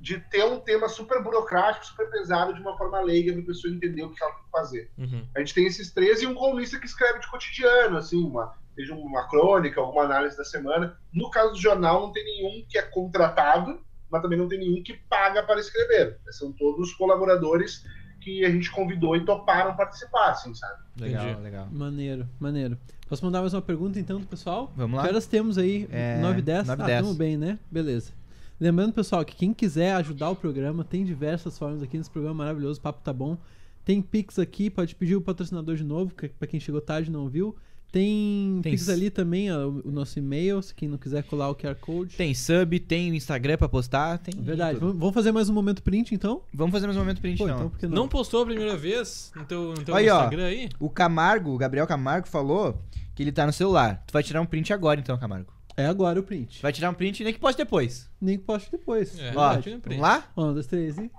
[0.00, 3.72] de ter um tema super burocrático, super pesado, de uma forma leiga, para a pessoa
[3.72, 4.90] entender o que ela tem que fazer.
[4.98, 5.26] Uhum.
[5.34, 8.94] A gente tem esses três e um colunista que escreve de cotidiano, assim, uma, seja
[8.94, 10.96] uma crônica, alguma análise da semana.
[11.12, 13.80] No caso do jornal, não tem nenhum que é contratado,
[14.10, 16.18] mas também não tem nenhum que paga para escrever.
[16.30, 17.84] São todos colaboradores
[18.20, 20.82] que a gente convidou e toparam participar, assim, sabe?
[21.00, 21.40] Legal, Entendi.
[21.42, 21.68] legal.
[21.70, 22.78] Maneiro, maneiro.
[23.08, 24.72] Posso mandar mais uma pergunta então do pessoal?
[24.76, 25.02] Vamos lá?
[25.04, 25.86] Que horas temos aí?
[25.92, 26.66] É, 9 e 10?
[26.66, 27.02] 9 e ah, 10.
[27.02, 27.58] tamo bem, né?
[27.70, 28.12] Beleza.
[28.58, 32.80] Lembrando, pessoal, que quem quiser ajudar o programa, tem diversas formas aqui nesse programa maravilhoso,
[32.80, 33.36] o papo tá bom.
[33.84, 37.12] Tem Pix aqui, pode pedir o patrocinador de novo, que- pra quem chegou tarde e
[37.12, 37.54] não viu.
[37.92, 41.54] Tem, Tem Pix ali também, ó, o nosso e-mail, se quem não quiser colar o
[41.54, 42.16] QR Code.
[42.16, 44.34] Tem sub, tem o Instagram pra postar, tem.
[44.42, 44.78] Verdade.
[44.78, 44.98] tudo.
[44.98, 46.42] Vamos fazer mais um momento print, então?
[46.52, 47.56] Vamos fazer mais um momento print, Pô, então.
[47.56, 47.96] então por que não?
[47.96, 50.16] Não postou a primeira vez no teu, no teu Aí, ó.
[50.24, 50.68] Instagram aí?
[50.78, 52.78] O Camargo, o Gabriel Camargo falou
[53.14, 54.02] que ele tá no celular.
[54.06, 55.52] Tu vai tirar um print agora, então, Camargo.
[55.76, 56.60] É agora o print.
[56.60, 58.10] Vai tirar um print nem que poste depois.
[58.20, 59.18] Nem que poste depois.
[59.18, 59.32] É.
[59.34, 60.30] Ó, um vamos lá?
[60.36, 61.10] Um, dois, três e...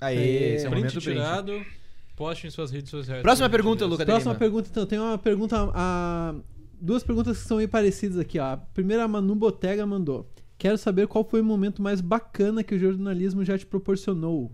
[0.00, 0.54] Aê, Aê.
[0.54, 1.66] esse é o Print momento print.
[2.20, 3.22] Poste em suas redes sociais.
[3.22, 4.04] Próxima pergunta, Luca.
[4.04, 4.84] Próxima pergunta, então.
[4.84, 5.56] Tem uma pergunta.
[5.72, 6.34] A...
[6.78, 8.44] Duas perguntas que são meio parecidas aqui, ó.
[8.52, 10.30] A primeira, a Manu Botega mandou.
[10.58, 14.52] Quero saber qual foi o momento mais bacana que o jornalismo já te proporcionou.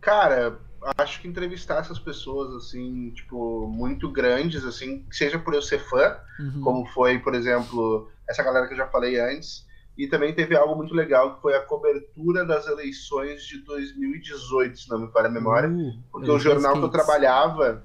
[0.00, 0.58] Cara,
[0.96, 6.16] acho que entrevistar essas pessoas, assim, tipo, muito grandes, assim, seja por eu ser fã,
[6.40, 6.60] Uhum.
[6.62, 9.66] como foi, por exemplo, essa galera que eu já falei antes,
[9.96, 14.90] e também teve algo muito legal, que foi a cobertura das eleições de 2018, se
[14.90, 17.84] não me falha a memória, Uh, porque o jornal que eu trabalhava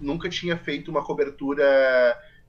[0.00, 1.64] nunca tinha feito uma cobertura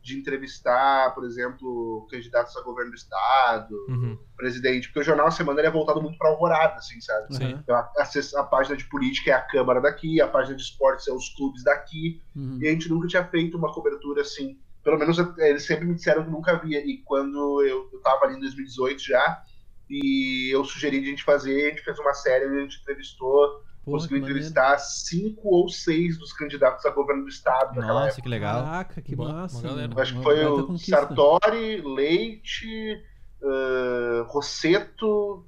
[0.01, 4.17] de entrevistar, por exemplo, candidatos a governo do estado, Uhum.
[4.37, 7.35] presidente, porque o jornal a semana ele é voltado muito para Alvorada, assim, sabe?
[7.35, 7.59] Sim.
[7.61, 11.05] Então, a, a- a página de política é a Câmara daqui, a página de esportes
[11.05, 12.57] são os clubes daqui, Uhum.
[12.61, 14.57] e a gente nunca tinha feito uma cobertura assim.
[14.88, 16.79] Pelo menos eles sempre me disseram que nunca havia.
[16.79, 19.43] E quando eu, eu tava ali em 2018 já,
[19.89, 22.79] e eu sugeri de a gente fazer, a gente fez uma série onde a gente
[22.79, 23.49] entrevistou,
[23.83, 24.38] Porra, conseguiu maneiro.
[24.38, 28.21] entrevistar cinco ou seis dos candidatos a governo do estado naquela Nossa, época.
[28.21, 28.63] que legal.
[28.63, 29.61] Caraca, que massa.
[29.61, 30.01] galera.
[30.01, 30.95] acho que foi o conquista.
[30.95, 33.03] Sartori, Leite,
[33.43, 35.45] ah, Rosseto,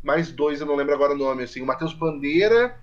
[0.00, 2.78] mais dois, eu não lembro agora o nome, assim, o Matheus Bandeira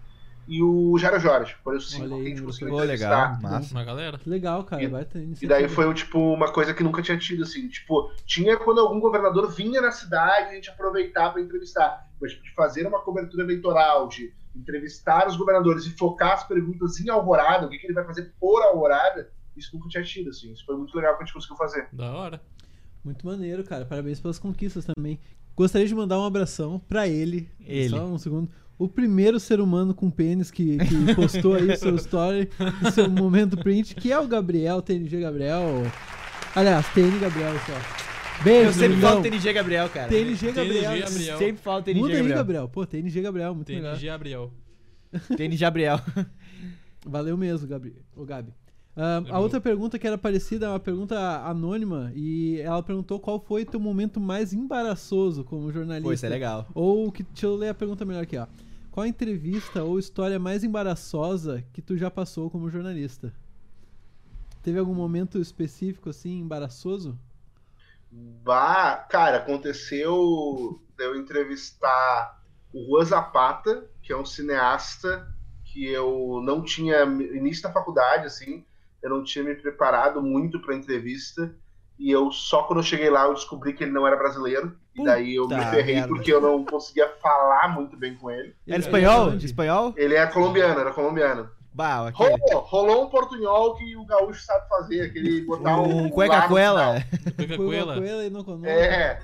[0.47, 1.55] e o Jairo Jorge.
[1.63, 3.35] Foram os cinco Olha aí, que a gente meu conseguiu Pô, entrevistar.
[3.35, 3.51] legal.
[3.51, 3.73] Massa.
[3.75, 4.19] Uma galera.
[4.25, 4.83] Legal, cara.
[4.83, 7.67] E- vai ter E daí foi, tipo, uma coisa que nunca tinha tido, assim.
[7.67, 12.07] Tipo, tinha quando algum governador vinha na cidade e a gente aproveitar para entrevistar.
[12.19, 16.99] Mas, tipo, de fazer uma cobertura eleitoral, de entrevistar os governadores e focar as perguntas
[16.99, 20.51] em Alvorada, o que, que ele vai fazer por Alvorada, isso nunca tinha tido, assim.
[20.51, 21.87] Isso foi muito legal que a gente conseguiu fazer.
[21.91, 22.41] Da hora.
[23.03, 23.85] Muito maneiro, cara.
[23.85, 25.19] Parabéns pelas conquistas também.
[25.55, 27.49] Gostaria de mandar um abração pra ele.
[27.59, 27.89] Ele.
[27.89, 28.49] Só um segundo.
[28.79, 32.49] O primeiro ser humano com pênis que, que postou aí seu story,
[32.93, 35.83] seu momento print, que é o Gabriel, TNG Gabriel.
[36.55, 38.43] Aliás, TN Gabriel só.
[38.43, 40.09] Beijo, Eu sempre falo TNG Gabriel, cara.
[40.09, 40.91] TNG Gabriel.
[40.91, 41.37] TNG Gabriel.
[41.37, 42.37] Sempre falo TNG Muda aí, Gabriel.
[42.37, 42.69] Gabriel.
[42.69, 43.67] Pô, TNG Gabriel, muito.
[43.67, 44.51] TNG Gabriel.
[45.35, 45.99] TNG Gabriel.
[47.05, 47.95] Valeu mesmo, Gabi.
[48.15, 48.53] O Gabi.
[48.95, 51.15] Ah, a outra pergunta que era parecida, é uma pergunta
[51.45, 56.07] anônima, e ela perguntou qual foi teu momento mais embaraçoso como jornalista.
[56.07, 56.67] Pô, isso é legal.
[56.73, 58.47] Ou que, deixa eu ler a pergunta melhor aqui, ó.
[58.97, 63.31] Qual a entrevista ou história mais embaraçosa que tu já passou como jornalista?
[64.63, 67.15] Teve algum momento específico assim embaraçoso?
[68.11, 72.41] Bah, cara, aconteceu eu entrevistar
[72.73, 75.31] o Juan Zapata, que é um cineasta
[75.63, 78.65] que eu não tinha início da faculdade, assim,
[79.03, 81.55] eu não tinha me preparado muito para entrevista
[81.99, 85.03] e eu só quando eu cheguei lá eu descobri que ele não era brasileiro e
[85.03, 86.07] daí eu me Puta ferrei merda.
[86.09, 88.55] porque eu não conseguia falar muito bem com ele.
[88.67, 89.27] Era Ele- espanhol?
[89.29, 89.45] ele é?
[89.45, 89.93] Espanhol?
[89.97, 91.49] Ele é colombiano, era colombiano.
[91.73, 92.29] Bah, aquele.
[92.31, 96.47] Rolou, rolou um portunhol que o gaúcho sabe fazer, aquele botar um, Um Foi uma
[96.47, 97.95] Cola.
[97.95, 98.65] coelha e não.
[98.65, 99.19] É,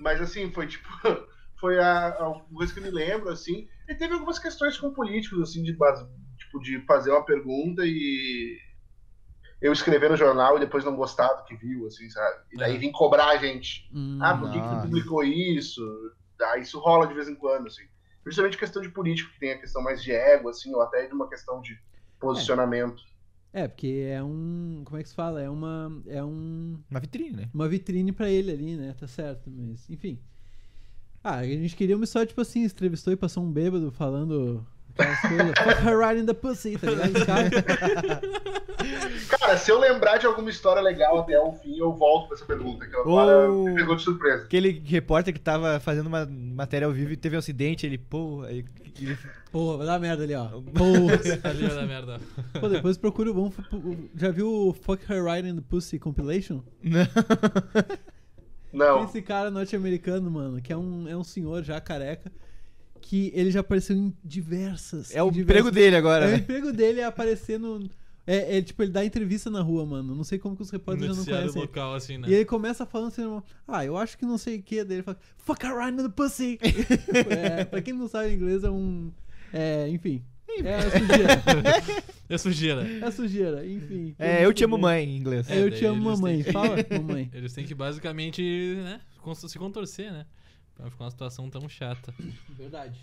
[0.00, 0.88] mas assim, foi tipo.
[1.60, 3.66] Foi a, a coisa que eu me lembro, assim.
[3.88, 8.56] E teve algumas questões com políticos, assim, de, tipo, de fazer uma pergunta e
[9.60, 12.36] eu escrever no jornal e depois não gostar do que viu, assim, sabe?
[12.52, 12.78] E daí É.
[12.78, 13.88] vir cobrar a gente.
[13.92, 15.82] Hum, Ah, por que, que tu publicou isso?
[16.40, 17.82] Ah, isso rola de vez em quando, assim.
[18.22, 21.12] Principalmente questão de político, que tem a questão mais de ego, assim, ou até de
[21.14, 21.76] uma questão de
[22.20, 23.02] posicionamento.
[23.52, 24.82] É, porque é um.
[24.84, 25.40] Como é que se fala?
[25.40, 26.02] É uma.
[26.06, 26.78] É um.
[26.90, 27.50] Uma vitrine, né?
[27.54, 28.94] uma vitrine pra ele ali, né?
[28.98, 30.20] Tá certo, mas enfim.
[31.24, 34.64] Ah, a gente queria uma história, tipo assim, entrevistou e passou um bêbado falando
[34.98, 37.50] Fuck her right in the pussy, tá ligado?
[39.28, 42.44] Cara, se eu lembrar de alguma história legal até o fim, eu volto pra essa
[42.44, 44.44] pergunta, que agora me pegou de surpresa.
[44.44, 48.42] Aquele repórter que tava fazendo uma matéria ao vivo e teve um acidente, ele, pô,
[48.42, 48.64] aí,
[49.00, 49.18] ele-
[49.52, 50.46] Porra, vai dar merda ali, ó.
[50.74, 51.50] Porra.
[51.50, 52.20] Ali vai dar merda.
[52.60, 53.52] Pô, depois procura o bom.
[54.16, 56.60] Já viu o Fuck Her Right in the Pussy compilation?
[56.82, 57.06] Tem
[58.72, 59.04] Não.
[59.04, 62.30] esse cara norte-americano, mano, que é um, é um senhor já careca,
[63.08, 65.14] que ele já apareceu em diversas.
[65.14, 66.36] é o em emprego diversas- dele agora, É, o né?
[66.38, 67.88] emprego dele é aparecer no.
[68.26, 70.14] É, é, tipo, ele dá entrevista na rua, mano.
[70.14, 71.62] Não sei como que os repórteres já não conhecem.
[71.62, 72.28] local, assim, né?
[72.28, 73.22] E ele começa falando assim,
[73.66, 74.84] ah, eu acho que não sei o que.
[74.84, 76.58] Daí ele fala, fuck around in the pussy.
[77.30, 79.10] é, pra quem não sabe inglês, é um.
[79.50, 80.22] É, enfim.
[80.62, 81.42] É sujeira.
[82.30, 82.86] É sujeira.
[83.06, 84.14] É sujeira, enfim.
[84.18, 85.48] É, eu te amo mãe em inglês.
[85.48, 86.42] É, Eu daí te amo, mamãe.
[86.42, 87.30] que- Fala, mamãe.
[87.32, 88.42] Eles têm que basicamente,
[88.76, 89.00] né,
[89.48, 90.26] se contorcer, né?
[90.78, 92.14] Pra não ficar uma situação tão chata.
[92.50, 92.98] Verdade.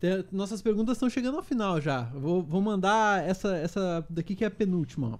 [0.00, 2.02] Te- Nossas perguntas estão chegando ao final já.
[2.06, 5.12] Vou, vou mandar essa, essa daqui que é a penúltima.
[5.14, 5.18] ó.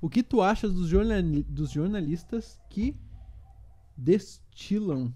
[0.00, 2.96] O que tu achas dos, jornali- dos jornalistas que
[3.96, 5.12] destilam.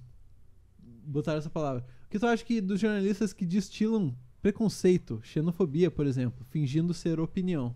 [1.06, 1.84] Botar essa palavra.
[2.06, 7.18] O que tu acha que dos jornalistas que destilam preconceito, xenofobia, por exemplo, fingindo ser
[7.18, 7.74] opinião?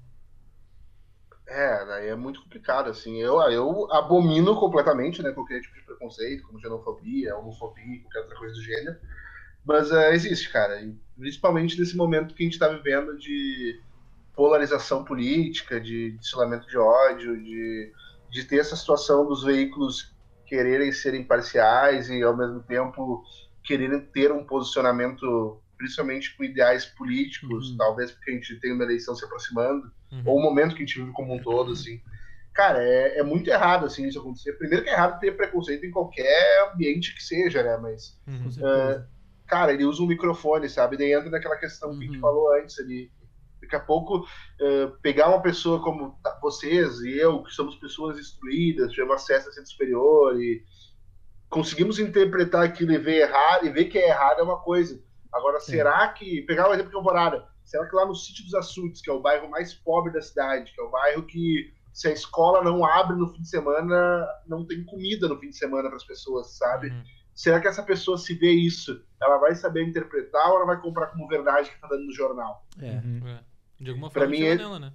[1.50, 3.18] É, daí é muito complicado, assim.
[3.22, 8.54] Eu, eu abomino completamente, né, qualquer tipo de preconceito, como xenofobia, homofobia, qualquer outra coisa
[8.54, 8.98] do gênero.
[9.64, 10.80] Mas é, existe, cara.
[10.82, 13.82] E principalmente nesse momento que a gente está vivendo de
[14.34, 17.92] polarização política, de destilamento de ódio, de,
[18.30, 20.14] de ter essa situação dos veículos
[20.46, 23.22] quererem ser imparciais e, ao mesmo tempo,
[23.64, 27.76] quererem ter um posicionamento, principalmente com ideais políticos, Uhum.
[27.78, 30.22] talvez porque a gente tem uma eleição se aproximando Uhum.
[30.26, 32.00] ou o momento que a gente vive como um todo, assim.
[32.54, 34.52] Cara, é, é muito errado, assim, isso acontecer.
[34.54, 37.76] Primeiro que é errado ter preconceito em qualquer ambiente que seja, né?
[37.76, 38.50] Mas, Uhum.
[38.50, 39.08] Certeza.
[39.46, 40.96] cara, ele usa um microfone, sabe?
[40.96, 42.20] Daí entra naquela questão que a gente Uhum.
[42.20, 43.10] falou antes ali.
[43.60, 44.24] Daqui a pouco,
[44.60, 49.48] eh, pegar uma pessoa como tá- vocês e eu, que somos pessoas instruídas, tivemos acesso
[49.48, 50.62] a centro superior e
[51.48, 55.00] conseguimos interpretar aquilo e ver errado, e ver que é errado é uma coisa.
[55.32, 56.42] Agora, será que.
[56.42, 57.46] Pegar o exemplo de Alvorada.
[57.68, 60.72] Será que lá no sítio dos Açudes, que é o bairro mais pobre da cidade,
[60.74, 64.64] que é o bairro que, se a escola não abre no fim de semana, não
[64.66, 66.88] tem comida no fim de semana para as pessoas, sabe?
[66.88, 67.04] Uhum.
[67.34, 71.08] Será que essa pessoa, se vê isso, ela vai saber interpretar ou ela vai comprar
[71.08, 72.66] como verdade que tá dando no jornal?
[72.80, 72.92] É.
[73.04, 73.28] Uhum.
[73.28, 73.44] É.
[73.78, 74.92] De alguma Pra forma mim é- nela, né?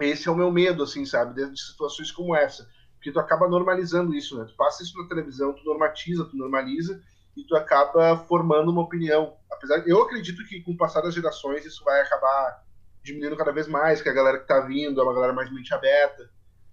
[0.00, 1.32] Esse é o meu medo, assim, sabe?
[1.34, 2.68] De, de situações como essa.
[2.96, 4.44] Porque tu acaba normalizando isso, né?
[4.46, 7.00] Tu passa isso na televisão, tu normatiza, tu normaliza
[7.36, 9.36] e tu acaba formando uma opinião.
[9.50, 12.64] Apesar eu acredito que com o passar das gerações isso vai acabar
[13.02, 15.72] diminuindo cada vez mais, que a galera que tá vindo é uma galera mais mente
[15.74, 16.30] aberta.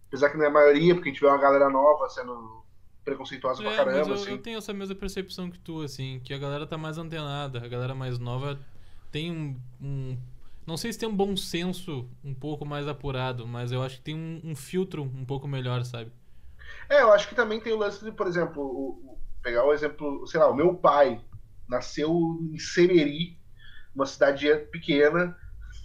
[0.07, 2.63] Apesar que não é a maioria, porque a gente vê uma galera nova sendo
[3.03, 4.31] preconceituosa pra É, caramba, mas eu, assim.
[4.31, 7.67] eu tenho essa mesma percepção que tu, assim, que a galera tá mais antenada, a
[7.67, 8.59] galera mais nova
[9.11, 9.59] tem um.
[9.81, 10.17] um-
[10.65, 14.03] não sei se tem um bom senso um pouco mais apurado, mas eu acho que
[14.03, 16.11] tem um, um filtro um pouco melhor, sabe?
[16.89, 19.10] É, eu acho que também tem o lance de, por exemplo, o-
[19.43, 21.21] pegar o exemplo, sei lá, o meu pai
[21.67, 22.11] nasceu
[22.53, 23.37] em Sereri,
[23.95, 25.35] uma cidade pequena,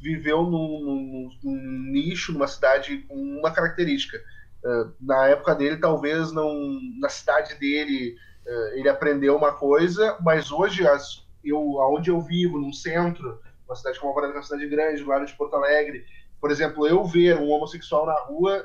[0.00, 4.18] viveu num, num- num nicho, numa cidade com uma característica.
[4.64, 6.52] Eh, na época dele, talvez não,
[7.00, 8.16] na cidade dele,
[8.46, 13.74] eh, ele aprendeu uma coisa, mas hoje, as, eu, aonde eu vivo, num centro, uma
[13.76, 16.04] cidade como Alvorada, uma cidade grande, do lado de Porto Alegre,
[16.40, 18.64] por exemplo, eu ver um homossexual na rua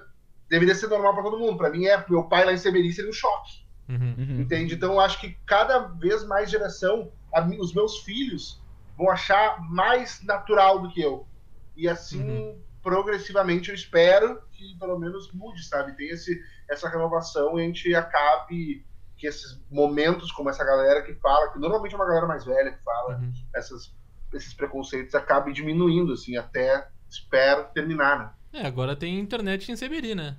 [0.50, 1.58] deveria ser normal para todo mundo.
[1.58, 3.61] Para mim é meu pai lá em Seberi seria um choque,
[3.92, 4.16] Uhum.
[4.18, 4.42] Uhum.
[4.42, 4.76] entende?
[4.76, 8.62] Então eu acho que cada vez mais geração, a os meus filhos
[8.98, 11.28] vão achar mais natural do que eu.
[11.76, 12.62] E assim, Uhum.
[12.82, 15.96] progressivamente eu espero que pelo menos mude, sabe?
[15.96, 16.40] Tem esse
[16.70, 18.86] essa renovação e a gente acabe
[19.18, 22.72] que esses momentos como essa galera que fala, que normalmente é uma galera mais velha
[22.72, 23.32] que fala Uhum.
[23.56, 23.94] essas
[24.34, 28.18] esses preconceitos acabem diminuindo assim até espero terminar,
[28.54, 28.62] né?
[28.62, 30.38] É, agora tem internet em Seberi, né?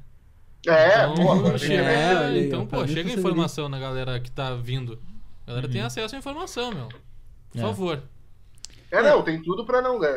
[0.66, 4.54] É, Então, pô, agora chega, É, então pô, chega foi informação na galera que tá
[4.54, 4.98] vindo.
[5.44, 6.88] A galera tem acesso à informação, meu.
[7.50, 7.60] Por É.
[7.60, 8.02] favor.
[8.90, 9.98] É, não, tem tudo para não.
[9.98, 10.08] né?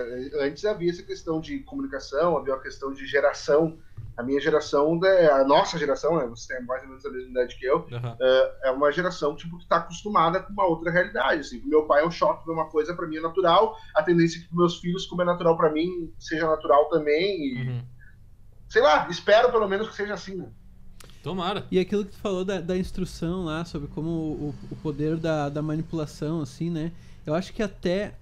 [0.42, 3.78] Antes havia essa questão de comunicação, havia uma questão de geração.
[4.18, 7.32] A minha geração, né, a nossa geração, né, você tem mais ou menos a mesma
[7.32, 8.16] idade que eu, Aham.
[8.64, 11.42] é uma geração tipo, que está acostumada com uma outra realidade.
[11.42, 11.62] Assim.
[11.66, 13.76] Meu pai é um choque uma coisa, para mim é natural.
[13.94, 17.46] A tendência é que meus filhos, como é natural para mim, seja natural também.
[17.46, 17.84] E, Uhum.
[18.68, 20.36] Sei lá, espero pelo menos que seja assim.
[20.36, 20.48] Né?
[21.24, 21.66] Tomara.
[21.72, 25.50] E aquilo que tu falou da, da instrução lá, sobre como o, o poder da,
[25.50, 26.92] da manipulação, assim, né?
[27.26, 28.14] Eu acho que até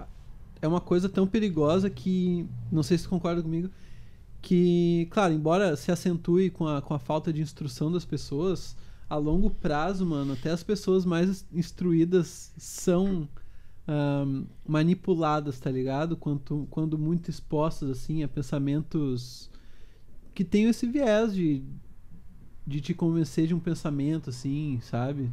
[0.62, 2.48] é uma coisa tão perigosa que.
[2.72, 3.70] Não sei se tu concorda comigo.
[4.42, 8.76] Que, claro, embora se acentue com a, com a falta de instrução das pessoas,
[9.10, 13.28] a longo prazo, mano, até as pessoas mais instruídas são
[13.88, 16.16] ahn, manipuladas, tá ligado?
[16.16, 19.50] Quanto, quando muito expostas, assim, a pensamentos
[20.34, 21.64] que tenham esse viés de,
[22.66, 25.32] de te convencer de um pensamento, assim, sabe?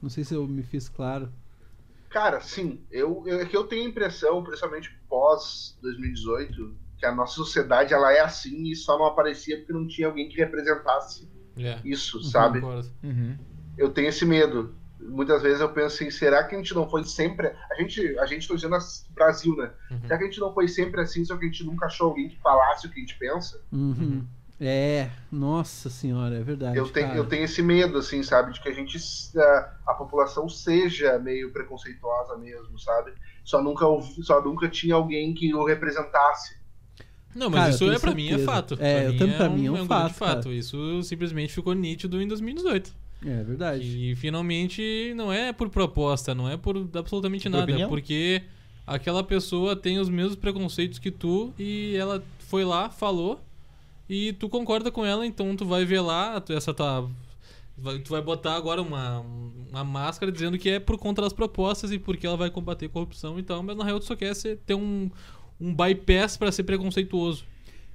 [0.00, 1.30] Não sei se eu me fiz claro.
[2.10, 7.14] Cara, sim, eu, eu, é que eu tenho a impressão, principalmente pós 2018, que a
[7.14, 11.28] nossa sociedade ela é assim e só não aparecia porque não tinha alguém que representasse
[11.58, 11.78] É.
[11.84, 12.60] isso, sabe?
[12.60, 12.90] Concordo.
[13.02, 13.36] Uhum.
[13.76, 14.74] Eu tenho esse medo.
[15.08, 17.52] Muitas vezes eu penso assim, será que a gente não foi sempre.
[17.70, 18.76] A gente, a gente tô dizendo
[19.14, 19.70] Brasil, né?
[19.90, 20.00] Uhum.
[20.02, 22.28] Será que a gente não foi sempre assim, só que a gente nunca achou alguém
[22.28, 23.60] que falasse o que a gente pensa?
[23.72, 24.24] Uhum.
[24.58, 26.78] É, nossa senhora, é verdade.
[26.78, 27.18] Eu tenho, cara.
[27.18, 28.54] eu tenho esse medo, assim, sabe?
[28.54, 28.96] De que a gente,
[29.38, 33.12] a, a população seja meio preconceituosa mesmo, sabe?
[33.44, 33.84] Só nunca,
[34.22, 36.56] só nunca tinha alguém que o representasse.
[37.34, 38.78] Não, mas Cara, isso é, pra mim é fato.
[38.80, 40.44] É, eu também- pra mim é um grande fato, fato.
[40.44, 40.54] cara.
[40.54, 42.94] Isso simplesmente ficou nítido em 2018.
[43.24, 43.84] É verdade.
[43.84, 47.86] E finalmente não é por proposta, não é por absolutamente Por nada, opinião?
[47.86, 48.42] é porque
[48.86, 53.40] aquela pessoa tem os mesmos preconceitos que tu e ela foi lá, falou
[54.08, 57.10] e tu concorda com ela, então tu vai ver lá, tu- essa tua
[57.76, 59.20] vai- tu vai botar agora uma,
[59.70, 63.38] uma máscara dizendo que é por conta das propostas e porque ela vai combater corrupção
[63.38, 65.10] e tal, mas na real tu só quer ser, ter um,
[65.60, 67.44] um bypass pra ser preconceituoso.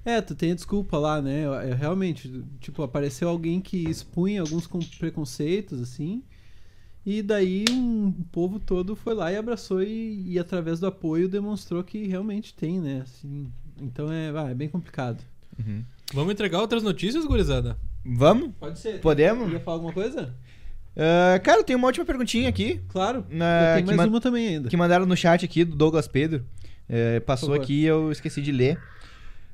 [0.04, 1.46] É, tu tem a desculpa lá, né?
[1.46, 6.24] Eu- eu realmente, tipo, apareceu alguém que expunha alguns com- preconceitos, assim.
[7.06, 11.28] E daí um, o povo todo foi lá e abraçou e, e através do apoio
[11.28, 13.02] demonstrou que realmente tem, né?
[13.04, 13.52] Assim,
[13.82, 15.24] então é, ah, é bem complicado.
[16.14, 17.78] Vamos entregar outras notícias, gurizada?
[18.04, 18.52] Vamos?
[18.60, 19.00] Pode ser.
[19.02, 19.52] Podemos?
[19.52, 20.34] Ia falar alguma coisa?
[20.98, 22.82] Ah, cara, tem uma última perguntinha aqui.
[22.90, 23.26] Claro.
[23.30, 24.70] Na- tenho que mais ma- uma também ainda.
[24.70, 26.44] Que mandaram no chat aqui do Douglas Pedro.
[26.90, 28.80] É, passou aqui e eu esqueci de ler.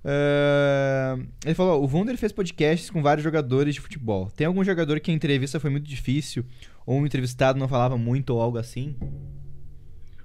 [0.10, 4.32] Ah, ele falou: o Wunder fez podcasts com vários jogadores de futebol.
[4.32, 6.46] Tem algum jogador que a entrevista foi muito difícil?
[6.86, 8.96] Ou um entrevistado não falava muito ou algo assim?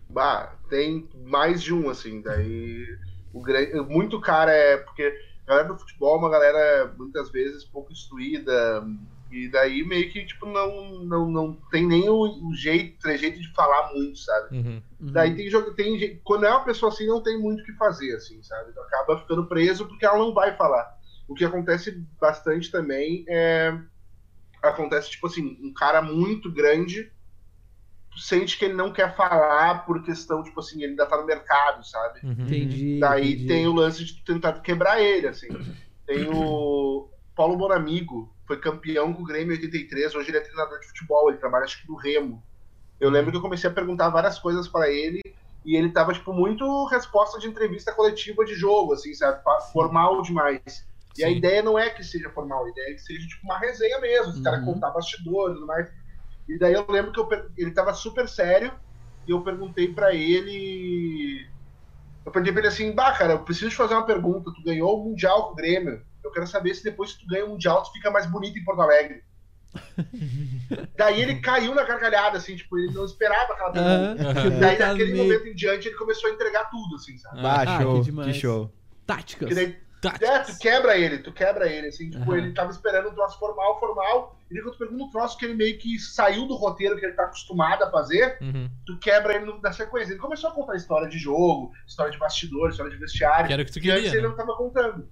[0.09, 2.23] Bah, tem mais de um, assim.
[2.23, 2.87] Daí,
[3.35, 3.43] o
[3.89, 4.77] muito cara é.
[4.77, 5.03] Porque
[5.45, 8.87] a galera do futebol é uma galera, muitas vezes, pouco instruída.
[9.33, 13.51] E daí, meio que, tipo, não, não, não tem nem o, o jeito, trejeito de
[13.55, 14.59] falar muito, sabe?
[14.59, 14.83] Uhum.
[15.01, 15.13] Uhum.
[15.13, 17.73] Daí tem jogo, tem gente- quando é uma pessoa assim, não tem muito o que
[17.73, 18.71] fazer, assim, sabe?
[18.71, 20.87] Então acaba ficando preso porque ela não vai falar.
[21.27, 23.75] O que acontece bastante também é
[24.63, 27.11] acontece tipo assim, um cara muito grande
[28.17, 31.85] sente que ele não quer falar por questão tipo assim, ele ainda tá no mercado,
[31.87, 32.21] sabe?
[32.23, 32.33] Uhum.
[32.33, 33.01] Entendi.
[33.01, 33.47] Daí entendi.
[33.47, 35.49] tem o lance de tentar quebrar ele, assim.
[36.07, 40.79] Tem o Paulo Bonamigo, foi campeão com o Grêmio em 83, hoje ele é treinador
[40.81, 42.45] de futebol, ele trabalha acho que no Remo.
[43.01, 45.21] Eu lembro que eu comecei a perguntar várias coisas para ele
[45.65, 49.43] e ele tava, tipo, muito resposta de entrevista coletiva de jogo, assim, sabe?
[49.73, 50.61] Formal demais.
[51.17, 51.31] E a Sim.
[51.31, 54.33] ideia não é que seja formal, a ideia é que seja, tipo, uma resenha mesmo,
[54.33, 54.65] os caras Uhum.
[54.65, 55.89] contar bastidores e tudo mais.
[56.49, 58.73] E daí eu lembro que eu per- ele tava super sério
[59.27, 61.47] e eu perguntei pra ele.
[62.25, 64.53] Eu perguntei pra ele assim: Bah, cara, eu preciso te fazer uma pergunta.
[64.55, 66.05] Tu ganhou o Mundial com o Grêmio.
[66.25, 68.65] Eu quero saber se depois que tu ganha o Mundial, tu fica mais bonito em
[68.65, 69.23] Porto Alegre.
[70.97, 74.51] daí ele caiu na gargalhada, assim, tipo, ele não esperava aquela pergunta.
[74.61, 77.41] Daí naquele meio- momento em diante ele começou a entregar tudo, assim, sabe?
[77.43, 78.37] Ah, ah, show, que que, demais.
[78.37, 78.73] show.
[79.07, 79.55] Táticas.
[79.55, 80.29] Daí Táticas.
[80.29, 82.39] É, tu quebra ele, tu quebra ele, assim, tipo, Aham.
[82.39, 85.55] ele tava esperando um troço formal, formal, e quando tu pergunta um troço que ele
[85.55, 88.69] meio que saiu do roteiro que ele tá acostumado a fazer, Uhum.
[88.85, 90.13] tu quebra ele no- na sequência.
[90.13, 93.63] Ele começou a contar história de jogo, história de bastidor, história de vestiário, Que era
[93.63, 94.29] o que tu que antes queria, ele né?
[94.29, 95.09] não tava contando.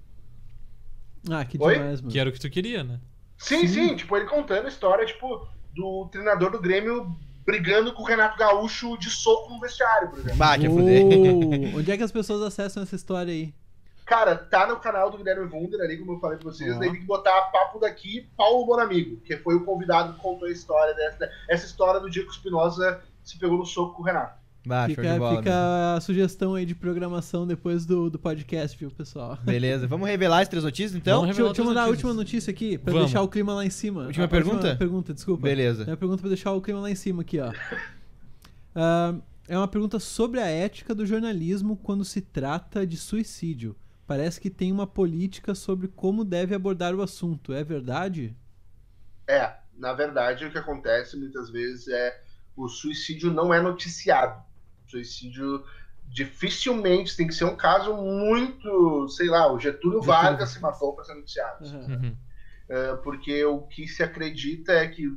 [1.28, 1.74] Ah, que Oi?
[1.74, 2.12] demais, mano.
[2.12, 3.00] Que era o que tu queria, né?
[3.36, 3.88] Sim, Sim.
[3.88, 8.38] sim, tipo, ele contando a história, tipo, do treinador do Grêmio brigando com o Renato
[8.38, 10.36] Gaúcho de soco no vestiário, por exemplo.
[10.38, 11.04] Bah, tinha fuder.
[11.74, 13.54] Onde é que as pessoas acessam essa história aí?
[14.04, 16.78] Cara, tá no canal do Guilherme Wunder ali, como eu falei pra vocês, Ó.
[16.80, 20.50] daí tem que botar papo daqui, Paulo Bonamigo, que foi o convidado que contou a
[20.50, 24.04] história dessa, essa história do dia que o Espinosa se pegou no soco com o
[24.04, 24.39] Renato.
[24.66, 25.36] Bah, show fica de bola.
[25.38, 29.38] fica a sugestão aí de programação depois do, do podcast, viu, pessoal?
[29.42, 31.20] Beleza, vamos revelar as três notícias então?
[31.22, 33.08] Vamos Deixa, deixa eu mandar a última notícia aqui, pra Vamos.
[33.08, 34.04] deixar o clima lá em cima.
[34.04, 34.76] Última A- pergunta?
[34.76, 35.42] pergunta, desculpa.
[35.42, 35.84] Beleza.
[35.84, 37.50] É uma pergunta pra deixar o clima lá em cima aqui, ó.
[38.74, 39.14] Ah,
[39.48, 43.74] é uma pergunta sobre a ética do jornalismo quando se trata de suicídio.
[44.06, 47.52] Parece que tem uma política sobre como deve abordar o assunto.
[47.52, 48.36] É verdade?
[49.26, 52.20] É, na verdade, o que acontece muitas vezes é
[52.56, 54.42] o suicídio não é noticiado.
[54.90, 55.64] Suicídio
[56.08, 60.02] dificilmente tem que ser um caso muito, sei lá, o Getúlio Getúlio.
[60.02, 61.64] Vargas se matou para ser noticiado.
[61.64, 61.86] Aham.
[61.88, 62.16] Uhum.
[62.68, 65.08] É, porque o que se acredita é que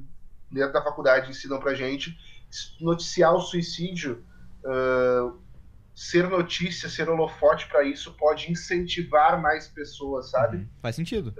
[0.52, 2.18] dentro da faculdade ensinam pra gente
[2.82, 4.24] noticiar o suicídio
[4.66, 5.34] ah,
[5.96, 10.58] ser notícia, ser holofote para isso pode incentivar mais pessoas, sabe?
[10.58, 10.70] Uhum.
[10.82, 11.34] Faz sentido.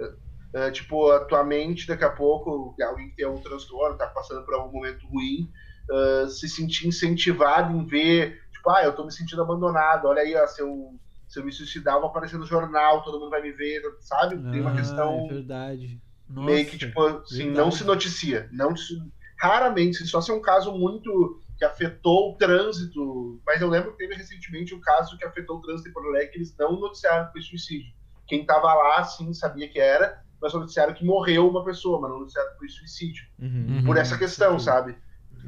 [0.52, 4.44] É, tipo, a tua mente, daqui a pouco, alguém que tem um transtorno, tá passando
[4.44, 5.50] por algum momento ruim,
[5.90, 10.34] ah, se sentir incentivado em ver, tipo, ah, eu tô me sentindo abandonado, olha aí,
[10.36, 10.98] ó, se eu,
[11.28, 14.42] se eu me suicidar, eu vou aparecer no jornal, todo mundo vai me ver, sabe?
[14.50, 16.02] Tem uma Ah, questão É verdade.
[16.28, 17.56] Nossa, meio que, tipo, assim, verdade.
[17.56, 18.48] não se noticia.
[18.52, 18.94] Não se-
[19.40, 23.42] Raramente, só se é um caso muito que afetou o trânsito.
[23.46, 26.30] Mas eu lembro que teve recentemente um caso que afetou o trânsito em Porto Alegre
[26.30, 27.92] que eles não noticiaram que foi suicídio.
[28.26, 32.10] Quem tava lá, sim, sabia que era, mas só noticiaram que morreu uma pessoa, mas
[32.10, 33.22] não noticiaram que foi suicídio.
[33.38, 33.76] Uhum.
[33.76, 33.84] Uhum.
[33.84, 34.96] Por essa questão, sabe?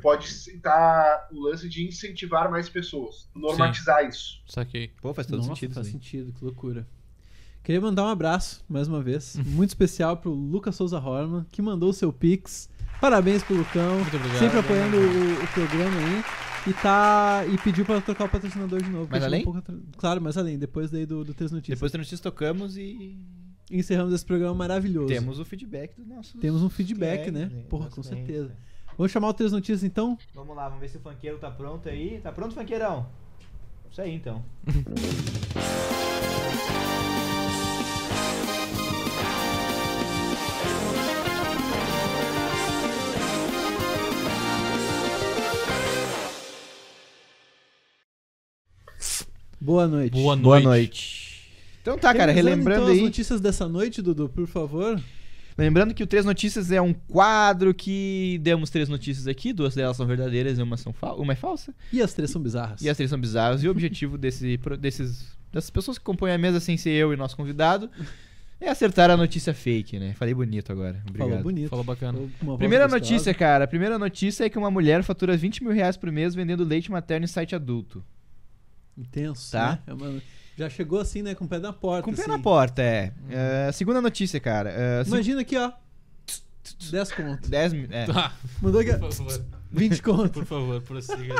[0.03, 4.41] Pode estar o lance de incentivar mais pessoas, normatizar isso.
[4.47, 4.91] Saquei.
[5.01, 5.93] Pô, faz todo Nossa, sentido faz aí.
[5.93, 6.87] sentido, que loucura.
[7.65, 11.91] Queria mandar um abraço, mais uma vez, muito especial pro Lucas Souza Horman, que mandou
[11.91, 12.69] o seu Pix.
[13.01, 14.39] Parabéns pro Lucão, Muito obrigado.
[14.39, 16.25] sempre apoiando o, o programa aí.
[16.69, 17.45] E tá.
[17.53, 19.07] E pediu pra trocar o patrocinador de novo.
[19.11, 19.43] Mas além?
[19.43, 21.79] um pouco atra- Claro, mas além, depois daí do, do Três Notícias.
[21.79, 23.19] Depois da notícia tocamos e
[23.71, 25.09] encerramos esse programa maravilhoso.
[25.09, 26.41] temos o feedback dos nossos.
[26.41, 27.47] Temos um feedback, né?
[27.53, 27.63] né?
[27.69, 28.49] Porra, com clientes, certeza.
[28.49, 28.57] né?
[28.97, 30.19] Vamos chamar o Três Notícias então?
[30.35, 32.19] Vamos lá, vamos ver se o funkeiro tá pronto aí.
[32.23, 33.07] Tá pronto, funkeirão?
[33.91, 34.43] Isso aí então.
[49.61, 50.13] Boa noite.
[50.13, 50.43] Boa noite.
[50.45, 51.27] Boa noite.
[51.83, 53.05] Então tá, cara, Relembrando, relembrando então, as aí.
[53.05, 55.01] notícias dessa noite, Dudu, por favor.
[55.59, 59.97] Lembrando que o Três Notícias é um quadro que demos três notícias aqui, duas delas
[59.97, 61.75] são verdadeiras e uma, são uma é falsa.
[61.91, 62.83] E as três são bizarras.
[62.83, 63.63] E as três são bizarras.
[63.63, 67.17] E o objetivo desse, desses, dessas pessoas que compõem a mesa sem ser eu e
[67.17, 67.91] nosso convidado
[68.61, 70.13] é acertar a notícia fake, né?
[70.13, 71.03] Falei bonito agora.
[71.09, 71.29] Obrigado.
[71.29, 71.69] Falou bonito.
[71.71, 72.19] Falou bacana.
[72.39, 73.65] Falou Primeira notícia, cara.
[73.65, 76.91] A primeira notícia é que uma mulher fatura 20 mil reais por mês vendendo leite
[76.91, 78.05] materno em site adulto.
[78.97, 79.73] Intenso, Tá.
[79.73, 79.79] né?
[79.87, 80.23] É uma-
[80.57, 81.35] Já chegou assim, né?
[81.35, 82.03] Com o pé na porta.
[82.03, 82.31] Com o pé assim.
[82.31, 83.13] na porta, é.
[83.31, 84.71] É, segunda notícia, cara.
[84.71, 85.71] É, se- Imagina aqui, ó.
[86.91, 87.49] 10 conto.
[87.49, 87.87] 10 mil.
[87.91, 88.07] É.
[88.07, 89.45] Tá, Mandou aqui, por favor.
[89.71, 90.31] 20 conto.
[90.31, 91.35] Por favor, prossiga.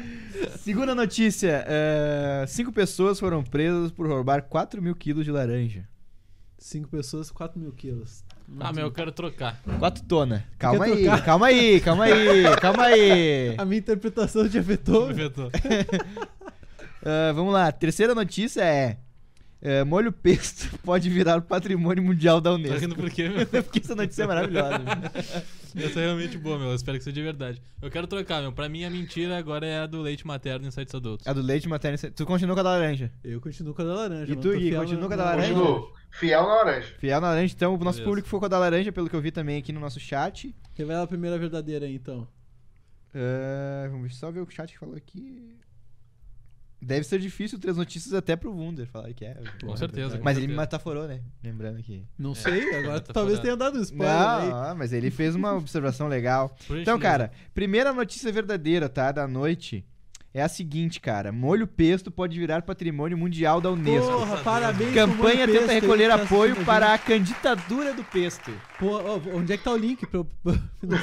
[0.58, 1.64] Segunda notícia.
[1.68, 5.86] é, cinco pessoas foram presas por roubar 4 mil quilos de laranja.
[6.58, 8.24] 5 pessoas, 4 mil quilos.
[8.58, 9.60] Ah, meu, eu quero trocar.
[9.78, 10.44] 4 tona.
[10.58, 11.24] Calma aí, trocar?
[11.24, 13.54] calma aí, calma aí, calma aí.
[13.58, 15.08] A minha interpretação te afetou.
[15.08, 15.50] Me vetou.
[17.06, 17.70] Ah, vamos lá.
[17.70, 18.98] Terceira notícia é,
[19.62, 22.78] é, molho pesto pode virar patrimônio mundial da Tá Unesco.
[22.80, 23.46] rindo por quê, meu?
[23.62, 24.78] Porque essa notícia é maravilhosa.
[25.76, 26.68] Essa é realmente boa, meu.
[26.68, 27.60] Eu espero que seja de verdade.
[27.82, 28.50] Eu quero trocar, meu.
[28.50, 31.26] Pra mim, a mentira agora é a do leite materno em sites adultos.
[31.26, 31.98] A do leite materno.
[32.12, 33.12] Tu continua com a da laranja.
[33.22, 34.32] Eu continuo com a da laranja.
[34.32, 35.52] E tu, Gui, continua com a da laranja?
[35.52, 35.92] Continuo.
[36.12, 36.94] Fiel na laranja.
[36.98, 37.54] Fiel na laranja.
[37.54, 38.04] Então, o nosso Beleza.
[38.04, 40.56] público ficou com a da laranja, pelo que eu vi também aqui no nosso chat.
[40.72, 42.26] Revela a primeira verdadeira aí, então.
[43.14, 45.58] Ah, vamos só ver o chat que falou aqui.
[46.80, 49.34] Deve ser difícil três notícias até pro Wunder falar que é.
[49.64, 50.20] Com certeza.
[50.22, 50.60] Mas com ele me certeza.
[50.60, 51.20] metaforou, né?
[51.42, 52.04] Lembrando que.
[52.18, 54.50] Não sei, agora talvez tenha dado spoiler Não, aí.
[54.70, 56.54] ah, mas ele fez uma observação legal.
[56.66, 59.10] Por Então, cara, primeira notícia verdadeira, tá?
[59.10, 59.84] Da noite.
[60.34, 61.32] É a seguinte, cara.
[61.32, 64.06] Molho pesto pode virar patrimônio mundial da Unesco.
[64.06, 68.52] Porra, parabéns Campanha Molho tenta Pesto recolher tá apoio para a candidatura do pesto.
[68.78, 68.98] Pô,
[69.34, 70.04] onde é que tá o link?
[70.06, 70.28] Pra, eu-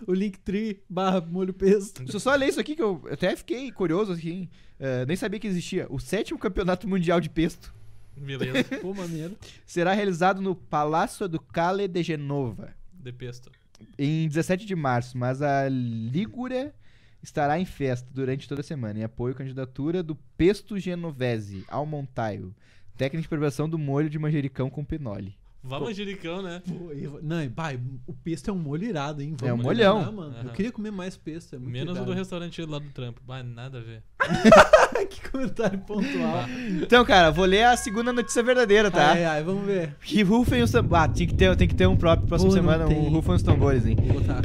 [0.06, 1.98] o Linktree barra molho pesto.
[2.02, 4.48] Deixa eu só ler isso aqui que eu até fiquei curioso, assim.
[4.78, 5.86] eh, nem sabia que existia.
[5.90, 7.74] O sétimo campeonato mundial de pesto
[8.16, 8.64] Beleza.
[8.80, 9.36] Pô, maneiro.
[9.66, 13.50] será realizado no Palácio do Cale de Genova De pesto.
[13.98, 16.74] em 17 de março, mas a Ligúria
[17.22, 21.84] estará em festa durante toda a semana em apoio à candidatura do Pesto Genovese ao
[21.84, 22.54] Montaio,
[22.96, 25.36] técnica de preparação do molho de manjericão com pinole.
[25.68, 26.62] Vá manjericão, né?
[26.66, 29.34] Pô, e- não, pai, o pesto é um molho irado, hein?
[29.42, 30.12] É um Vamos molhão.
[30.12, 30.34] mano.
[30.36, 30.48] Eu Aham.
[30.52, 32.06] queria comer mais pesto, é muito Menos o irado.
[32.12, 33.20] do restaurante lá do trampo.
[33.26, 34.02] Bah, nada a ver.
[35.10, 36.44] que comentário pontual.
[36.82, 39.10] Então, cara, vou ler a segunda notícia verdadeira, tá?
[39.12, 39.96] Ai, ai, vamos ver.
[40.02, 41.04] Que rufem os tambores.
[41.04, 43.42] Ah, tem que ter, tem que ter um próprio próxima Pô, semana, um rufem os
[43.42, 43.96] tambores, hein?
[43.96, 44.42] Vou botar.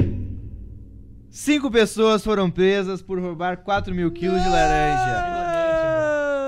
[1.30, 5.41] Cinco pessoas foram presas por roubar 4 mil quilos de laranja.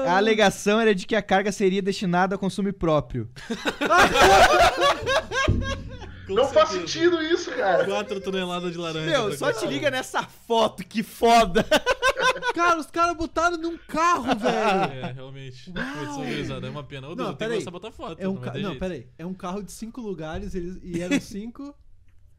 [0.06, 3.28] A alegação era de que a carga seria destinada a consumo próprio.
[6.26, 6.92] Com Não faz certeza.
[6.92, 7.84] sentido isso, cara.
[7.84, 9.10] 4 toneladas de laranja.
[9.10, 11.64] Meu, pra só te liga nessa foto, que foda!
[12.54, 15.04] Cara, os caras botaram num carro, velho.
[15.06, 15.72] É, realmente.
[15.72, 16.66] Foi desorganizado.
[16.66, 17.08] É uma pena.
[17.08, 17.54] Ô, Não, Dudu, tem que peraí.
[17.56, 18.20] começar a botar foto.
[18.20, 19.08] É um não Não, peraí.
[19.18, 20.78] É um carro de cinco lugares eles...
[20.82, 21.74] e eram cinco.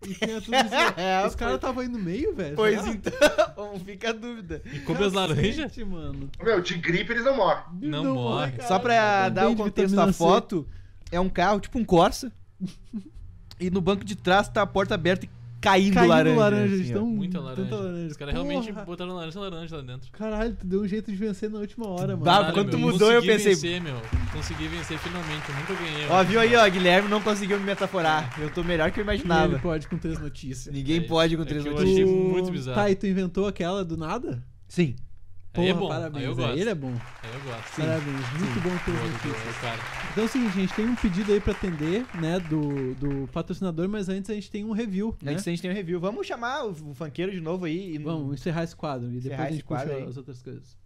[0.04, 1.00] E tinha tudo isso.
[1.00, 2.56] É, Os caras estavam aí no meio, velho.
[2.56, 2.94] Pois será?
[2.94, 4.62] então, fica a dúvida.
[4.72, 5.78] E come as laranjas?
[5.78, 6.30] Mano.
[6.42, 7.64] Meu, de gripe eles não morrem.
[7.82, 8.52] Não morre.
[8.54, 8.68] cara.
[8.68, 10.68] Só pra dar o de contexto da foto,
[11.12, 12.32] é um carro, tipo um Corsa.
[13.60, 15.30] e no banco de trás tá a porta aberta e
[15.66, 16.40] caindo, Caindo laranja.
[16.40, 17.64] laranja, assim, tão- Muita laranja.
[17.70, 18.08] Tanta laranja.
[18.08, 20.12] Os caras realmente botaram laranja laranja lá dentro.
[20.12, 22.24] Caralho, tu deu um jeito de vencer na última hora, mano.
[22.24, 23.96] Caralho, quando tu meu, mudou, eu consegui pensei- vencer, meu.
[24.32, 25.50] Consegui vencer finalmente.
[25.50, 26.08] Eu nunca ganhei.
[26.10, 28.34] Ó, viu aí, ó, Guilherme não conseguiu me metaforar.
[28.40, 29.54] Eu tô melhor que eu imaginava.
[29.54, 30.74] Ele pode com três notícias.
[30.74, 32.00] Ninguém É, pode com é três que eu notícias.
[32.00, 32.76] achei Tu- muito bizarro.
[32.76, 34.44] Tá, e tu inventou aquela do nada?
[34.68, 34.96] Sim.
[35.58, 35.88] Aí é Porra, bom.
[35.88, 36.16] Parabéns.
[36.16, 36.60] Aí eu aí gosto.
[36.60, 36.94] Ele é bom.
[37.24, 37.76] Aí eu gosto.
[37.78, 38.30] Parabéns.
[38.40, 39.58] Muito bom ter notícias.
[39.58, 39.82] é cara.
[40.12, 43.28] Então é o seguinte, a gente tem um pedido aí pra atender, né, do, do
[43.30, 45.32] patrocinador, mas antes a gente tem um review, né?
[45.32, 46.00] Antes a gente tem um review.
[46.00, 47.96] Vamos chamar o, o funkeiro de novo aí.
[47.96, 47.98] E...
[47.98, 50.04] Vamos encerrar esse quadro e depois a gente puxa aí.
[50.04, 50.78] as outras coisas.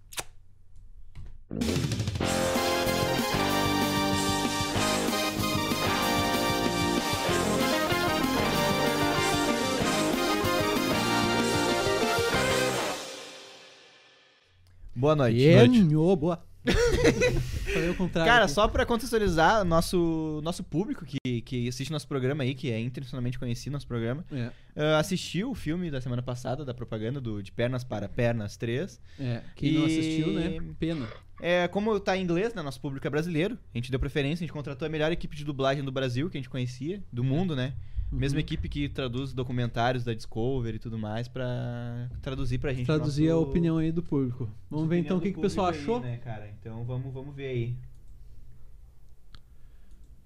[14.99, 15.41] Boa noite.
[15.41, 16.43] Enho, boa.
[17.73, 18.29] Falei o contrário.
[18.29, 18.53] Cara, aqui.
[18.53, 23.39] só pra contextualizar nosso, nosso público que, que assiste nosso programa aí, que é internacionalmente
[23.39, 27.49] conhecido nosso programa, É, ah, assistiu o filme da semana passada, da propaganda do De
[27.49, 28.99] Pernas para Pernas 3.
[29.19, 29.41] é.
[29.55, 30.59] Quem não E- assistiu, né?
[30.77, 31.07] Pena.
[31.41, 32.61] É, como tá em inglês, né?
[32.61, 33.57] Nosso público é brasileiro.
[33.73, 36.37] A gente deu preferência, a gente contratou a melhor equipe de dublagem do Brasil que
[36.37, 37.73] a gente conhecia, do mundo, né?
[38.11, 42.85] Mesma equipe que traduz documentários da Discovery e tudo mais pra traduzir pra gente.
[42.87, 44.49] Traduzir nosso- a opinião aí do público.
[44.69, 46.03] Vamos ver então o que, que o pessoal público achou.
[46.03, 46.49] aí, né, cara?
[46.59, 47.75] Então vamos, vamos ver aí.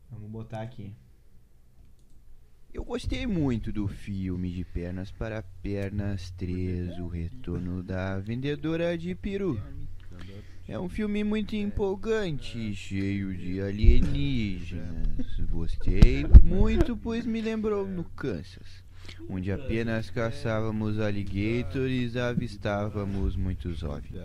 [0.10, 0.94] Vamos botar aqui.
[2.74, 9.14] Eu gostei muito do filme de Pernas para Pernas 3, O Retorno da Vendedora de
[9.14, 9.60] Peru.
[10.66, 15.38] É um filme muito empolgante, cheio de alienígenas.
[15.52, 18.82] Gostei muito, pois me lembrou no Kansas,
[19.30, 24.22] onde apenas caçávamos alligators e avistávamos muitos ovnis.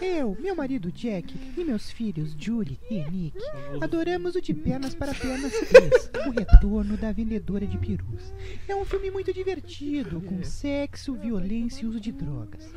[0.00, 3.38] Eu, meu marido Jack e meus filhos Julie e Nick
[3.80, 8.32] adoramos o De Pernas para Pernas 3, o retorno da vendedora de perus.
[8.68, 12.68] É um filme muito divertido, com sexo, violência e uso de drogas.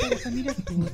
[0.00, 0.92] Para a família toda.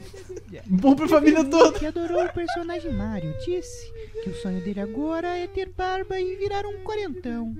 [0.66, 1.78] Bom pra família toda.
[1.78, 3.92] Que adorou o personagem Mario disse
[4.22, 7.56] que o sonho dele agora é ter barba e virar um quarentão.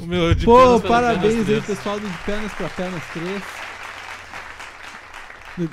[0.00, 3.02] O meu de Pô, pernas para parabéns pernas aí, pessoal do De Pernas pra Pernas
[3.12, 3.61] 3.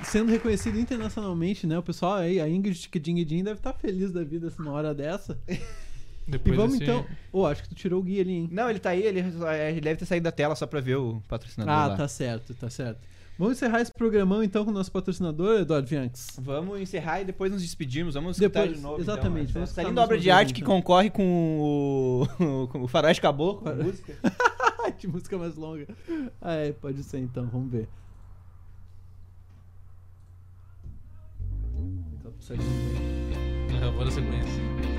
[0.03, 1.77] Sendo reconhecido internacionalmente, né?
[1.77, 5.37] O pessoal aí, a Ingrid Kedinguedin deve estar feliz da vida numa hora dessa.
[6.27, 7.03] E Depois vamos desse- então.
[7.33, 8.49] Ô, acho que tu tirou o guia ali, hein?
[8.51, 11.23] Não, ele tá aí, ele, ele deve ter saído da tela só pra ver o
[11.27, 11.95] patrocinador Ah, lá.
[11.97, 12.99] tá certo, tá certo.
[13.35, 16.27] Vamos encerrar esse programão então com o nosso patrocinador, Eduardo Vianques.
[16.39, 18.13] Vamos encerrar e depois nos despedirmos.
[18.13, 19.01] Vamos escutar Depois, de novo.
[19.01, 20.75] exatamente, Então, vamos escutar linda obra de arte que então.
[20.75, 23.63] concorre com o, com o Faroeste Caboclo.
[23.65, 24.13] Faro- música.
[24.99, 25.87] que música mais longa.
[26.39, 27.89] Ah, é, pode ser então, vamos ver.
[32.39, 32.69] Tá certinho.
[33.81, 34.98] Ah, Vou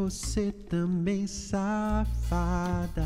[0.00, 3.04] você também, safada.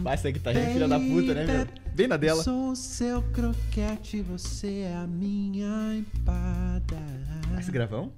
[0.00, 1.68] Vai, essa guitarrinha é filha da puta, né, meu?
[1.94, 2.42] Bem na dela.
[2.42, 6.98] Sou o seu croquete, você é a minha empada.
[7.58, 8.10] Esse gravão?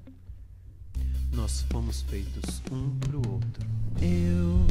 [1.32, 3.66] Nós fomos feitos um pro outro.
[4.00, 4.64] Eu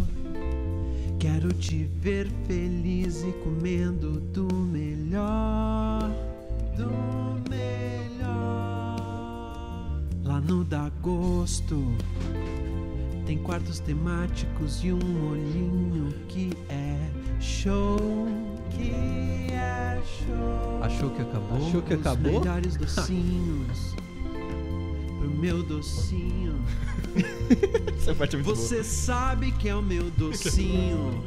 [1.20, 6.10] quero te ver feliz e comendo do melhor,
[6.78, 6.90] do
[7.50, 8.15] melhor.
[10.26, 11.94] Lá no Dagosto
[13.28, 16.98] tem quartos temáticos e um molhinho que é
[17.40, 17.98] show,
[18.72, 18.92] que
[19.54, 20.80] é show.
[20.84, 21.68] Achou que acabou?
[21.68, 22.40] Achou que Os acabou?
[22.40, 23.96] melhores docinhos
[25.20, 26.56] pro meu docinho.
[27.98, 31.24] Essa parte é muito Você sabe que é o meu docinho.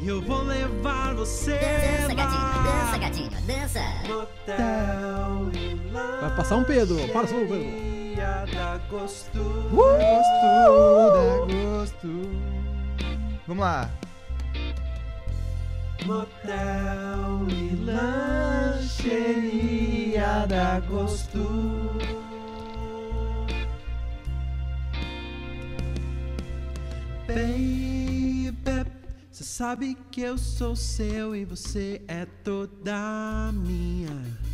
[0.00, 2.98] E eu vou levar você Dança, gatinho, dança, lá.
[2.98, 3.80] gatinho, dança.
[4.08, 7.91] Motel e Vai passar um Pedro, passa um Pedro.
[8.12, 9.42] Lancheria da gosto.
[9.70, 10.46] Gosto,
[11.12, 12.08] dá gosto.
[13.46, 13.90] Vamos lá.
[16.04, 19.26] Motel e lancheria
[20.46, 21.90] da gosto.
[27.26, 28.52] Baby,
[29.30, 34.51] você sabe que eu sou seu e você é toda minha.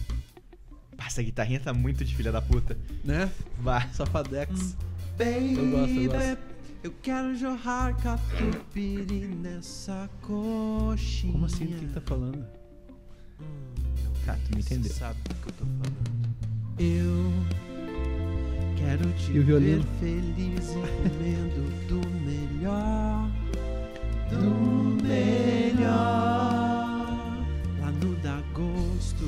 [0.99, 2.77] Essa guitarrinha tá muito de filha da puta.
[3.05, 3.31] Né?
[3.61, 3.89] Vai.
[3.93, 4.77] Safadex.
[5.17, 6.39] Baby, Eu gosto, eu gosto.
[6.85, 11.33] eu quero jorrar catupiry nessa coxinha.
[11.33, 11.65] Como assim?
[11.65, 12.45] O que que tá falando?
[14.27, 14.93] Tá, tu me entendeu.
[14.93, 15.97] Sabe o que eu tô falando?
[16.79, 17.33] Eu
[18.77, 19.83] quero te E o violino?
[19.83, 23.29] ver feliz e comendo do melhor,
[24.31, 25.89] do melhor.
[27.81, 29.25] Lá no Dagosto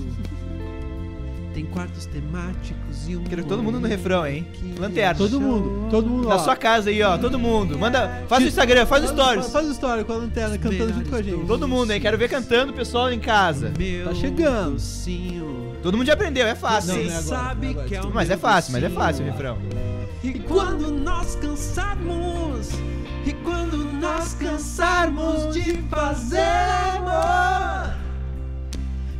[1.55, 4.47] tem quartos temáticos e um Quero todo mundo no refrão, hein?
[4.79, 5.15] Lanterna.
[5.15, 6.39] Todo mundo, todo mundo Na ó.
[6.39, 7.19] sua casa aí, ó.
[7.19, 7.79] Todo mundo.
[7.79, 8.25] Manda.
[8.29, 9.53] Faz o Instagram, faz o Faz- stories.
[9.53, 11.47] Faz o story com a lanterna cantando junto com a gente.
[11.47, 12.01] Todo mundo, hein?
[12.01, 13.73] Quero ver cantando o pessoal em casa.
[13.79, 14.75] Meu Tá chegando.
[14.75, 15.75] docinho.
[15.83, 16.95] Todo mundo já aprendeu, é fácil.
[16.95, 17.07] Não, hein?
[17.09, 17.89] não é agora, sabe não é agora.
[17.89, 19.59] que é o Mas é fácil, mas é fácil o refrão.
[20.23, 22.69] E quando nós cansarmos,
[23.25, 26.39] e quando nós cansarmos de fazer
[26.97, 27.95] amor,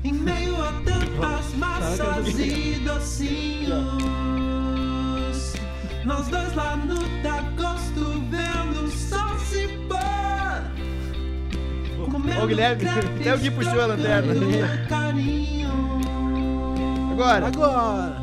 [0.03, 2.41] quero saber.
[2.41, 3.71] e docinhos.
[6.05, 10.01] Nós dois lá no Dagosto vendo o sol se pôr.
[12.11, 14.35] Comendo Ô, Guilherme, até o Gui puxou a lanterna.
[14.89, 15.71] carinho.
[17.13, 17.47] Agora.
[17.47, 18.21] Agora!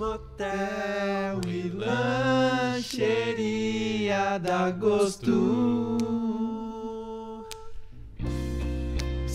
[0.00, 1.68] Motel e
[2.74, 5.98] Lancheria da Gosto.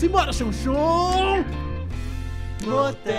[0.00, 1.44] Simbora, chão chão!
[2.64, 3.12] Motel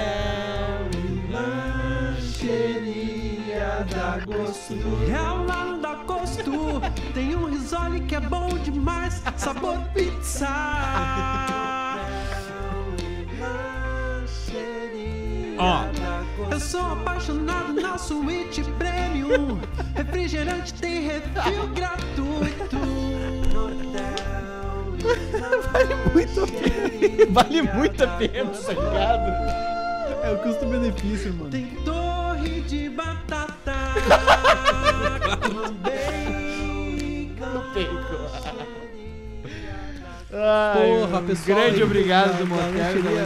[0.97, 2.65] e Lancheria
[3.93, 4.73] da Gosto.
[5.07, 6.81] É lá no da Gosto
[7.13, 10.47] Tem um risole que é bom demais Sabor pizza
[15.59, 15.85] Ó.
[16.49, 19.59] Eu sou apaixonado na suíte premium
[19.93, 23.00] Refrigerante tem refil gratuito
[25.71, 27.25] Vale muito a pena.
[27.31, 29.31] Vale muito a pena, tá ligado?
[30.23, 31.49] É o custo-benefício, mano.
[31.49, 33.71] Tem torre de batata
[37.73, 38.21] bacon
[40.31, 41.57] Porra, pessoal.
[41.59, 42.71] Grande aí, obrigado do Motel.
[42.71, 43.21] lancheria,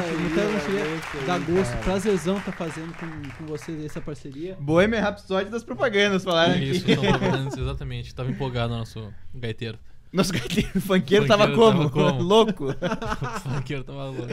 [1.28, 1.72] da Motel Gosto.
[1.72, 1.84] cara.
[1.84, 3.08] Prazerzão tá fazendo com,
[3.38, 4.58] com vocês essa parceria.
[4.60, 6.96] Bohemian Rhapsody das propagandas, falaram Isso, aqui.
[6.96, 8.16] vendo, exatamente.
[8.16, 9.78] Tava empolgado o nosso gaiteiro.
[10.14, 11.90] Nosso gaiteiro funkeiro tava Funkeiro como?
[11.90, 12.22] tava como?
[12.24, 12.66] Louco.
[12.70, 14.32] O funkeiro tava louco.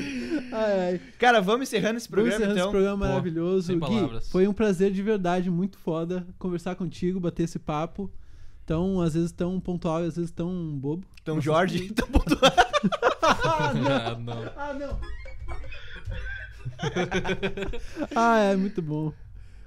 [0.53, 1.01] Ai, ai.
[1.19, 2.65] Cara, vamos encerrando esse Vamos programa encerrando então.
[2.69, 3.67] esse programa Pô, maravilhoso.
[3.67, 4.31] sem Gui, palavras.
[4.31, 8.11] foi um prazer de verdade, muito foda conversar contigo, bater esse papo.
[8.65, 11.05] Tão, às vezes tão pontual e às vezes tão bobo.
[11.21, 12.55] Então, Vocês Jorge, têm- então pontuar.
[13.23, 14.53] Ah, não.
[14.57, 15.01] Ah, não.
[18.15, 19.13] ah, é muito bom.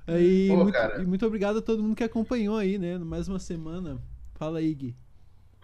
[0.07, 2.97] Aí, Pô, muito, e muito obrigado a todo mundo que acompanhou aí, né?
[2.97, 3.97] Mais uma semana.
[4.35, 4.95] Fala aí, Gui.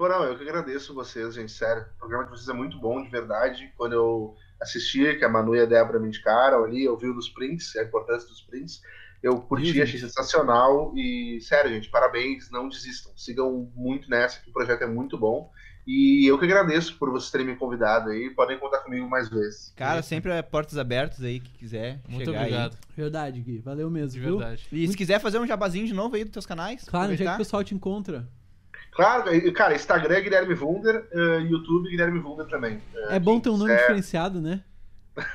[0.02, 1.86] Pô, não, eu que agradeço vocês, gente, sério.
[1.98, 3.72] O programa de vocês é muito bom, de verdade.
[3.78, 7.14] Quando eu assisti, que a Manu e a Débora me indicaram ali, eu vi o
[7.14, 8.82] dos prints, a importância dos prints.
[9.22, 10.92] Eu curti, achei sensacional.
[10.98, 13.16] E, sério, gente, parabéns, não desistam.
[13.16, 15.52] Sigam muito nessa, que o projeto é muito bom.
[15.86, 18.32] E eu que agradeço por vocês terem me convidado aí.
[18.32, 19.72] Podem contar comigo mais vezes.
[19.76, 22.76] Cara, sempre é portas abertas aí, que quiser Muito obrigado.
[22.98, 23.60] Verdade, Gui.
[23.60, 24.40] Valeu mesmo, De viu?
[24.40, 24.68] verdade.
[24.72, 24.84] aí.
[24.84, 27.28] E se quiser fazer um jabazinho de novo aí dos teus canais, Claro, onde é
[27.28, 28.28] que o pessoal te encontra?
[28.92, 29.24] Claro,
[29.54, 32.82] cara, Instagram é Guilherme Wunder, eh, YouTube Guilherme Wunder também.
[33.10, 33.78] É bom ter um nome É.
[33.78, 34.62] diferenciado, né?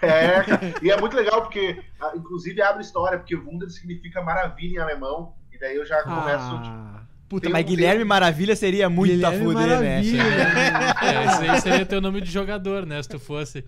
[0.03, 4.75] É, cara, e é muito legal porque, ah, inclusive, abre história, porque Wunder significa maravilha
[4.77, 5.35] em alemão.
[5.53, 6.51] E daí eu já começo.
[6.63, 9.97] tipo, Ah, Puta, mas um- Guilherme Maravilha seria muito Guilherme a fuder, né?
[9.99, 13.03] É, esse aí seria teu nome de jogador, né?
[13.03, 13.65] Se tu fosse.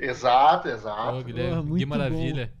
[0.00, 1.22] Exato, exato.
[1.22, 2.52] Guilherme, Porra, muito que maravilha.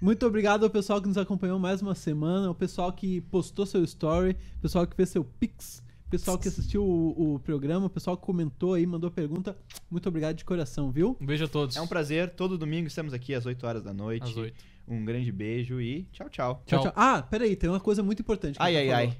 [0.00, 3.82] Muito obrigado ao pessoal que nos acompanhou mais uma semana, ao pessoal que postou seu
[3.84, 5.82] story, pessoal que fez seu pix,
[6.12, 9.56] pessoal que assistiu o, o programa, pessoal que comentou aí, mandou pergunta.
[9.90, 11.16] Muito obrigado de coração, viu?
[11.18, 11.74] Um beijo a todos.
[11.74, 14.24] É um prazer, todo domingo estamos aqui às 8 horas da noite.
[14.30, 14.62] Às oito.
[14.86, 16.62] Um grande beijo e tchau, tchau.
[16.66, 16.92] Tchau, Tchau.
[16.94, 18.56] Ah, peraí, tem uma coisa muito importante.
[18.58, 18.98] que Ai, você ai, falou.
[18.98, 19.18] ai.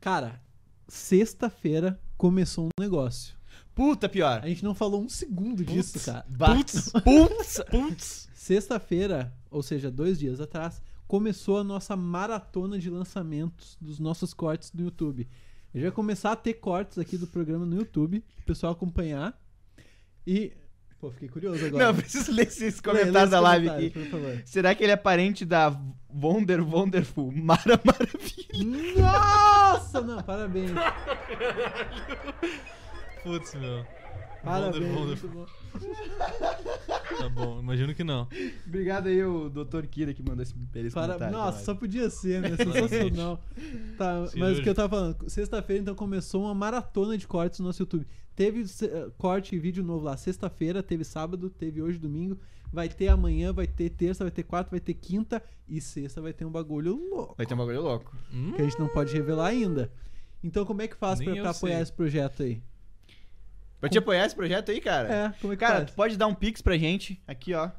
[0.00, 0.42] Cara,
[0.88, 3.36] sexta-feira começou um negócio.
[3.74, 4.40] Puta, pior.
[4.42, 6.26] A gente não falou um segundo disso, cara.
[6.36, 8.28] Putz, putz, Putz.
[8.34, 14.72] Sexta-feira, ou seja, dois dias atrás, começou a nossa maratona de lançamentos dos nossos cortes
[14.72, 15.28] no YouTube.
[15.76, 19.38] A gente vai começar a ter cortes aqui do programa no YouTube, o pessoal acompanhar.
[20.26, 20.50] E.
[20.98, 21.84] Pô, fiquei curioso agora.
[21.84, 23.92] Não, preciso ler esses comentários lê da live aqui.
[24.46, 25.78] Será que ele é parente da
[26.08, 29.02] Wonder Wonderful Mara Maravilha?
[29.02, 30.00] Nossa!
[30.00, 30.70] Não, parabéns.
[33.22, 33.84] Putz, meu.
[34.42, 34.96] Parabéns.
[34.96, 35.46] Wonder, muito bom.
[37.18, 38.28] Tá bom, imagino que não.
[38.66, 39.86] Obrigado aí, o Dr.
[39.86, 41.14] Kira, que mandou esse, esse Para...
[41.14, 41.36] comentário.
[41.36, 42.56] Nossa, só podia ser, né?
[42.56, 43.42] Sensacional.
[43.96, 47.66] Tá, mas o que eu tava falando, sexta-feira então começou uma maratona de cortes no
[47.66, 48.06] nosso YouTube.
[48.34, 52.38] Teve eh, corte e vídeo novo lá sexta-feira, teve sábado, teve hoje domingo,
[52.70, 56.32] vai ter amanhã, vai ter terça, vai ter quarta, vai ter quinta e sexta vai
[56.32, 58.14] ter um bagulho louco Vai ter um bagulho louco.
[58.32, 58.52] Hum?
[58.52, 59.90] que a gente não pode revelar ainda.
[60.44, 61.82] Então como é que faz Nem pra, eu pra apoiar sei.
[61.82, 62.62] esse projeto aí?
[63.80, 65.12] Pra te apoiar esse projeto aí, cara?
[65.12, 65.90] É, como é que Cara, faz?
[65.90, 67.70] tu pode dar um pix pra gente, aqui, ó.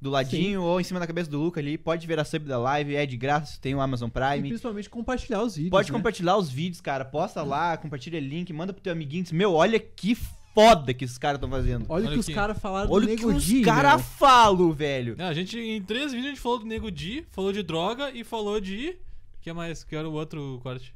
[0.00, 1.78] Do ladinho ou em cima da cabeça do Luca ali.
[1.78, 4.48] Pode ver a sub da live, é de graça, tem o Amazon E Prime.
[4.48, 5.70] principalmente compartilhar os vídeos.
[5.70, 5.96] Pode né?
[5.96, 7.04] compartilhar os vídeos, cara.
[7.04, 9.22] Posta lá, compartilha link, manda pro teu amiguinho.
[9.22, 10.14] Diz, Meu, olha que
[10.54, 11.86] foda que esses caras estão fazendo.
[11.88, 14.02] Olha o Olha que os caras falaram Olha do o que Nego os Di, caras
[14.02, 15.16] falam, velho.
[15.18, 18.10] Ah, a gente, em três vídeos, a gente falou do Nego Di, falou de droga
[18.10, 18.90] e falou de.
[18.90, 19.82] O que mais?
[19.82, 20.94] Que era o outro corte?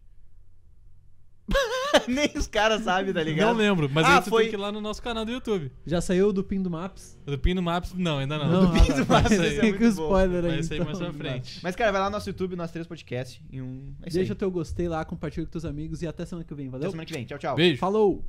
[2.08, 3.48] Nem os caras sabem, tá ligado?
[3.48, 5.30] Não lembro, mas Ah, aí tu foi- tem que ir lá no nosso canal do
[5.32, 5.70] YouTube.
[5.86, 7.18] Já saiu do Pin do Maps?
[7.26, 8.48] Do Pino Maps, não, ainda não.
[8.48, 9.06] Não, do Pin do.
[9.06, 10.02] Maps, esse é Fica muito o bom.
[10.04, 10.50] spoiler aí.
[10.52, 11.12] Vai sair mais então.
[11.14, 11.60] pra frente.
[11.62, 13.40] Mas, cara, vai lá no nosso YouTube, nós três podcasts.
[13.50, 13.94] E um.
[14.02, 14.38] É Deixa aí.
[14.38, 16.90] teu gostei lá, compartilha com teus amigos e até semana que vem, Até valeu?
[16.90, 17.24] semana que vem.
[17.24, 17.56] Tchau, tchau.
[17.56, 17.78] Beijo.
[17.78, 18.24] Falou!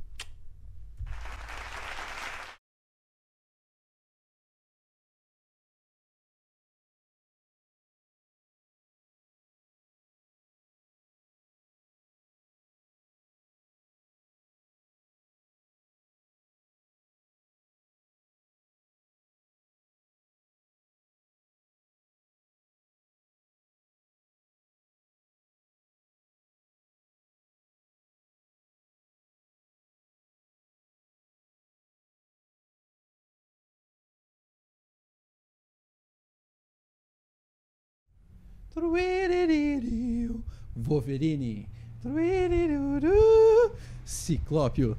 [40.74, 41.66] Wolverine.
[44.04, 44.96] Ciclópio.